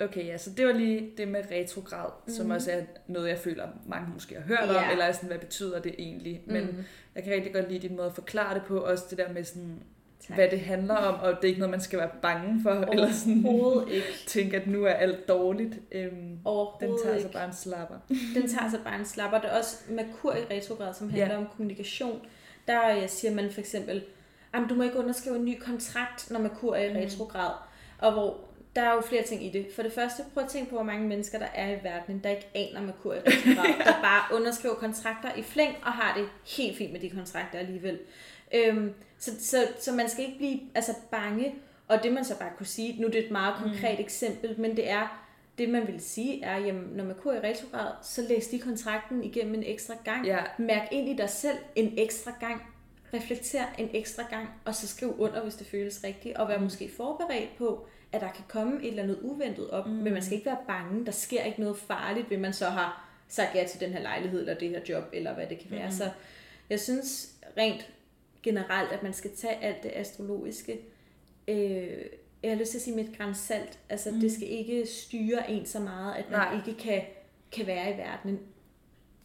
okay, 0.00 0.26
ja, 0.26 0.38
så 0.38 0.50
det 0.56 0.66
var 0.66 0.72
lige 0.72 1.10
det 1.16 1.28
med 1.28 1.42
retrograd, 1.50 2.10
mm. 2.26 2.32
som 2.32 2.46
mhm. 2.46 2.54
også 2.54 2.70
er 2.70 2.82
noget, 3.06 3.28
jeg 3.28 3.38
føler, 3.38 3.68
mange 3.86 4.08
måske 4.14 4.34
har 4.34 4.42
hørt 4.42 4.74
ja. 4.74 4.84
om, 4.84 4.90
eller 4.90 5.12
sådan, 5.12 5.28
hvad 5.28 5.38
betyder 5.38 5.80
det 5.80 5.94
egentlig? 5.98 6.42
Men 6.46 6.64
mm. 6.64 6.84
jeg 7.14 7.24
kan 7.24 7.32
rigtig 7.32 7.54
godt 7.54 7.68
lide 7.70 7.88
din 7.88 7.96
måde 7.96 8.06
at 8.06 8.14
forklare 8.14 8.54
det 8.54 8.62
på, 8.62 8.78
også 8.78 9.04
det 9.10 9.18
der 9.18 9.32
med 9.32 9.44
sådan, 9.44 9.82
Tak. 10.26 10.36
hvad 10.36 10.48
det 10.48 10.60
handler 10.60 10.94
om, 10.94 11.20
og 11.20 11.36
det 11.36 11.44
er 11.44 11.48
ikke 11.48 11.60
noget, 11.60 11.70
man 11.70 11.80
skal 11.80 11.98
være 11.98 12.10
bange 12.22 12.62
for, 12.62 12.70
eller 12.70 13.12
sådan 13.12 13.86
ikke. 13.90 14.06
tænke, 14.26 14.56
at 14.56 14.66
nu 14.66 14.84
er 14.84 14.90
alt 14.90 15.28
dårligt. 15.28 15.74
Øhm, 15.92 16.38
den 16.80 16.98
tager 17.04 17.20
sig 17.20 17.30
bare 17.30 17.46
en 17.46 17.52
slapper. 17.54 17.96
Den 18.08 18.48
tager 18.48 18.70
sig 18.70 18.80
bare 18.84 18.98
en 18.98 19.04
slapper. 19.04 19.40
Det 19.40 19.50
er 19.52 19.58
også 19.58 19.76
Merkur 19.88 20.34
i 20.34 20.54
retrograd, 20.54 20.94
som 20.94 21.10
handler 21.10 21.34
ja. 21.34 21.40
om 21.40 21.46
kommunikation. 21.56 22.20
Der 22.68 22.96
øh, 22.96 23.08
siger 23.08 23.34
man 23.34 23.50
for 23.50 23.60
eksempel, 23.60 24.04
du 24.68 24.74
må 24.74 24.82
ikke 24.82 24.98
underskrive 24.98 25.36
en 25.36 25.44
ny 25.44 25.58
kontrakt, 25.60 26.30
når 26.30 26.40
Merkur 26.40 26.74
er 26.74 26.84
i 26.84 26.92
mm. 26.92 26.98
retrograd. 26.98 27.52
Og 27.98 28.12
hvor 28.12 28.40
der 28.76 28.82
er 28.82 28.94
jo 28.94 29.00
flere 29.00 29.22
ting 29.22 29.44
i 29.44 29.50
det. 29.50 29.66
For 29.74 29.82
det 29.82 29.92
første, 29.92 30.22
prøv 30.34 30.44
at 30.44 30.50
tænke 30.50 30.70
på, 30.70 30.76
hvor 30.76 30.84
mange 30.84 31.08
mennesker 31.08 31.38
der 31.38 31.46
er 31.54 31.70
i 31.70 31.78
verden, 31.82 32.20
der 32.24 32.30
ikke 32.30 32.46
aner 32.54 32.80
Merkur 32.80 33.14
i 33.14 33.18
retrograd, 33.18 33.78
der 33.86 34.02
bare 34.02 34.36
underskriver 34.36 34.74
kontrakter 34.74 35.34
i 35.34 35.42
flæng 35.42 35.76
og 35.82 35.92
har 35.92 36.16
det 36.16 36.28
helt 36.56 36.76
fint 36.76 36.92
med 36.92 37.00
de 37.00 37.10
kontrakter 37.10 37.58
alligevel. 37.58 37.98
Øhm, 38.54 38.94
så, 39.18 39.30
så, 39.40 39.68
så 39.80 39.92
man 39.92 40.08
skal 40.08 40.24
ikke 40.24 40.38
blive 40.38 40.60
altså, 40.74 40.94
bange, 41.10 41.54
og 41.88 42.02
det 42.02 42.12
man 42.12 42.24
så 42.24 42.38
bare 42.38 42.50
kunne 42.56 42.66
sige, 42.66 43.02
nu 43.02 43.06
det 43.06 43.16
er 43.16 43.24
et 43.24 43.30
meget 43.30 43.54
mm. 43.58 43.62
konkret 43.62 43.98
mm. 43.98 44.04
eksempel, 44.04 44.60
men 44.60 44.76
det 44.76 44.90
er, 44.90 45.26
det 45.58 45.68
man 45.68 45.86
vil 45.86 46.00
sige 46.00 46.42
er, 46.44 46.58
jamen, 46.58 46.90
når 46.94 47.04
man 47.04 47.14
kører 47.22 47.34
i 47.34 47.50
retrograd, 47.50 47.92
så 48.02 48.22
læs 48.22 48.46
de 48.46 48.58
kontrakten 48.58 49.24
igennem 49.24 49.54
en 49.54 49.62
ekstra 49.66 49.94
gang. 50.04 50.26
Ja. 50.26 50.38
Mærk 50.58 50.88
ind 50.92 51.08
i 51.08 51.16
dig 51.16 51.30
selv 51.30 51.58
en 51.76 51.94
ekstra 51.96 52.32
gang. 52.40 52.62
Reflekter 53.14 53.64
en 53.78 53.90
ekstra 53.94 54.22
gang, 54.30 54.48
og 54.64 54.74
så 54.74 54.88
skriv 54.88 55.16
under, 55.18 55.42
hvis 55.42 55.54
det 55.54 55.66
føles 55.66 56.04
rigtigt, 56.04 56.36
og 56.36 56.48
vær 56.48 56.56
mm. 56.56 56.62
måske 56.62 56.90
forberedt 56.96 57.58
på, 57.58 57.86
at 58.16 58.22
der 58.22 58.32
kan 58.32 58.44
komme 58.48 58.82
et 58.82 58.88
eller 58.88 59.02
andet 59.02 59.18
uventet 59.22 59.70
op, 59.70 59.86
mm. 59.86 59.92
men 59.92 60.12
man 60.12 60.22
skal 60.22 60.34
ikke 60.34 60.46
være 60.46 60.58
bange. 60.66 61.06
Der 61.06 61.12
sker 61.12 61.42
ikke 61.42 61.60
noget 61.60 61.76
farligt, 61.76 62.30
ved 62.30 62.38
man 62.38 62.52
så 62.52 62.64
har 62.64 63.08
sagt 63.28 63.54
ja 63.54 63.66
til 63.66 63.80
den 63.80 63.90
her 63.92 64.02
lejlighed, 64.02 64.40
eller 64.40 64.54
det 64.54 64.68
her 64.68 64.80
job, 64.88 65.04
eller 65.12 65.34
hvad 65.34 65.46
det 65.46 65.58
kan 65.58 65.70
være. 65.70 65.86
Mm. 65.86 65.92
Så 65.92 66.10
jeg 66.70 66.80
synes 66.80 67.32
rent 67.56 67.90
generelt, 68.42 68.92
at 68.92 69.02
man 69.02 69.12
skal 69.12 69.30
tage 69.36 69.64
alt 69.64 69.82
det 69.82 69.92
astrologiske, 69.94 70.78
øh, 71.48 72.04
jeg 72.42 72.50
har 72.50 72.58
lyst 72.58 72.70
til 72.70 72.78
at 72.78 72.82
sige 72.82 72.96
med 72.96 73.04
et 73.04 73.18
græns 73.18 73.38
salt. 73.38 73.78
Altså, 73.88 74.10
mm. 74.10 74.20
det 74.20 74.32
skal 74.32 74.48
ikke 74.48 74.86
styre 74.86 75.50
en 75.50 75.66
så 75.66 75.80
meget, 75.80 76.14
at 76.14 76.30
man 76.30 76.40
Nej. 76.40 76.56
ikke 76.56 76.80
kan, 76.82 77.02
kan 77.52 77.66
være 77.66 77.94
i 77.94 77.96
verden 77.96 78.38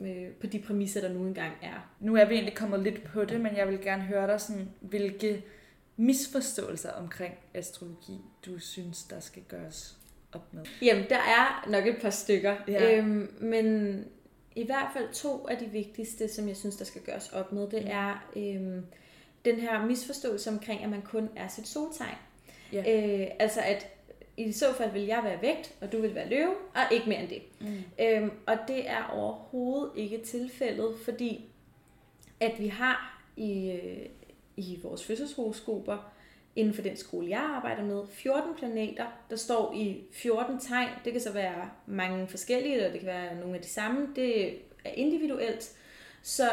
øh, 0.01 0.31
på 0.39 0.47
de 0.47 0.59
præmisser, 0.59 1.01
der 1.01 1.13
nu 1.13 1.27
engang 1.27 1.53
er. 1.61 1.91
Nu 1.99 2.15
er 2.15 2.25
vi 2.25 2.33
egentlig 2.33 2.55
kommet 2.55 2.79
lidt 2.79 3.03
på 3.03 3.25
det, 3.25 3.41
men 3.41 3.55
jeg 3.57 3.67
vil 3.67 3.81
gerne 3.81 4.03
høre 4.03 4.27
dig 4.27 4.41
sådan, 4.41 4.69
hvilke 4.79 5.43
misforståelser 6.02 6.91
omkring 6.91 7.34
astrologi, 7.54 8.22
du 8.45 8.60
synes, 8.60 9.04
der 9.04 9.20
skal 9.20 9.43
gøres 9.47 9.97
op 10.32 10.54
med? 10.54 10.66
Jamen, 10.82 11.06
der 11.10 11.18
er 11.18 11.70
nok 11.70 11.88
et 11.88 11.97
par 12.02 12.10
stykker. 12.10 12.56
Ja. 12.68 12.97
Øhm, 12.97 13.34
men 13.39 13.97
i 14.56 14.66
hvert 14.66 14.88
fald 14.93 15.14
to 15.14 15.47
af 15.47 15.58
de 15.58 15.66
vigtigste, 15.66 16.28
som 16.28 16.47
jeg 16.47 16.58
synes, 16.58 16.76
der 16.76 16.86
skal 16.86 17.02
gøres 17.02 17.30
op 17.30 17.52
med, 17.52 17.70
det 17.70 17.84
mm. 17.84 17.89
er 17.91 18.30
øhm, 18.36 18.86
den 19.45 19.60
her 19.60 19.86
misforståelse 19.86 20.49
omkring, 20.49 20.84
at 20.84 20.89
man 20.89 21.02
kun 21.02 21.30
er 21.36 21.47
sit 21.47 21.68
soltegn. 21.68 22.18
Ja. 22.74 22.80
Øh, 22.80 23.28
altså 23.39 23.62
at 23.62 23.88
i 24.38 24.52
så 24.52 24.74
fald 24.78 24.91
vil 24.91 25.02
jeg 25.02 25.22
være 25.24 25.41
vægt, 25.41 25.74
og 25.82 25.91
du 25.91 26.02
vil 26.02 26.16
være 26.16 26.30
løve, 26.30 26.54
og 26.76 26.82
ikke 26.91 27.10
mere 27.10 27.20
end 27.20 27.30
det. 27.30 27.41
Mm. 27.60 27.84
Øhm, 27.99 28.32
og 28.47 28.58
det 28.68 28.89
er 28.89 29.04
overhovedet 29.04 29.91
ikke 29.95 30.18
tilfældet, 30.18 30.95
fordi 31.06 31.45
at 32.39 32.60
vi 32.60 32.68
har 32.68 33.22
i, 33.38 33.72
øh, 33.72 34.06
i 34.58 34.80
vores 34.84 35.04
fødselshoroskoper, 35.04 36.12
inden 36.56 36.74
for 36.74 36.82
den 36.82 36.97
skole, 36.97 37.30
jeg 37.30 37.39
arbejder 37.39 37.84
med, 37.84 38.08
14 38.08 38.56
planeter, 38.56 39.06
der 39.30 39.36
står 39.36 39.74
i 39.74 40.04
14 40.12 40.60
tegn. 40.60 40.89
Det 41.06 41.14
kan 41.14 41.22
så 41.22 41.32
være 41.32 41.70
mange 41.86 42.28
forskellige, 42.28 42.76
eller 42.76 42.91
det 42.91 42.99
kan 42.99 43.08
være 43.08 43.36
nogle 43.36 43.56
af 43.56 43.62
de 43.62 43.68
samme. 43.68 44.08
Det 44.16 44.49
er 44.86 44.91
individuelt. 44.93 45.78
Så 46.22 46.49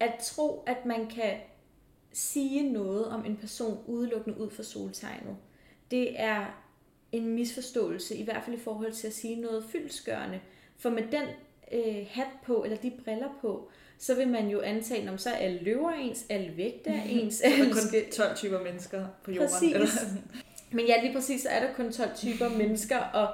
at 0.00 0.14
tro, 0.22 0.62
at 0.66 0.86
man 0.86 1.06
kan 1.06 1.36
sige 2.12 2.72
noget 2.72 3.06
om 3.06 3.24
en 3.24 3.36
person 3.36 3.78
udelukkende 3.86 4.40
ud 4.40 4.50
fra 4.50 4.62
soltegnet, 4.62 5.36
det 5.90 6.20
er 6.20 6.62
en 7.12 7.34
misforståelse, 7.34 8.16
i 8.16 8.24
hvert 8.24 8.42
fald 8.44 8.56
i 8.56 8.60
forhold 8.60 8.92
til 8.92 9.06
at 9.06 9.12
sige 9.12 9.40
noget 9.40 9.64
fyldskørende. 9.64 10.40
For 10.76 10.90
med 10.90 11.02
den 11.02 11.28
øh, 11.72 12.06
hat 12.10 12.28
på, 12.44 12.64
eller 12.64 12.76
de 12.76 12.92
briller 13.04 13.28
på, 13.40 13.70
så 13.98 14.14
vil 14.14 14.28
man 14.28 14.48
jo 14.48 14.60
antage, 14.60 15.10
om 15.10 15.18
så 15.18 15.30
er 15.30 15.34
alle 15.34 15.62
løver 15.62 15.90
ens, 15.90 16.26
alle 16.28 16.56
vægte 16.56 16.90
er 16.90 17.02
ens. 17.20 17.34
så 17.34 17.44
er 17.46 17.72
kun 17.72 18.10
12 18.12 18.36
typer 18.36 18.62
mennesker 18.62 19.06
på 19.24 19.30
jorden. 19.30 19.50
Præcis. 19.50 19.74
Eller? 19.74 19.88
Men 20.70 20.86
ja, 20.86 21.02
lige 21.02 21.14
præcis, 21.14 21.42
så 21.42 21.48
er 21.48 21.66
der 21.66 21.74
kun 21.74 21.92
12 21.92 22.10
typer 22.16 22.48
mennesker, 22.58 22.98
og, 22.98 23.28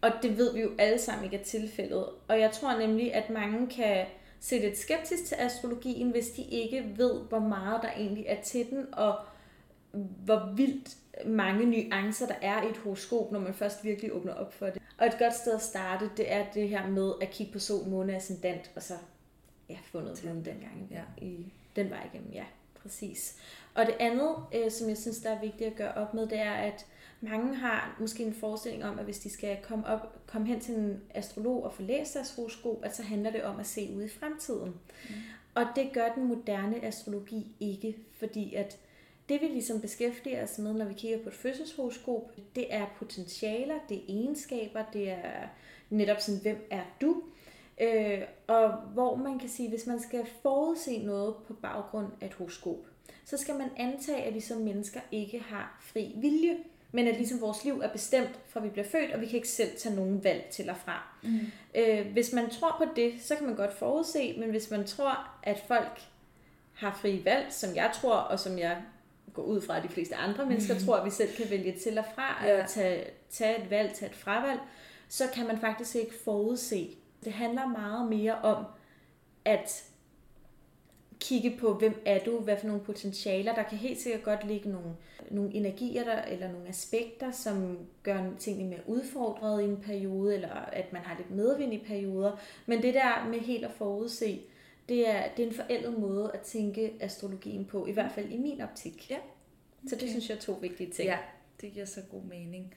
og 0.00 0.10
det 0.22 0.38
ved 0.38 0.54
vi 0.54 0.60
jo 0.60 0.70
alle 0.78 0.98
sammen 0.98 1.24
ikke 1.24 1.36
er 1.36 1.44
tilfældet. 1.44 2.06
Og 2.28 2.40
jeg 2.40 2.52
tror 2.52 2.78
nemlig, 2.78 3.14
at 3.14 3.30
mange 3.30 3.66
kan 3.66 4.06
se 4.40 4.58
lidt 4.58 4.78
skeptisk 4.78 5.24
til 5.24 5.34
astrologien, 5.34 6.10
hvis 6.10 6.30
de 6.30 6.42
ikke 6.42 6.84
ved, 6.96 7.20
hvor 7.28 7.38
meget 7.38 7.82
der 7.82 7.88
egentlig 7.96 8.24
er 8.28 8.42
til 8.42 8.70
den, 8.70 8.86
og 8.92 9.18
hvor 10.24 10.52
vildt 10.56 10.88
mange 11.26 11.66
nuancer 11.66 12.26
der 12.26 12.34
er 12.42 12.62
i 12.62 12.70
et 12.70 12.76
horoskop, 12.76 13.32
når 13.32 13.40
man 13.40 13.54
først 13.54 13.84
virkelig 13.84 14.12
åbner 14.12 14.34
op 14.34 14.54
for 14.54 14.66
det. 14.66 14.82
Og 14.98 15.06
et 15.06 15.18
godt 15.18 15.34
sted 15.34 15.54
at 15.54 15.62
starte, 15.62 16.10
det 16.16 16.32
er 16.32 16.44
det 16.54 16.68
her 16.68 16.86
med 16.86 17.12
at 17.22 17.30
kigge 17.30 17.52
på 17.52 17.58
sol, 17.58 17.88
måne, 17.88 18.16
ascendant, 18.16 18.70
og 18.76 18.82
så 18.82 18.94
ja, 19.68 19.76
fundet 19.84 20.22
den 20.22 20.44
dengang 20.44 20.88
ja. 20.90 21.02
i 21.18 21.52
den 21.76 21.90
vej 21.90 22.08
igennem. 22.12 22.32
Ja, 22.32 22.44
præcis. 22.74 23.36
Og 23.74 23.86
det 23.86 23.94
andet, 24.00 24.36
øh, 24.54 24.70
som 24.70 24.88
jeg 24.88 24.98
synes, 24.98 25.18
der 25.18 25.30
er 25.30 25.40
vigtigt 25.40 25.70
at 25.70 25.76
gøre 25.76 25.94
op 25.94 26.14
med, 26.14 26.26
det 26.26 26.38
er, 26.38 26.52
at 26.52 26.86
mange 27.20 27.54
har 27.54 27.96
måske 28.00 28.22
en 28.22 28.34
forestilling 28.34 28.84
om, 28.84 28.98
at 28.98 29.04
hvis 29.04 29.18
de 29.18 29.30
skal 29.30 29.58
komme, 29.62 29.86
op, 29.86 30.26
komme 30.26 30.46
hen 30.46 30.60
til 30.60 30.74
en 30.74 31.00
astrolog 31.14 31.64
og 31.64 31.72
få 31.72 31.82
læst 31.82 32.14
deres 32.14 32.34
horoskop, 32.36 32.84
at 32.84 32.96
så 32.96 33.02
handler 33.02 33.30
det 33.30 33.42
om 33.42 33.60
at 33.60 33.66
se 33.66 33.92
ud 33.96 34.02
i 34.02 34.08
fremtiden. 34.08 34.74
Mm. 35.08 35.14
Og 35.54 35.66
det 35.76 35.90
gør 35.92 36.12
den 36.14 36.24
moderne 36.24 36.84
astrologi 36.84 37.56
ikke, 37.60 37.96
fordi 38.18 38.54
at 38.54 38.78
det 39.28 39.40
vi 39.40 39.46
ligesom 39.46 39.80
beskæftiger 39.80 40.44
os 40.44 40.58
med, 40.58 40.72
når 40.72 40.84
vi 40.84 40.94
kigger 40.94 41.22
på 41.22 41.28
et 41.28 41.34
fødselshoroskop, 41.34 42.32
det 42.54 42.74
er 42.74 42.86
potentialer, 42.98 43.74
det 43.88 43.96
er 43.96 44.02
egenskaber, 44.08 44.84
det 44.92 45.10
er 45.10 45.48
netop 45.90 46.20
sådan, 46.20 46.40
hvem 46.40 46.66
er 46.70 46.82
du? 47.00 47.22
Øh, 47.80 48.20
og 48.46 48.72
hvor 48.72 49.16
man 49.16 49.38
kan 49.38 49.48
sige, 49.48 49.68
hvis 49.68 49.86
man 49.86 50.00
skal 50.00 50.26
forudse 50.42 50.98
noget 50.98 51.34
på 51.46 51.54
baggrund 51.54 52.06
af 52.20 52.26
et 52.26 52.34
horoskop, 52.34 52.86
så 53.24 53.36
skal 53.36 53.54
man 53.54 53.70
antage, 53.76 54.22
at 54.22 54.34
vi 54.34 54.40
som 54.40 54.60
mennesker 54.60 55.00
ikke 55.12 55.38
har 55.38 55.78
fri 55.80 56.12
vilje, 56.16 56.56
men 56.92 57.06
at 57.06 57.16
ligesom 57.16 57.40
vores 57.40 57.64
liv 57.64 57.80
er 57.80 57.92
bestemt 57.92 58.40
fra 58.48 58.60
vi 58.60 58.68
bliver 58.68 58.86
født, 58.86 59.12
og 59.12 59.20
vi 59.20 59.26
kan 59.26 59.36
ikke 59.36 59.48
selv 59.48 59.76
tage 59.78 59.94
nogen 59.94 60.24
valg 60.24 60.44
til 60.50 60.70
og 60.70 60.76
fra. 60.76 61.16
Mm. 61.22 61.40
Øh, 61.74 62.12
hvis 62.12 62.32
man 62.32 62.50
tror 62.50 62.74
på 62.78 62.84
det, 62.96 63.14
så 63.20 63.36
kan 63.36 63.46
man 63.46 63.56
godt 63.56 63.72
forudse, 63.72 64.34
men 64.38 64.50
hvis 64.50 64.70
man 64.70 64.86
tror, 64.86 65.28
at 65.42 65.64
folk 65.68 66.00
har 66.74 66.98
fri 67.00 67.24
valg, 67.24 67.46
som 67.50 67.74
jeg 67.74 67.90
tror, 67.94 68.14
og 68.14 68.40
som 68.40 68.58
jeg 68.58 68.82
går 69.34 69.42
ud 69.42 69.60
fra, 69.60 69.76
at 69.76 69.82
de 69.82 69.88
fleste 69.88 70.14
andre 70.14 70.46
mennesker 70.46 70.74
mm. 70.74 70.80
tror, 70.80 70.96
at 70.96 71.04
vi 71.04 71.10
selv 71.10 71.36
kan 71.36 71.50
vælge 71.50 71.72
til 71.72 71.98
og 71.98 72.04
fra, 72.14 72.46
ja. 72.46 72.62
og 72.62 72.68
tage, 72.68 73.04
tage 73.30 73.64
et 73.64 73.70
valg, 73.70 73.94
tage 73.94 74.10
et 74.10 74.16
fravalg, 74.16 74.60
så 75.08 75.24
kan 75.34 75.46
man 75.46 75.58
faktisk 75.58 75.94
ikke 75.96 76.14
forudse. 76.24 76.96
Det 77.24 77.32
handler 77.32 77.66
meget 77.66 78.08
mere 78.08 78.34
om 78.34 78.64
at 79.44 79.90
kigge 81.20 81.56
på, 81.60 81.74
hvem 81.74 82.02
er 82.06 82.24
du, 82.24 82.38
hvad 82.38 82.56
for 82.56 82.66
nogle 82.66 82.82
potentialer. 82.82 83.54
Der 83.54 83.62
kan 83.62 83.78
helt 83.78 84.00
sikkert 84.00 84.22
godt 84.22 84.46
ligge 84.46 84.70
nogle, 84.70 84.96
nogle 85.30 85.54
energier 85.54 86.04
der, 86.04 86.22
eller 86.22 86.52
nogle 86.52 86.68
aspekter, 86.68 87.30
som 87.30 87.78
gør 88.02 88.30
tingene 88.38 88.70
mere 88.70 88.80
udfordret 88.86 89.62
i 89.62 89.64
en 89.64 89.76
periode, 89.76 90.34
eller 90.34 90.48
at 90.52 90.92
man 90.92 91.02
har 91.02 91.16
lidt 91.16 91.30
medvind 91.30 91.74
i 91.74 91.78
perioder. 91.78 92.40
Men 92.66 92.82
det 92.82 92.94
der 92.94 93.28
med 93.28 93.38
helt 93.38 93.64
at 93.64 93.70
forudse, 93.70 94.40
det 94.88 95.08
er, 95.08 95.22
det 95.36 95.42
er 95.42 95.48
en 95.48 95.54
forældet 95.54 95.98
måde 95.98 96.30
at 96.34 96.40
tænke 96.40 96.92
astrologien 97.00 97.64
på, 97.64 97.86
i 97.86 97.92
hvert 97.92 98.12
fald 98.12 98.30
i 98.30 98.38
min 98.38 98.60
optik. 98.60 99.10
Ja. 99.10 99.16
Okay. 99.16 99.88
Så 99.88 99.96
det 99.96 100.10
synes 100.10 100.28
jeg 100.28 100.36
er 100.36 100.40
to 100.40 100.52
vigtige 100.52 100.90
ting. 100.90 101.08
Ja, 101.08 101.18
det 101.60 101.72
giver 101.72 101.86
så 101.86 102.00
god 102.10 102.22
mening. 102.22 102.74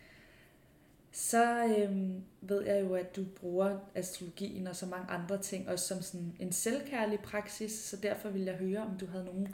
Så 1.18 1.66
øhm, 1.78 2.24
ved 2.42 2.66
jeg 2.66 2.82
jo, 2.82 2.96
at 2.96 3.16
du 3.16 3.24
bruger 3.40 3.80
astrologien 3.96 4.68
og 4.68 4.76
så 4.76 4.86
mange 4.86 5.10
andre 5.10 5.38
ting, 5.38 5.70
også 5.70 5.88
som 5.88 6.02
sådan 6.02 6.36
en 6.40 6.52
selvkærlig 6.52 7.20
praksis, 7.20 7.72
så 7.72 7.96
derfor 7.96 8.30
vil 8.30 8.42
jeg 8.42 8.56
høre, 8.56 8.80
om 8.80 8.98
du 9.00 9.06
havde 9.06 9.26
nogle 9.26 9.54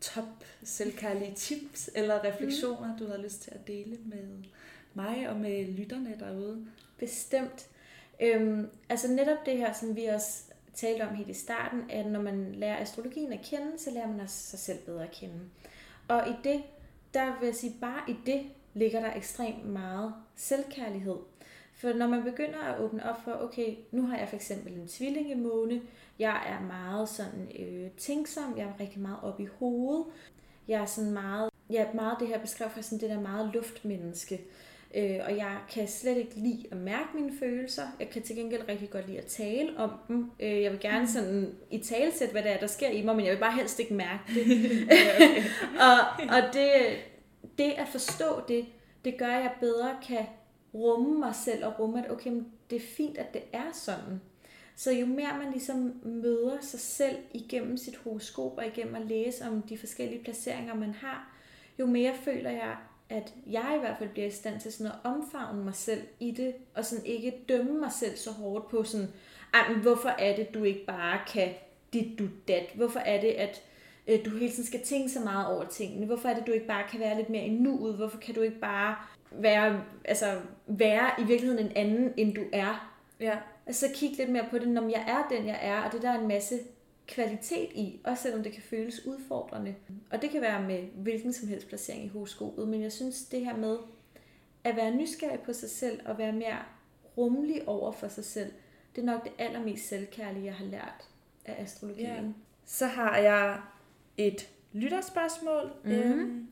top 0.00 0.44
selvkærlige 0.62 1.34
tips 1.34 1.90
eller 1.94 2.24
refleksioner, 2.24 2.92
mm. 2.92 2.98
du 2.98 3.06
havde 3.06 3.22
lyst 3.22 3.42
til 3.42 3.50
at 3.50 3.66
dele 3.66 3.98
med 4.04 4.28
mig 4.94 5.28
og 5.28 5.36
med 5.36 5.66
lytterne 5.66 6.16
derude. 6.20 6.66
Bestemt. 6.98 7.68
Øhm, 8.20 8.68
altså 8.88 9.08
netop 9.08 9.46
det 9.46 9.56
her, 9.56 9.72
som 9.72 9.96
vi 9.96 10.04
også 10.04 10.42
talte 10.74 11.02
om 11.02 11.14
helt 11.14 11.30
i 11.30 11.34
starten, 11.34 11.90
at 11.90 12.06
når 12.06 12.22
man 12.22 12.54
lærer 12.54 12.80
astrologien 12.80 13.32
at 13.32 13.40
kende, 13.44 13.78
så 13.78 13.90
lærer 13.90 14.08
man 14.08 14.20
også 14.20 14.50
sig 14.50 14.58
selv 14.58 14.78
bedre 14.78 15.02
at 15.02 15.10
kende. 15.10 15.40
Og 16.08 16.28
i 16.28 16.32
det, 16.44 16.62
der 17.14 17.40
vil 17.40 17.46
jeg 17.46 17.54
sige, 17.54 17.74
bare 17.80 18.02
i 18.08 18.16
det 18.26 18.42
ligger 18.74 19.00
der 19.00 19.16
ekstremt 19.16 19.66
meget 19.66 20.14
selvkærlighed. 20.36 21.16
For 21.74 21.92
når 21.92 22.06
man 22.06 22.22
begynder 22.22 22.58
at 22.58 22.80
åbne 22.80 23.10
op 23.10 23.24
for, 23.24 23.32
okay, 23.32 23.74
nu 23.90 24.06
har 24.06 24.18
jeg 24.18 24.28
for 24.28 24.36
eksempel 24.36 24.72
en 24.72 24.88
tvillingemåne, 24.88 25.80
jeg 26.18 26.42
er 26.46 26.66
meget 26.66 27.08
sådan 27.08 27.48
øh, 27.58 27.90
tænksom, 27.90 28.54
jeg 28.56 28.66
er 28.66 28.80
rigtig 28.80 29.00
meget 29.00 29.18
op 29.22 29.40
i 29.40 29.48
hovedet, 29.58 30.04
jeg 30.68 30.80
er 30.80 30.86
sådan 30.86 31.10
meget, 31.10 31.50
ja, 31.70 31.86
meget 31.94 32.16
det 32.20 32.28
her 32.28 32.38
beskrevet 32.38 32.72
for 32.72 32.82
sådan 32.82 33.00
det 33.00 33.10
der 33.10 33.20
meget 33.20 33.50
luftmenneske. 33.54 34.40
Øh, 34.94 35.18
og 35.24 35.36
jeg 35.36 35.56
kan 35.74 35.88
slet 35.88 36.16
ikke 36.16 36.34
lide 36.36 36.66
at 36.70 36.76
mærke 36.76 37.08
mine 37.14 37.32
følelser. 37.38 37.82
Jeg 38.00 38.10
kan 38.10 38.22
til 38.22 38.36
gengæld 38.36 38.68
rigtig 38.68 38.90
godt 38.90 39.06
lide 39.06 39.18
at 39.18 39.26
tale 39.26 39.76
om 39.78 39.90
dem. 40.08 40.30
Øh, 40.40 40.62
jeg 40.62 40.72
vil 40.72 40.80
gerne 40.80 41.00
mm. 41.00 41.06
sådan 41.06 41.54
i 41.70 41.78
talesætte, 41.78 42.32
hvad 42.32 42.42
det 42.42 42.52
er, 42.52 42.58
der 42.58 42.66
sker 42.66 42.88
i 42.88 43.04
mig, 43.04 43.16
men 43.16 43.24
jeg 43.24 43.34
vil 43.34 43.40
bare 43.40 43.56
helst 43.56 43.78
ikke 43.78 43.94
mærke 43.94 44.22
det. 44.34 44.46
og 45.86 45.98
og 46.36 46.42
det, 46.52 46.70
det 47.58 47.70
at 47.70 47.88
forstå 47.88 48.42
det, 48.48 48.66
det 49.04 49.18
gør, 49.18 49.26
at 49.26 49.42
jeg 49.42 49.54
bedre 49.60 49.96
kan 50.02 50.26
rumme 50.74 51.18
mig 51.18 51.34
selv 51.34 51.64
og 51.64 51.80
rumme, 51.80 52.04
at 52.04 52.10
okay, 52.10 52.30
men 52.30 52.52
det 52.70 52.76
er 52.76 52.86
fint, 52.96 53.18
at 53.18 53.34
det 53.34 53.42
er 53.52 53.72
sådan. 53.72 54.20
Så 54.76 54.92
jo 54.92 55.06
mere 55.06 55.38
man 55.38 55.52
ligesom 55.52 56.00
møder 56.02 56.60
sig 56.60 56.80
selv 56.80 57.16
igennem 57.34 57.76
sit 57.76 57.96
horoskop 57.96 58.58
og 58.58 58.66
igennem 58.66 58.94
at 58.94 59.06
læse 59.06 59.44
om 59.44 59.62
de 59.62 59.78
forskellige 59.78 60.24
placeringer, 60.24 60.74
man 60.74 60.94
har, 60.94 61.36
jo 61.78 61.86
mere 61.86 62.14
føler 62.24 62.50
jeg, 62.50 62.76
at 63.08 63.34
jeg 63.46 63.74
i 63.76 63.80
hvert 63.80 63.98
fald 63.98 64.10
bliver 64.10 64.26
i 64.26 64.30
stand 64.30 64.60
til 64.60 64.72
sådan 64.72 64.92
at 64.92 64.98
omfavne 65.04 65.64
mig 65.64 65.74
selv 65.74 66.02
i 66.20 66.30
det, 66.30 66.54
og 66.74 66.84
sådan 66.84 67.04
ikke 67.04 67.44
dømme 67.48 67.80
mig 67.80 67.92
selv 67.92 68.16
så 68.16 68.30
hårdt 68.30 68.68
på 68.68 68.84
sådan, 68.84 69.08
Ej, 69.54 69.72
men 69.72 69.82
hvorfor 69.82 70.08
er 70.08 70.36
det, 70.36 70.54
du 70.54 70.64
ikke 70.64 70.84
bare 70.86 71.20
kan 71.32 71.48
dit, 71.92 72.18
du, 72.18 72.28
dat? 72.48 72.70
Hvorfor 72.74 73.00
er 73.00 73.20
det, 73.20 73.28
at 73.28 73.62
øh, 74.06 74.24
du 74.24 74.30
hele 74.30 74.52
tiden 74.52 74.66
skal 74.66 74.82
tænke 74.82 75.08
så 75.08 75.20
meget 75.20 75.46
over 75.46 75.64
tingene? 75.64 76.06
Hvorfor 76.06 76.28
er 76.28 76.34
det, 76.34 76.46
du 76.46 76.52
ikke 76.52 76.66
bare 76.66 76.88
kan 76.90 77.00
være 77.00 77.16
lidt 77.16 77.30
mere 77.30 77.44
i 77.44 77.50
nuet? 77.50 77.96
Hvorfor 77.96 78.18
kan 78.18 78.34
du 78.34 78.40
ikke 78.40 78.60
bare 78.60 78.96
være, 79.30 79.84
altså, 80.04 80.40
være 80.66 81.10
i 81.18 81.24
virkeligheden 81.24 81.66
en 81.66 81.72
anden, 81.76 82.12
end 82.16 82.34
du 82.34 82.42
er? 82.52 82.96
Ja. 83.20 83.38
Altså 83.66 83.86
kigge 83.94 84.16
lidt 84.16 84.30
mere 84.30 84.46
på 84.50 84.58
det, 84.58 84.68
når 84.68 84.88
jeg 84.88 85.04
er 85.08 85.36
den, 85.36 85.46
jeg 85.46 85.58
er, 85.62 85.80
og 85.80 85.92
det 85.92 86.02
der 86.02 86.10
er 86.10 86.20
en 86.20 86.28
masse 86.28 86.58
kvalitet 87.08 87.68
i, 87.74 88.00
også 88.04 88.22
selvom 88.22 88.42
det 88.42 88.52
kan 88.52 88.62
føles 88.62 89.06
udfordrende. 89.06 89.74
Og 90.10 90.22
det 90.22 90.30
kan 90.30 90.40
være 90.40 90.62
med 90.62 90.82
hvilken 90.94 91.32
som 91.32 91.48
helst 91.48 91.68
placering 91.68 92.04
i 92.04 92.08
horoskopet, 92.08 92.68
men 92.68 92.82
jeg 92.82 92.92
synes 92.92 93.24
det 93.24 93.44
her 93.44 93.56
med 93.56 93.76
at 94.64 94.76
være 94.76 94.94
nysgerrig 94.94 95.40
på 95.40 95.52
sig 95.52 95.70
selv 95.70 96.00
og 96.06 96.18
være 96.18 96.32
mere 96.32 96.58
rummelig 97.16 97.68
over 97.68 97.92
for 97.92 98.08
sig 98.08 98.24
selv, 98.24 98.52
det 98.96 99.02
er 99.02 99.06
nok 99.06 99.24
det 99.24 99.32
allermest 99.38 99.88
selvkærlige, 99.88 100.44
jeg 100.44 100.54
har 100.54 100.64
lært 100.64 101.08
af 101.44 101.62
astrologien. 101.62 102.24
Ja. 102.24 102.32
Så 102.64 102.86
har 102.86 103.16
jeg 103.16 103.60
et 104.26 104.48
lytterspørgsmål, 104.72 105.72
mm-hmm. 105.84 106.20
øhm, 106.20 106.46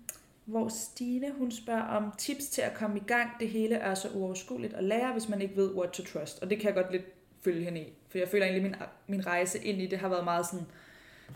hvor 0.45 0.69
Stine 0.69 1.33
hun 1.39 1.51
spørger 1.51 1.83
om 1.83 2.13
tips 2.19 2.47
til 2.47 2.63
at 2.63 2.75
komme 2.75 2.97
i 2.97 3.03
gang. 3.07 3.31
Det 3.41 3.49
hele 3.49 3.75
er 3.75 3.95
så 3.95 4.09
uoverskueligt 4.15 4.75
at 4.75 4.85
lære, 4.85 5.13
hvis 5.13 5.29
man 5.29 5.43
ikke 5.43 5.57
ved 5.57 5.75
what 5.75 5.91
to 5.91 6.03
trust. 6.03 6.43
Og 6.43 6.51
det 6.51 6.59
kan 6.59 6.67
jeg 6.67 6.75
godt 6.75 6.93
lidt 6.93 7.05
følge 7.45 7.65
hende 7.65 7.81
i. 7.81 7.93
For 8.09 8.19
jeg 8.19 8.29
føler 8.29 8.47
egentlig, 8.47 8.73
at 8.73 8.79
min, 9.07 9.17
min 9.17 9.27
rejse 9.27 9.59
ind 9.65 9.81
i 9.81 9.87
det 9.87 9.99
har 9.99 10.09
været 10.09 10.25
meget 10.25 10.47
sådan, 10.47 10.67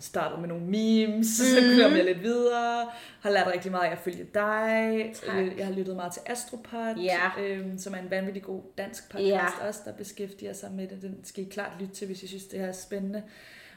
startet 0.00 0.38
med 0.38 0.48
nogle 0.48 0.64
memes, 0.64 1.16
mm. 1.16 1.24
så 1.24 1.82
kom 1.82 1.96
jeg 1.96 2.04
lidt 2.04 2.22
videre, 2.22 2.90
har 3.20 3.30
lært 3.30 3.46
rigtig 3.46 3.70
meget 3.70 3.86
af 3.86 3.92
at 3.92 3.98
følge 3.98 4.26
dig, 4.34 5.12
tak. 5.14 5.58
jeg 5.58 5.66
har 5.66 5.72
lyttet 5.72 5.96
meget 5.96 6.12
til 6.12 6.22
Astropod, 6.26 6.96
ja. 6.96 7.42
øhm, 7.42 7.78
som 7.78 7.94
er 7.94 7.98
en 7.98 8.10
vanvittig 8.10 8.42
god 8.42 8.62
dansk 8.78 9.10
podcast 9.10 9.28
ja. 9.28 9.66
også, 9.66 9.80
der 9.84 9.92
beskæftiger 9.92 10.52
sig 10.52 10.72
med 10.72 10.88
det. 10.88 11.02
Den 11.02 11.24
skal 11.24 11.44
I 11.44 11.48
klart 11.50 11.72
lytte 11.80 11.94
til, 11.94 12.06
hvis 12.06 12.22
I 12.22 12.26
synes, 12.26 12.44
det 12.44 12.60
her 12.60 12.66
er 12.66 12.72
spændende. 12.72 13.22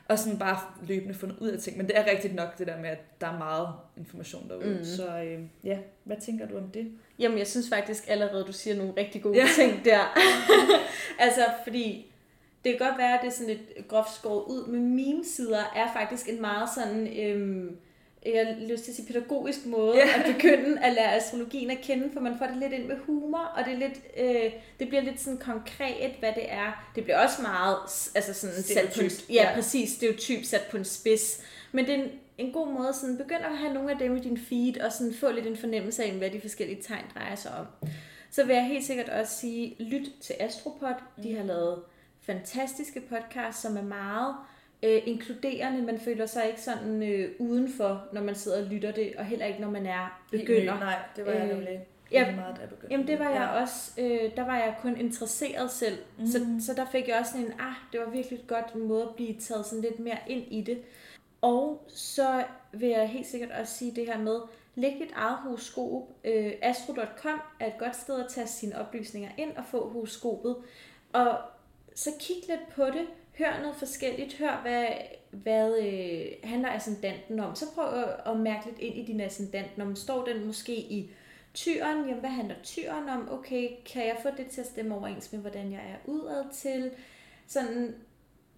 Og 0.07 0.19
sådan 0.19 0.39
bare 0.39 0.59
løbende 0.87 1.13
fundet 1.13 1.37
ud 1.39 1.47
af 1.47 1.59
ting. 1.59 1.77
Men 1.77 1.87
det 1.87 1.97
er 1.97 2.11
rigtigt 2.11 2.35
nok 2.35 2.57
det 2.57 2.67
der 2.67 2.77
med, 2.81 2.89
at 2.89 3.21
der 3.21 3.27
er 3.27 3.37
meget 3.37 3.67
information 3.97 4.49
derude. 4.49 4.77
Mm. 4.77 4.85
Så 4.85 5.19
øh, 5.19 5.39
ja, 5.63 5.77
hvad 6.03 6.17
tænker 6.17 6.47
du 6.47 6.57
om 6.57 6.69
det? 6.69 6.91
Jamen, 7.19 7.37
jeg 7.37 7.47
synes 7.47 7.69
faktisk 7.69 8.03
allerede, 8.07 8.43
du 8.43 8.51
siger 8.51 8.75
nogle 8.75 8.93
rigtig 8.97 9.21
gode 9.21 9.37
ja. 9.37 9.47
ting 9.55 9.85
der. 9.85 10.17
altså, 11.25 11.45
fordi 11.63 12.11
det 12.63 12.77
kan 12.77 12.87
godt 12.87 12.97
være, 12.97 13.13
at 13.13 13.19
det 13.21 13.27
er 13.27 13.31
sådan 13.31 13.53
lidt 13.53 13.87
groft 13.87 14.15
skåret 14.15 14.43
ud, 14.43 14.67
men 14.67 14.95
mine 14.95 15.25
sider 15.25 15.71
er 15.75 15.93
faktisk 15.93 16.29
en 16.29 16.41
meget 16.41 16.69
sådan, 16.75 17.19
øhm, 17.19 17.77
jeg 18.25 18.47
har 18.47 18.67
lyst 18.67 18.83
til 18.83 18.91
at 18.91 18.95
sige 18.95 19.07
pædagogisk 19.07 19.65
måde 19.65 19.97
yeah. 19.97 20.19
at 20.19 20.35
begynde 20.35 20.79
at 20.81 20.93
lære 20.93 21.15
astrologien 21.15 21.71
at 21.71 21.81
kende, 21.81 22.09
for 22.13 22.19
man 22.19 22.37
får 22.37 22.45
det 22.45 22.57
lidt 22.57 22.73
ind 22.73 22.85
med 22.85 22.97
humor, 22.97 23.51
og 23.57 23.65
det, 23.65 23.73
er 23.73 23.77
lidt, 23.77 23.99
øh, 24.17 24.51
det 24.79 24.87
bliver 24.87 25.01
lidt 25.01 25.21
sådan 25.21 25.37
konkret, 25.39 26.11
hvad 26.19 26.31
det 26.35 26.51
er. 26.51 26.91
Det 26.95 27.03
bliver 27.03 27.19
også 27.19 27.41
meget 27.41 27.77
altså 28.15 28.33
sådan 28.33 28.63
sat 28.63 28.93
på 28.95 29.01
en, 29.01 29.11
ja, 29.29 29.33
ja, 29.33 29.53
præcis, 29.55 29.91
stereotyp 29.91 30.43
sat 30.43 30.61
på 30.71 30.77
en 30.77 30.85
spids. 30.85 31.41
Men 31.71 31.85
det 31.85 31.93
er 31.93 32.03
en, 32.03 32.11
en 32.37 32.51
god 32.51 32.67
måde 32.67 32.93
sådan 32.93 33.17
begynde 33.17 33.45
at 33.45 33.57
have 33.57 33.73
nogle 33.73 33.91
af 33.91 33.97
dem 33.97 34.17
i 34.17 34.19
din 34.19 34.37
feed, 34.37 34.77
og 34.77 34.91
sådan 34.91 35.13
få 35.13 35.31
lidt 35.31 35.47
en 35.47 35.57
fornemmelse 35.57 36.03
af, 36.03 36.11
hvad 36.11 36.29
de 36.29 36.41
forskellige 36.41 36.81
tegn 36.81 37.05
drejer 37.15 37.35
sig 37.35 37.51
om. 37.51 37.89
Så 38.31 38.43
vil 38.43 38.55
jeg 38.55 38.65
helt 38.65 38.85
sikkert 38.85 39.09
også 39.09 39.39
sige, 39.39 39.75
lyt 39.79 40.11
til 40.21 40.35
Astropod. 40.39 40.93
De 41.23 41.33
har 41.35 41.41
mm. 41.41 41.47
lavet 41.47 41.79
fantastiske 42.21 43.01
podcast, 43.01 43.61
som 43.61 43.77
er 43.77 43.81
meget 43.81 44.35
øh, 44.83 45.01
inkluderende. 45.05 45.81
Man 45.81 45.99
føler 45.99 46.25
sig 46.25 46.47
ikke 46.47 46.61
sådan 46.61 47.03
øh, 47.03 47.31
udenfor, 47.39 48.07
når 48.13 48.21
man 48.21 48.35
sidder 48.35 48.63
og 48.63 48.71
lytter 48.71 48.91
det, 48.91 49.13
og 49.17 49.25
heller 49.25 49.45
ikke, 49.45 49.61
når 49.61 49.69
man 49.69 49.85
er 49.85 50.21
begynder. 50.31 50.79
Nej, 50.79 50.95
det 51.15 51.25
var 51.25 51.31
jeg 51.31 51.43
øh, 51.43 51.49
nemlig. 51.49 51.87
Ja, 52.11 52.35
meget, 52.35 52.55
begyndte. 52.69 52.87
Jamen 52.91 53.07
det 53.07 53.19
var 53.19 53.29
jeg 53.29 53.49
ja. 53.53 53.61
også, 53.61 54.01
øh, 54.01 54.35
der 54.35 54.45
var 54.45 54.57
jeg 54.57 54.75
kun 54.81 54.97
interesseret 54.97 55.71
selv, 55.71 55.97
mm. 56.19 56.27
så, 56.27 56.39
så 56.59 56.73
der 56.73 56.85
fik 56.85 57.07
jeg 57.07 57.17
også 57.19 57.31
sådan 57.31 57.45
en, 57.45 57.53
ah, 57.59 57.73
det 57.91 57.99
var 57.99 58.09
virkelig 58.09 58.39
godt 58.47 58.75
måde 58.75 59.03
at 59.03 59.15
blive 59.15 59.39
taget 59.39 59.65
sådan 59.65 59.81
lidt 59.81 59.99
mere 59.99 60.17
ind 60.27 60.43
i 60.51 60.61
det. 60.61 60.77
Og 61.41 61.85
så 61.87 62.43
vil 62.71 62.89
jeg 62.89 63.09
helt 63.09 63.27
sikkert 63.27 63.51
også 63.51 63.73
sige 63.73 63.95
det 63.95 64.05
her 64.05 64.19
med, 64.19 64.39
læg 64.75 64.93
dit 64.93 65.11
eget 65.15 65.37
horoskop. 65.37 66.09
Øh, 66.23 66.53
astro.com 66.61 67.41
er 67.59 67.67
et 67.67 67.77
godt 67.79 67.95
sted 67.95 68.19
at 68.19 68.29
tage 68.29 68.47
sine 68.47 68.79
oplysninger 68.79 69.29
ind 69.37 69.57
og 69.57 69.63
få 69.65 69.89
horoskopet. 69.89 70.55
Og 71.13 71.37
så 71.95 72.09
kig 72.19 72.35
lidt 72.47 72.75
på 72.75 72.85
det, 72.85 73.07
hør 73.37 73.59
noget 73.61 73.75
forskelligt, 73.75 74.33
hør 74.33 74.61
hvad, 74.61 74.87
hvad 75.31 75.77
øh, 75.77 76.49
handler 76.49 76.69
ascendanten 76.69 77.39
om, 77.39 77.55
så 77.55 77.65
prøv 77.75 77.93
at, 77.93 78.31
at 78.31 78.39
mærke 78.39 78.65
lidt 78.65 78.79
ind 78.79 78.95
i 78.95 79.05
din 79.05 79.21
ascendant, 79.21 79.77
når 79.77 79.85
man 79.85 79.95
står 79.95 80.25
den 80.25 80.45
måske 80.45 80.75
i 80.75 81.09
tyren, 81.53 82.07
jamen 82.07 82.19
hvad 82.19 82.29
handler 82.29 82.55
tyren 82.63 83.09
om, 83.09 83.31
okay, 83.31 83.69
kan 83.93 84.05
jeg 84.05 84.17
få 84.21 84.29
det 84.37 84.47
til 84.47 84.61
at 84.61 84.67
stemme 84.67 84.95
overens 84.95 85.31
med, 85.31 85.39
hvordan 85.39 85.71
jeg 85.71 85.81
er 85.81 86.09
udad 86.09 86.43
til, 86.53 86.91
sådan, 87.47 87.95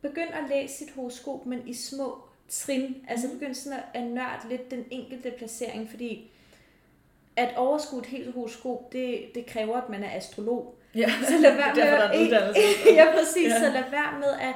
begynd 0.01 0.29
at 0.29 0.49
læse 0.49 0.73
sit 0.73 0.91
horoskop, 0.91 1.45
men 1.45 1.67
i 1.67 1.73
små 1.73 2.21
trin, 2.49 3.05
altså 3.07 3.27
mhm. 3.27 3.39
begynd 3.39 3.53
sådan 3.53 3.79
at, 3.79 4.01
at 4.01 4.07
nørde 4.11 4.49
lidt 4.49 4.71
den 4.71 4.85
enkelte 4.91 5.31
placering, 5.31 5.89
fordi 5.89 6.31
at 7.35 7.57
overskue 7.57 7.99
et 7.99 8.05
helt 8.05 8.33
horoskop, 8.33 8.93
det, 8.93 9.29
det 9.35 9.45
kræver, 9.45 9.77
at 9.77 9.89
man 9.89 10.03
er 10.03 10.15
astrolog. 10.15 10.75
Ja, 10.97 11.09
Så 11.29 11.37
lad 11.37 11.55
være 11.55 11.73
med 11.75 11.83
derfor, 11.83 11.97
der 11.97 12.03
er 12.03 12.09
at, 12.09 12.19
en 12.19 12.25
uddannelse. 12.25 12.61
ja, 12.99 13.05
præcis. 13.11 13.47
Ja. 13.47 13.53
Ja. 13.53 13.59
Så 13.59 13.69
lad 13.69 13.83
være 13.91 14.19
med 14.19 14.33
at 14.49 14.55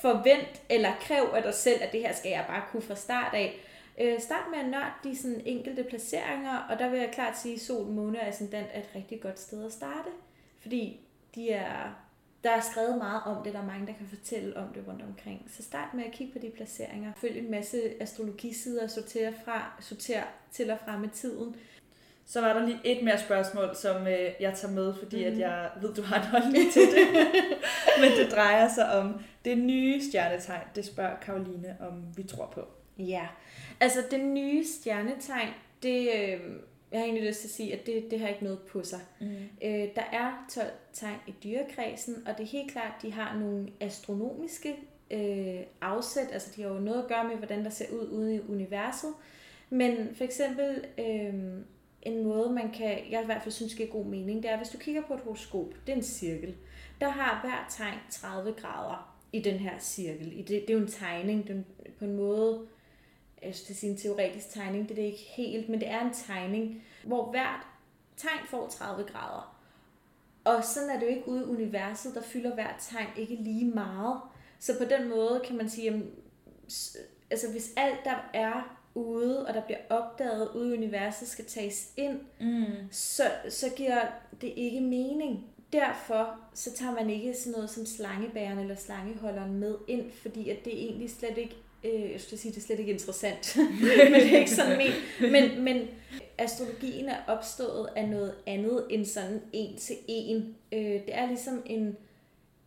forvente 0.00 0.60
eller 0.70 0.92
kræve 1.00 1.36
af 1.36 1.42
dig 1.42 1.54
selv, 1.54 1.82
at 1.82 1.92
det 1.92 2.00
her 2.00 2.14
skal 2.14 2.30
jeg 2.30 2.44
bare 2.48 2.62
kunne 2.70 2.82
fra 2.82 2.94
start 2.94 3.34
af. 3.34 3.60
Øh, 4.00 4.20
start 4.20 4.44
med 4.50 4.58
at 4.58 4.68
nørde 4.68 4.92
de 5.04 5.16
sådan 5.16 5.42
enkelte 5.44 5.84
placeringer, 5.84 6.58
og 6.70 6.78
der 6.78 6.88
vil 6.88 6.98
jeg 7.00 7.10
klart 7.12 7.38
sige, 7.38 7.54
at 7.54 7.60
sol, 7.60 7.86
måne 7.86 8.20
og 8.20 8.26
ascendant 8.26 8.66
er 8.72 8.80
et 8.80 8.88
rigtig 8.94 9.20
godt 9.20 9.40
sted 9.40 9.66
at 9.66 9.72
starte. 9.72 10.08
Fordi 10.60 11.00
de 11.34 11.50
er, 11.50 11.94
der 12.44 12.50
er 12.50 12.60
skrevet 12.60 12.98
meget 12.98 13.22
om 13.24 13.44
det, 13.44 13.52
der 13.52 13.60
er 13.60 13.66
mange, 13.66 13.86
der 13.86 13.92
kan 13.92 14.06
fortælle 14.08 14.56
om 14.56 14.68
det 14.74 14.84
rundt 14.88 15.02
omkring. 15.02 15.50
Så 15.56 15.62
start 15.62 15.94
med 15.94 16.04
at 16.04 16.12
kigge 16.12 16.32
på 16.32 16.38
de 16.38 16.50
placeringer. 16.50 17.12
Følg 17.16 17.38
en 17.38 17.50
masse 17.50 18.02
astrologisider, 18.02 18.86
sortere, 18.86 19.32
fra, 19.44 19.72
sorter 19.80 20.22
til 20.52 20.70
og 20.70 20.78
fra 20.84 20.98
med 20.98 21.08
tiden. 21.08 21.56
Så 22.26 22.40
var 22.40 22.52
der 22.52 22.66
lige 22.66 22.78
et 22.84 23.04
mere 23.04 23.18
spørgsmål, 23.18 23.70
som 23.74 24.06
øh, 24.06 24.30
jeg 24.40 24.54
tager 24.54 24.74
med, 24.74 24.94
fordi 24.94 25.16
mm. 25.18 25.24
at 25.26 25.32
Mhm. 25.32 25.40
jeg 25.40 25.70
ved, 25.80 25.94
du 25.94 26.02
har 26.02 26.16
en 26.16 26.26
holdning 26.26 26.72
til 26.72 26.82
det. 26.82 27.06
Men 28.00 28.10
det 28.18 28.32
drejer 28.32 28.68
sig 28.68 28.92
om 28.92 29.20
det 29.44 29.58
nye 29.58 30.00
stjernetegn. 30.10 30.62
Det 30.74 30.84
spørger 30.84 31.16
Karoline, 31.22 31.76
om 31.80 32.04
vi 32.16 32.22
tror 32.22 32.46
på. 32.54 32.60
Ja, 32.98 33.26
altså 33.80 33.98
det 34.10 34.20
nye 34.20 34.64
stjernetegn, 34.80 35.48
det, 35.82 35.98
øh, 36.00 36.40
jeg 36.92 37.00
har 37.00 37.04
egentlig 37.04 37.28
lyst 37.28 37.40
til 37.40 37.48
at 37.48 37.52
sige, 37.52 37.72
at 37.72 37.86
det, 37.86 38.04
det 38.10 38.20
har 38.20 38.28
ikke 38.28 38.44
noget 38.44 38.58
på 38.58 38.82
sig. 38.82 39.00
Mm. 39.20 39.26
Øh, 39.64 39.88
der 39.96 40.02
er 40.12 40.46
12 40.54 40.66
tegn 40.92 41.16
i 41.26 41.34
dyrekredsen, 41.44 42.14
og 42.26 42.38
det 42.38 42.44
er 42.44 42.48
helt 42.48 42.72
klart, 42.72 42.92
at 42.96 43.02
de 43.02 43.12
har 43.12 43.38
nogle 43.38 43.68
astronomiske 43.80 44.76
øh, 45.10 45.60
afsæt, 45.80 46.26
altså 46.32 46.52
de 46.56 46.62
har 46.62 46.68
jo 46.68 46.74
noget 46.78 47.02
at 47.02 47.08
gøre 47.08 47.24
med, 47.28 47.36
hvordan 47.36 47.64
der 47.64 47.70
ser 47.70 47.84
ud 47.92 48.08
ude 48.08 48.34
i 48.34 48.40
universet. 48.48 49.10
Men 49.70 50.08
for 50.16 50.24
eksempel 50.24 50.84
øh, 50.98 51.34
en 52.02 52.24
måde, 52.24 52.50
man 52.50 52.72
kan, 52.72 53.10
jeg 53.10 53.22
i 53.22 53.24
hvert 53.24 53.42
fald 53.42 53.52
synes 53.52 53.74
giver 53.74 53.88
god 53.88 54.04
mening, 54.04 54.42
det 54.42 54.50
er, 54.50 54.56
hvis 54.56 54.68
du 54.68 54.78
kigger 54.78 55.02
på 55.02 55.14
et 55.14 55.20
horoskop, 55.20 55.68
det 55.86 55.92
er 55.92 55.96
en 55.96 56.02
cirkel, 56.02 56.54
der 57.00 57.08
har 57.08 57.40
hver 57.40 57.66
tegn 57.70 57.98
30 58.10 58.52
grader 58.52 59.14
i 59.32 59.40
den 59.40 59.54
her 59.54 59.78
cirkel. 59.78 60.38
I 60.38 60.42
det, 60.42 60.48
det 60.48 60.70
er 60.70 60.74
jo 60.74 60.80
en 60.80 60.90
tegning, 60.90 61.48
den, 61.48 61.66
på 61.98 62.04
en 62.04 62.16
måde, 62.16 62.66
jeg 63.42 63.54
skal 63.54 63.76
sige 63.76 63.90
en 63.90 63.98
teoretisk 63.98 64.50
tegning, 64.50 64.88
det 64.88 64.90
er 64.90 64.94
det 64.94 65.02
ikke 65.02 65.24
helt, 65.36 65.68
men 65.68 65.80
det 65.80 65.88
er 65.88 66.00
en 66.00 66.14
tegning, 66.14 66.82
hvor 67.04 67.30
hvert 67.30 67.66
tegn 68.16 68.46
får 68.46 68.68
30 68.68 69.04
grader. 69.04 69.58
Og 70.44 70.64
sådan 70.64 70.90
er 70.90 70.98
det 70.98 71.02
jo 71.02 71.10
ikke 71.10 71.28
ude 71.28 71.40
i 71.40 71.44
universet, 71.44 72.14
der 72.14 72.22
fylder 72.22 72.54
hvert 72.54 72.76
tegn 72.80 73.08
ikke 73.16 73.34
lige 73.34 73.70
meget. 73.70 74.20
Så 74.58 74.78
på 74.78 74.84
den 74.84 75.08
måde 75.08 75.42
kan 75.44 75.56
man 75.56 75.70
sige, 75.70 75.88
at 75.88 76.00
altså 77.30 77.50
hvis 77.50 77.72
alt 77.76 78.04
der 78.04 78.30
er 78.34 78.81
ude, 78.94 79.46
og 79.46 79.54
der 79.54 79.60
bliver 79.62 79.78
opdaget 79.90 80.48
ude 80.54 80.74
i 80.74 80.78
universet, 80.78 81.28
skal 81.28 81.44
tages 81.44 81.88
ind, 81.96 82.20
Mm. 82.40 82.64
så, 82.90 83.22
så 83.48 83.66
giver 83.76 84.00
det 84.40 84.52
ikke 84.56 84.80
mening. 84.80 85.46
Derfor 85.72 86.40
så 86.54 86.72
tager 86.72 86.92
man 86.94 87.10
ikke 87.10 87.34
sådan 87.34 87.52
noget 87.52 87.70
som 87.70 87.86
slangebæren 87.86 88.58
eller 88.58 88.74
slangeholderen 88.76 89.54
med 89.58 89.74
ind, 89.88 90.10
fordi 90.10 90.48
at 90.48 90.64
det 90.64 90.74
er 90.74 90.78
egentlig 90.78 91.10
slet 91.10 91.38
ikke, 91.38 91.56
øh, 91.84 92.12
jeg 92.12 92.20
skulle 92.20 92.40
sige, 92.40 92.52
det 92.52 92.58
er 92.58 92.62
slet 92.66 92.78
ikke 92.78 92.92
interessant, 92.92 93.56
men 94.10 94.12
det 94.20 94.34
er 94.34 94.38
ikke 94.38 94.50
sådan 94.50 94.78
men, 94.78 95.32
men, 95.32 95.64
men 95.64 95.88
astrologien 96.38 97.08
er 97.08 97.16
opstået 97.26 97.88
af 97.96 98.08
noget 98.08 98.34
andet 98.46 98.86
end 98.90 99.04
sådan 99.04 99.40
en 99.52 99.76
til 99.76 99.96
en. 100.08 100.56
Øh, 100.72 100.80
det 100.80 101.02
er 101.08 101.26
ligesom 101.26 101.62
en, 101.66 101.96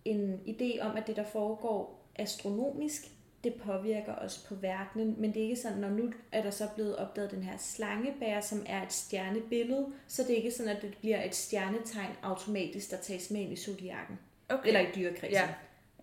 en 0.06 0.40
idé 0.48 0.82
om, 0.82 0.98
at 0.98 1.08
det 1.08 1.16
der 1.16 1.24
foregår 1.26 2.06
astronomisk, 2.16 3.08
det 3.46 3.54
påvirker 3.54 4.16
os 4.16 4.46
på 4.50 4.56
verdenen, 4.56 5.16
men 5.18 5.34
det 5.34 5.38
er 5.40 5.44
ikke 5.44 5.56
sådan, 5.56 5.78
når 5.78 5.90
nu 5.90 6.12
er 6.32 6.42
der 6.42 6.50
så 6.52 6.68
blevet 6.76 6.96
opdaget 6.96 7.32
den 7.32 7.44
her 7.44 7.58
slangebær, 7.58 8.42
som 8.42 8.64
er 8.68 8.84
et 8.84 8.94
stjernebillede, 8.94 9.86
så 10.08 10.24
det 10.24 10.32
er 10.32 10.36
ikke 10.36 10.52
sådan, 10.52 10.76
at 10.76 10.82
det 10.82 10.98
bliver 11.00 11.24
et 11.24 11.36
stjernetegn 11.36 12.12
automatisk, 12.24 12.92
der 12.92 12.98
tages 12.98 13.32
med 13.32 13.42
ind 13.42 13.54
i 13.54 13.56
zodiakken, 13.56 14.20
Okay. 14.50 14.68
eller 14.68 14.80
i 14.80 14.86
dyrekredsen. 14.96 15.32
Ja. 15.34 15.48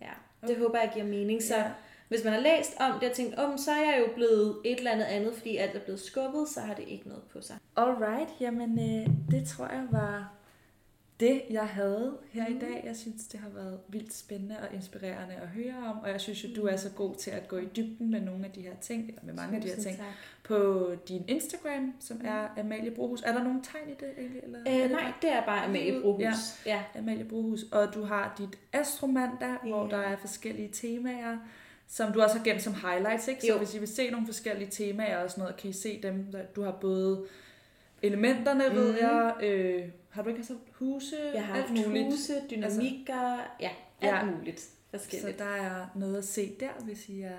ja. 0.01 0.13
Det 0.43 0.51
Okay. 0.51 0.61
håber 0.63 0.79
jeg 0.79 0.91
giver 0.95 1.07
mening. 1.07 1.43
Så 1.43 1.57
Ja. 1.57 1.71
hvis 2.09 2.25
man 2.25 2.33
har 2.33 2.41
læst 2.41 2.75
om 2.81 3.01
det 3.01 3.11
og 3.11 3.17
tænkt, 3.17 3.35
om 3.39 3.59
så 3.59 3.71
er 3.71 3.93
jeg 3.93 4.05
jo 4.09 4.15
blevet 4.15 4.57
et 4.65 4.79
eller 4.79 4.91
andet 4.91 5.05
andet, 5.05 5.35
fordi 5.35 5.57
alt 5.57 5.75
er 5.77 5.81
blevet 5.81 6.01
skubbet, 6.01 6.49
så 6.49 6.61
har 6.61 6.75
det 6.75 6.85
ikke 6.89 7.09
noget 7.09 7.23
på 7.33 7.41
sig. 7.41 7.57
Alright, 7.77 8.29
jamen 8.41 8.79
øh, 8.79 9.07
det 9.31 9.49
tror 9.49 9.67
jeg 9.67 9.87
var 9.91 10.33
det, 11.21 11.43
jeg 11.51 11.67
havde 11.67 12.17
her 12.33 12.47
i 12.47 12.59
dag. 12.59 12.83
Jeg 12.87 12.97
synes, 12.97 13.25
det 13.25 13.41
har 13.41 13.49
været 13.49 13.79
vildt 13.89 14.15
spændende 14.15 14.57
og 14.69 14.75
inspirerende 14.75 15.35
at 15.35 15.49
høre 15.49 15.75
om, 15.91 15.99
og 15.99 16.09
jeg 16.11 16.21
synes 16.21 16.45
jo, 16.45 16.49
du 16.57 16.67
er 16.67 16.77
så 16.77 16.91
god 16.91 17.15
til 17.15 17.31
at 17.31 17.49
gå 17.49 17.57
i 17.57 17.65
dybden 17.77 18.11
med 18.11 18.21
nogle 18.21 18.45
af 18.45 18.51
de 18.53 18.61
her 18.61 18.75
ting, 18.81 19.09
eller 19.09 19.21
med 19.25 19.35
mange 19.35 19.57
af 19.57 19.63
de 19.63 19.69
her 19.69 19.77
ting, 19.77 19.97
tak. 19.97 20.07
på 20.45 20.91
din 21.09 21.25
Instagram, 21.29 21.95
som 22.01 22.21
er 22.25 22.49
Amalie 22.61 22.91
Brohus. 22.91 23.23
Er 23.23 23.33
der 23.33 23.45
nogen 23.45 23.63
tegn 23.63 23.89
i 23.89 23.95
det 24.01 24.09
egentlig? 24.19 24.43
Eller 24.43 24.59
er 24.67 24.77
Øh, 24.77 24.83
det 24.83 24.91
nej, 24.91 25.01
bare 25.03 25.13
det 25.23 25.33
er 25.33 25.45
bare 25.45 25.65
Amalie 25.65 26.01
Brohus. 26.03 26.23
Ja. 26.23 26.33
Ja. 26.67 26.83
Amalie 26.99 27.25
Brohus, 27.25 27.63
og 27.73 27.95
du 27.95 28.05
har 28.05 28.35
dit 28.39 28.59
astromandag, 28.73 29.57
Ja. 29.65 29.69
hvor 29.69 29.87
der 29.87 29.99
er 29.99 30.17
forskellige 30.17 30.69
temaer, 30.73 31.39
som 31.89 32.13
du 32.13 32.23
også 32.23 32.37
har 32.39 32.45
gemt 32.45 32.63
som 32.63 32.75
highlights, 32.75 33.29
ikke? 33.29 33.41
Så 33.41 33.53
Jo. 33.53 33.59
hvis 33.59 33.75
I 33.75 33.79
vil 33.79 33.89
se 33.89 34.11
nogle 34.11 34.27
forskellige 34.27 34.71
temaer 34.71 35.19
og 35.25 35.31
sådan 35.31 35.43
noget, 35.43 35.57
kan 35.57 35.71
I 35.71 35.73
se 35.73 36.03
dem. 36.03 36.27
Du 36.57 36.63
har 36.63 36.73
både 36.81 37.25
elementerne, 38.03 38.69
mm. 38.69 38.75
ved 38.75 38.95
jeg. 38.99 39.35
Øh, 39.43 39.83
har 40.13 40.23
du 40.23 40.29
ikke 40.29 40.39
altså 40.39 40.57
huse? 40.73 41.17
Jeg 41.35 41.47
har 41.47 41.55
alt 41.55 41.69
haft 41.71 41.87
muligt. 41.87 42.07
huse, 42.07 42.35
dynamikker, 42.51 43.37
ja, 43.61 43.71
alt 44.01 44.03
Ja. 44.03 44.25
muligt 44.25 44.61
Så 44.61 44.69
forskelligt. 44.91 45.39
der 45.39 45.45
er 45.45 45.87
noget 45.95 46.17
at 46.19 46.25
se 46.25 46.57
der, 46.61 46.71
hvis 46.85 47.09
I 47.09 47.21
er 47.21 47.39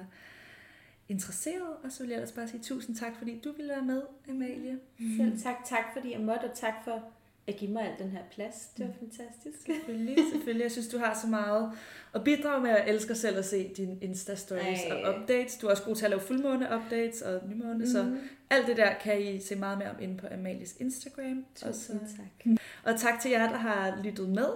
interesseret. 1.09 1.76
Og 1.84 1.91
så 1.91 2.03
vil 2.03 2.09
jeg 2.09 2.15
ellers 2.15 2.32
bare 2.32 2.47
sige 2.47 2.63
tusind 2.63 2.95
tak, 2.95 3.15
fordi 3.17 3.39
du 3.43 3.51
ville 3.51 3.69
være 3.69 3.82
med, 3.82 4.01
Amalie. 4.30 4.80
Selv 5.17 5.39
tak, 5.41 5.55
tak 5.65 5.84
fordi 5.93 6.11
jeg 6.11 6.19
måtte, 6.21 6.45
og 6.45 6.55
tak 6.55 6.74
for 6.84 7.03
at 7.48 7.56
give 7.58 7.72
mig 7.72 7.84
al 7.84 7.91
den 8.04 8.12
her 8.12 8.22
plads. 8.32 8.56
Det 8.78 8.86
var 8.88 8.94
fantastisk. 9.00 9.66
Selvfølgelig, 9.66 10.18
selvfølgelig. 10.32 10.64
Jeg 10.64 10.72
synes, 10.72 10.88
du 10.88 10.98
har 10.98 11.20
så 11.22 11.28
meget 11.28 11.72
at 12.14 12.24
bidrage 12.24 12.62
med. 12.62 12.70
Jeg 12.70 12.84
elsker 12.88 13.14
selv 13.14 13.38
at 13.38 13.46
se 13.46 13.72
dine 13.78 13.98
Insta-stories 14.02 14.91
Ej. 14.91 15.04
og 15.04 15.16
updates. 15.22 15.58
Du 15.58 15.68
er 15.68 15.72
også 15.72 15.84
god 15.84 15.96
til 15.96 16.06
at 16.06 16.10
lave 16.12 16.22
fuldmåne-updates 16.22 17.26
og 17.28 17.41
nymåne, 17.50 17.78
mm. 17.80 17.86
så 17.86 18.04
Mhm. 18.04 18.18
alt 18.50 18.68
det 18.68 18.78
der 18.78 18.94
kan 18.94 19.22
I 19.22 19.39
se 19.39 19.56
meget 19.56 19.78
mere 19.78 19.89
om 19.89 19.96
inde 20.02 20.18
på 20.18 20.28
Amalies 20.32 20.76
Instagram. 20.80 21.46
Og, 21.62 21.68
Tusind 21.74 22.00
tak. 22.00 22.54
og 22.84 23.00
tak 23.00 23.20
til 23.22 23.32
jer, 23.32 23.50
der 23.50 23.58
har 23.58 24.02
lyttet 24.04 24.30
med. 24.30 24.48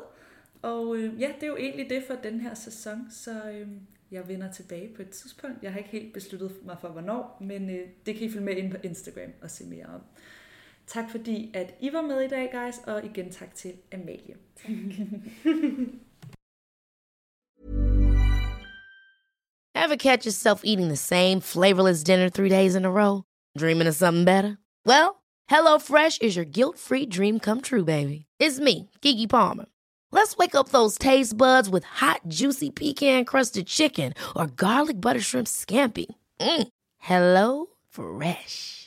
Og 0.62 0.96
øh, 0.98 1.22
ja, 1.22 1.28
det 1.36 1.44
er 1.44 1.48
jo 1.48 1.58
egentlig 1.58 1.90
det 1.90 2.04
for 2.08 2.14
den 2.24 2.42
her 2.42 2.54
sæson, 2.54 3.08
så 3.12 3.32
øh, 3.52 3.68
jeg 4.12 4.28
vender 4.28 4.52
tilbage 4.52 4.90
på 4.96 5.02
et 5.02 5.10
tidspunkt. 5.10 5.56
Jeg 5.64 5.72
har 5.72 5.78
ikke 5.78 5.90
helt 5.90 6.14
besluttet 6.14 6.52
mig 6.66 6.78
for, 6.82 6.88
hvornår, 6.88 7.38
men 7.42 7.70
øh, 7.70 7.88
det 8.06 8.16
kan 8.16 8.28
I 8.28 8.32
følge 8.32 8.46
med 8.46 8.56
ind 8.56 8.72
på 8.72 8.78
Instagram 8.84 9.32
og 9.42 9.52
se 9.52 9.66
mere 9.66 9.86
om. 9.86 10.02
Tak 10.88 11.10
fordi, 11.12 11.52
at 11.54 11.74
I 11.82 11.94
var 11.94 12.02
med 12.02 12.22
i 12.22 12.28
dag, 12.28 12.50
guys, 12.52 12.80
og 12.88 13.06
igen 13.06 13.32
tak 13.32 13.56
til 13.56 13.74
Amalie. 13.94 14.36
Ever 19.76 19.96
catch 19.96 20.26
yourself 20.26 20.62
eating 20.64 20.88
the 20.88 20.96
same 20.96 21.42
flavorless 21.42 22.04
dinner 22.04 22.30
three 22.30 22.50
days 22.50 22.76
in 22.76 22.86
a 22.86 22.90
row? 22.90 23.24
Dreaming 23.60 23.88
of 23.88 23.96
something 23.96 24.26
better? 24.26 24.58
Well, 24.86 25.10
Hello 25.48 25.78
Fresh 25.80 26.18
is 26.22 26.36
your 26.36 26.46
guilt-free 26.46 27.06
dream 27.06 27.40
come 27.40 27.62
true, 27.62 27.84
baby. 27.84 28.26
It's 28.40 28.60
me, 28.60 28.90
Kiki 29.02 29.28
Palmer. 29.28 29.66
Let's 30.12 30.38
wake 30.38 30.56
up 30.56 30.70
those 30.70 30.98
taste 30.98 31.38
buds 31.38 31.70
with 31.70 31.84
hot, 31.84 32.22
juicy 32.28 32.70
pecan-crusted 32.70 33.68
chicken 33.68 34.14
or 34.36 34.48
garlic 34.48 35.00
butter 35.02 35.22
shrimp 35.22 35.48
scampi. 35.48 36.06
Mm. 36.40 36.68
Hello 36.98 37.68
Fresh. 37.90 38.87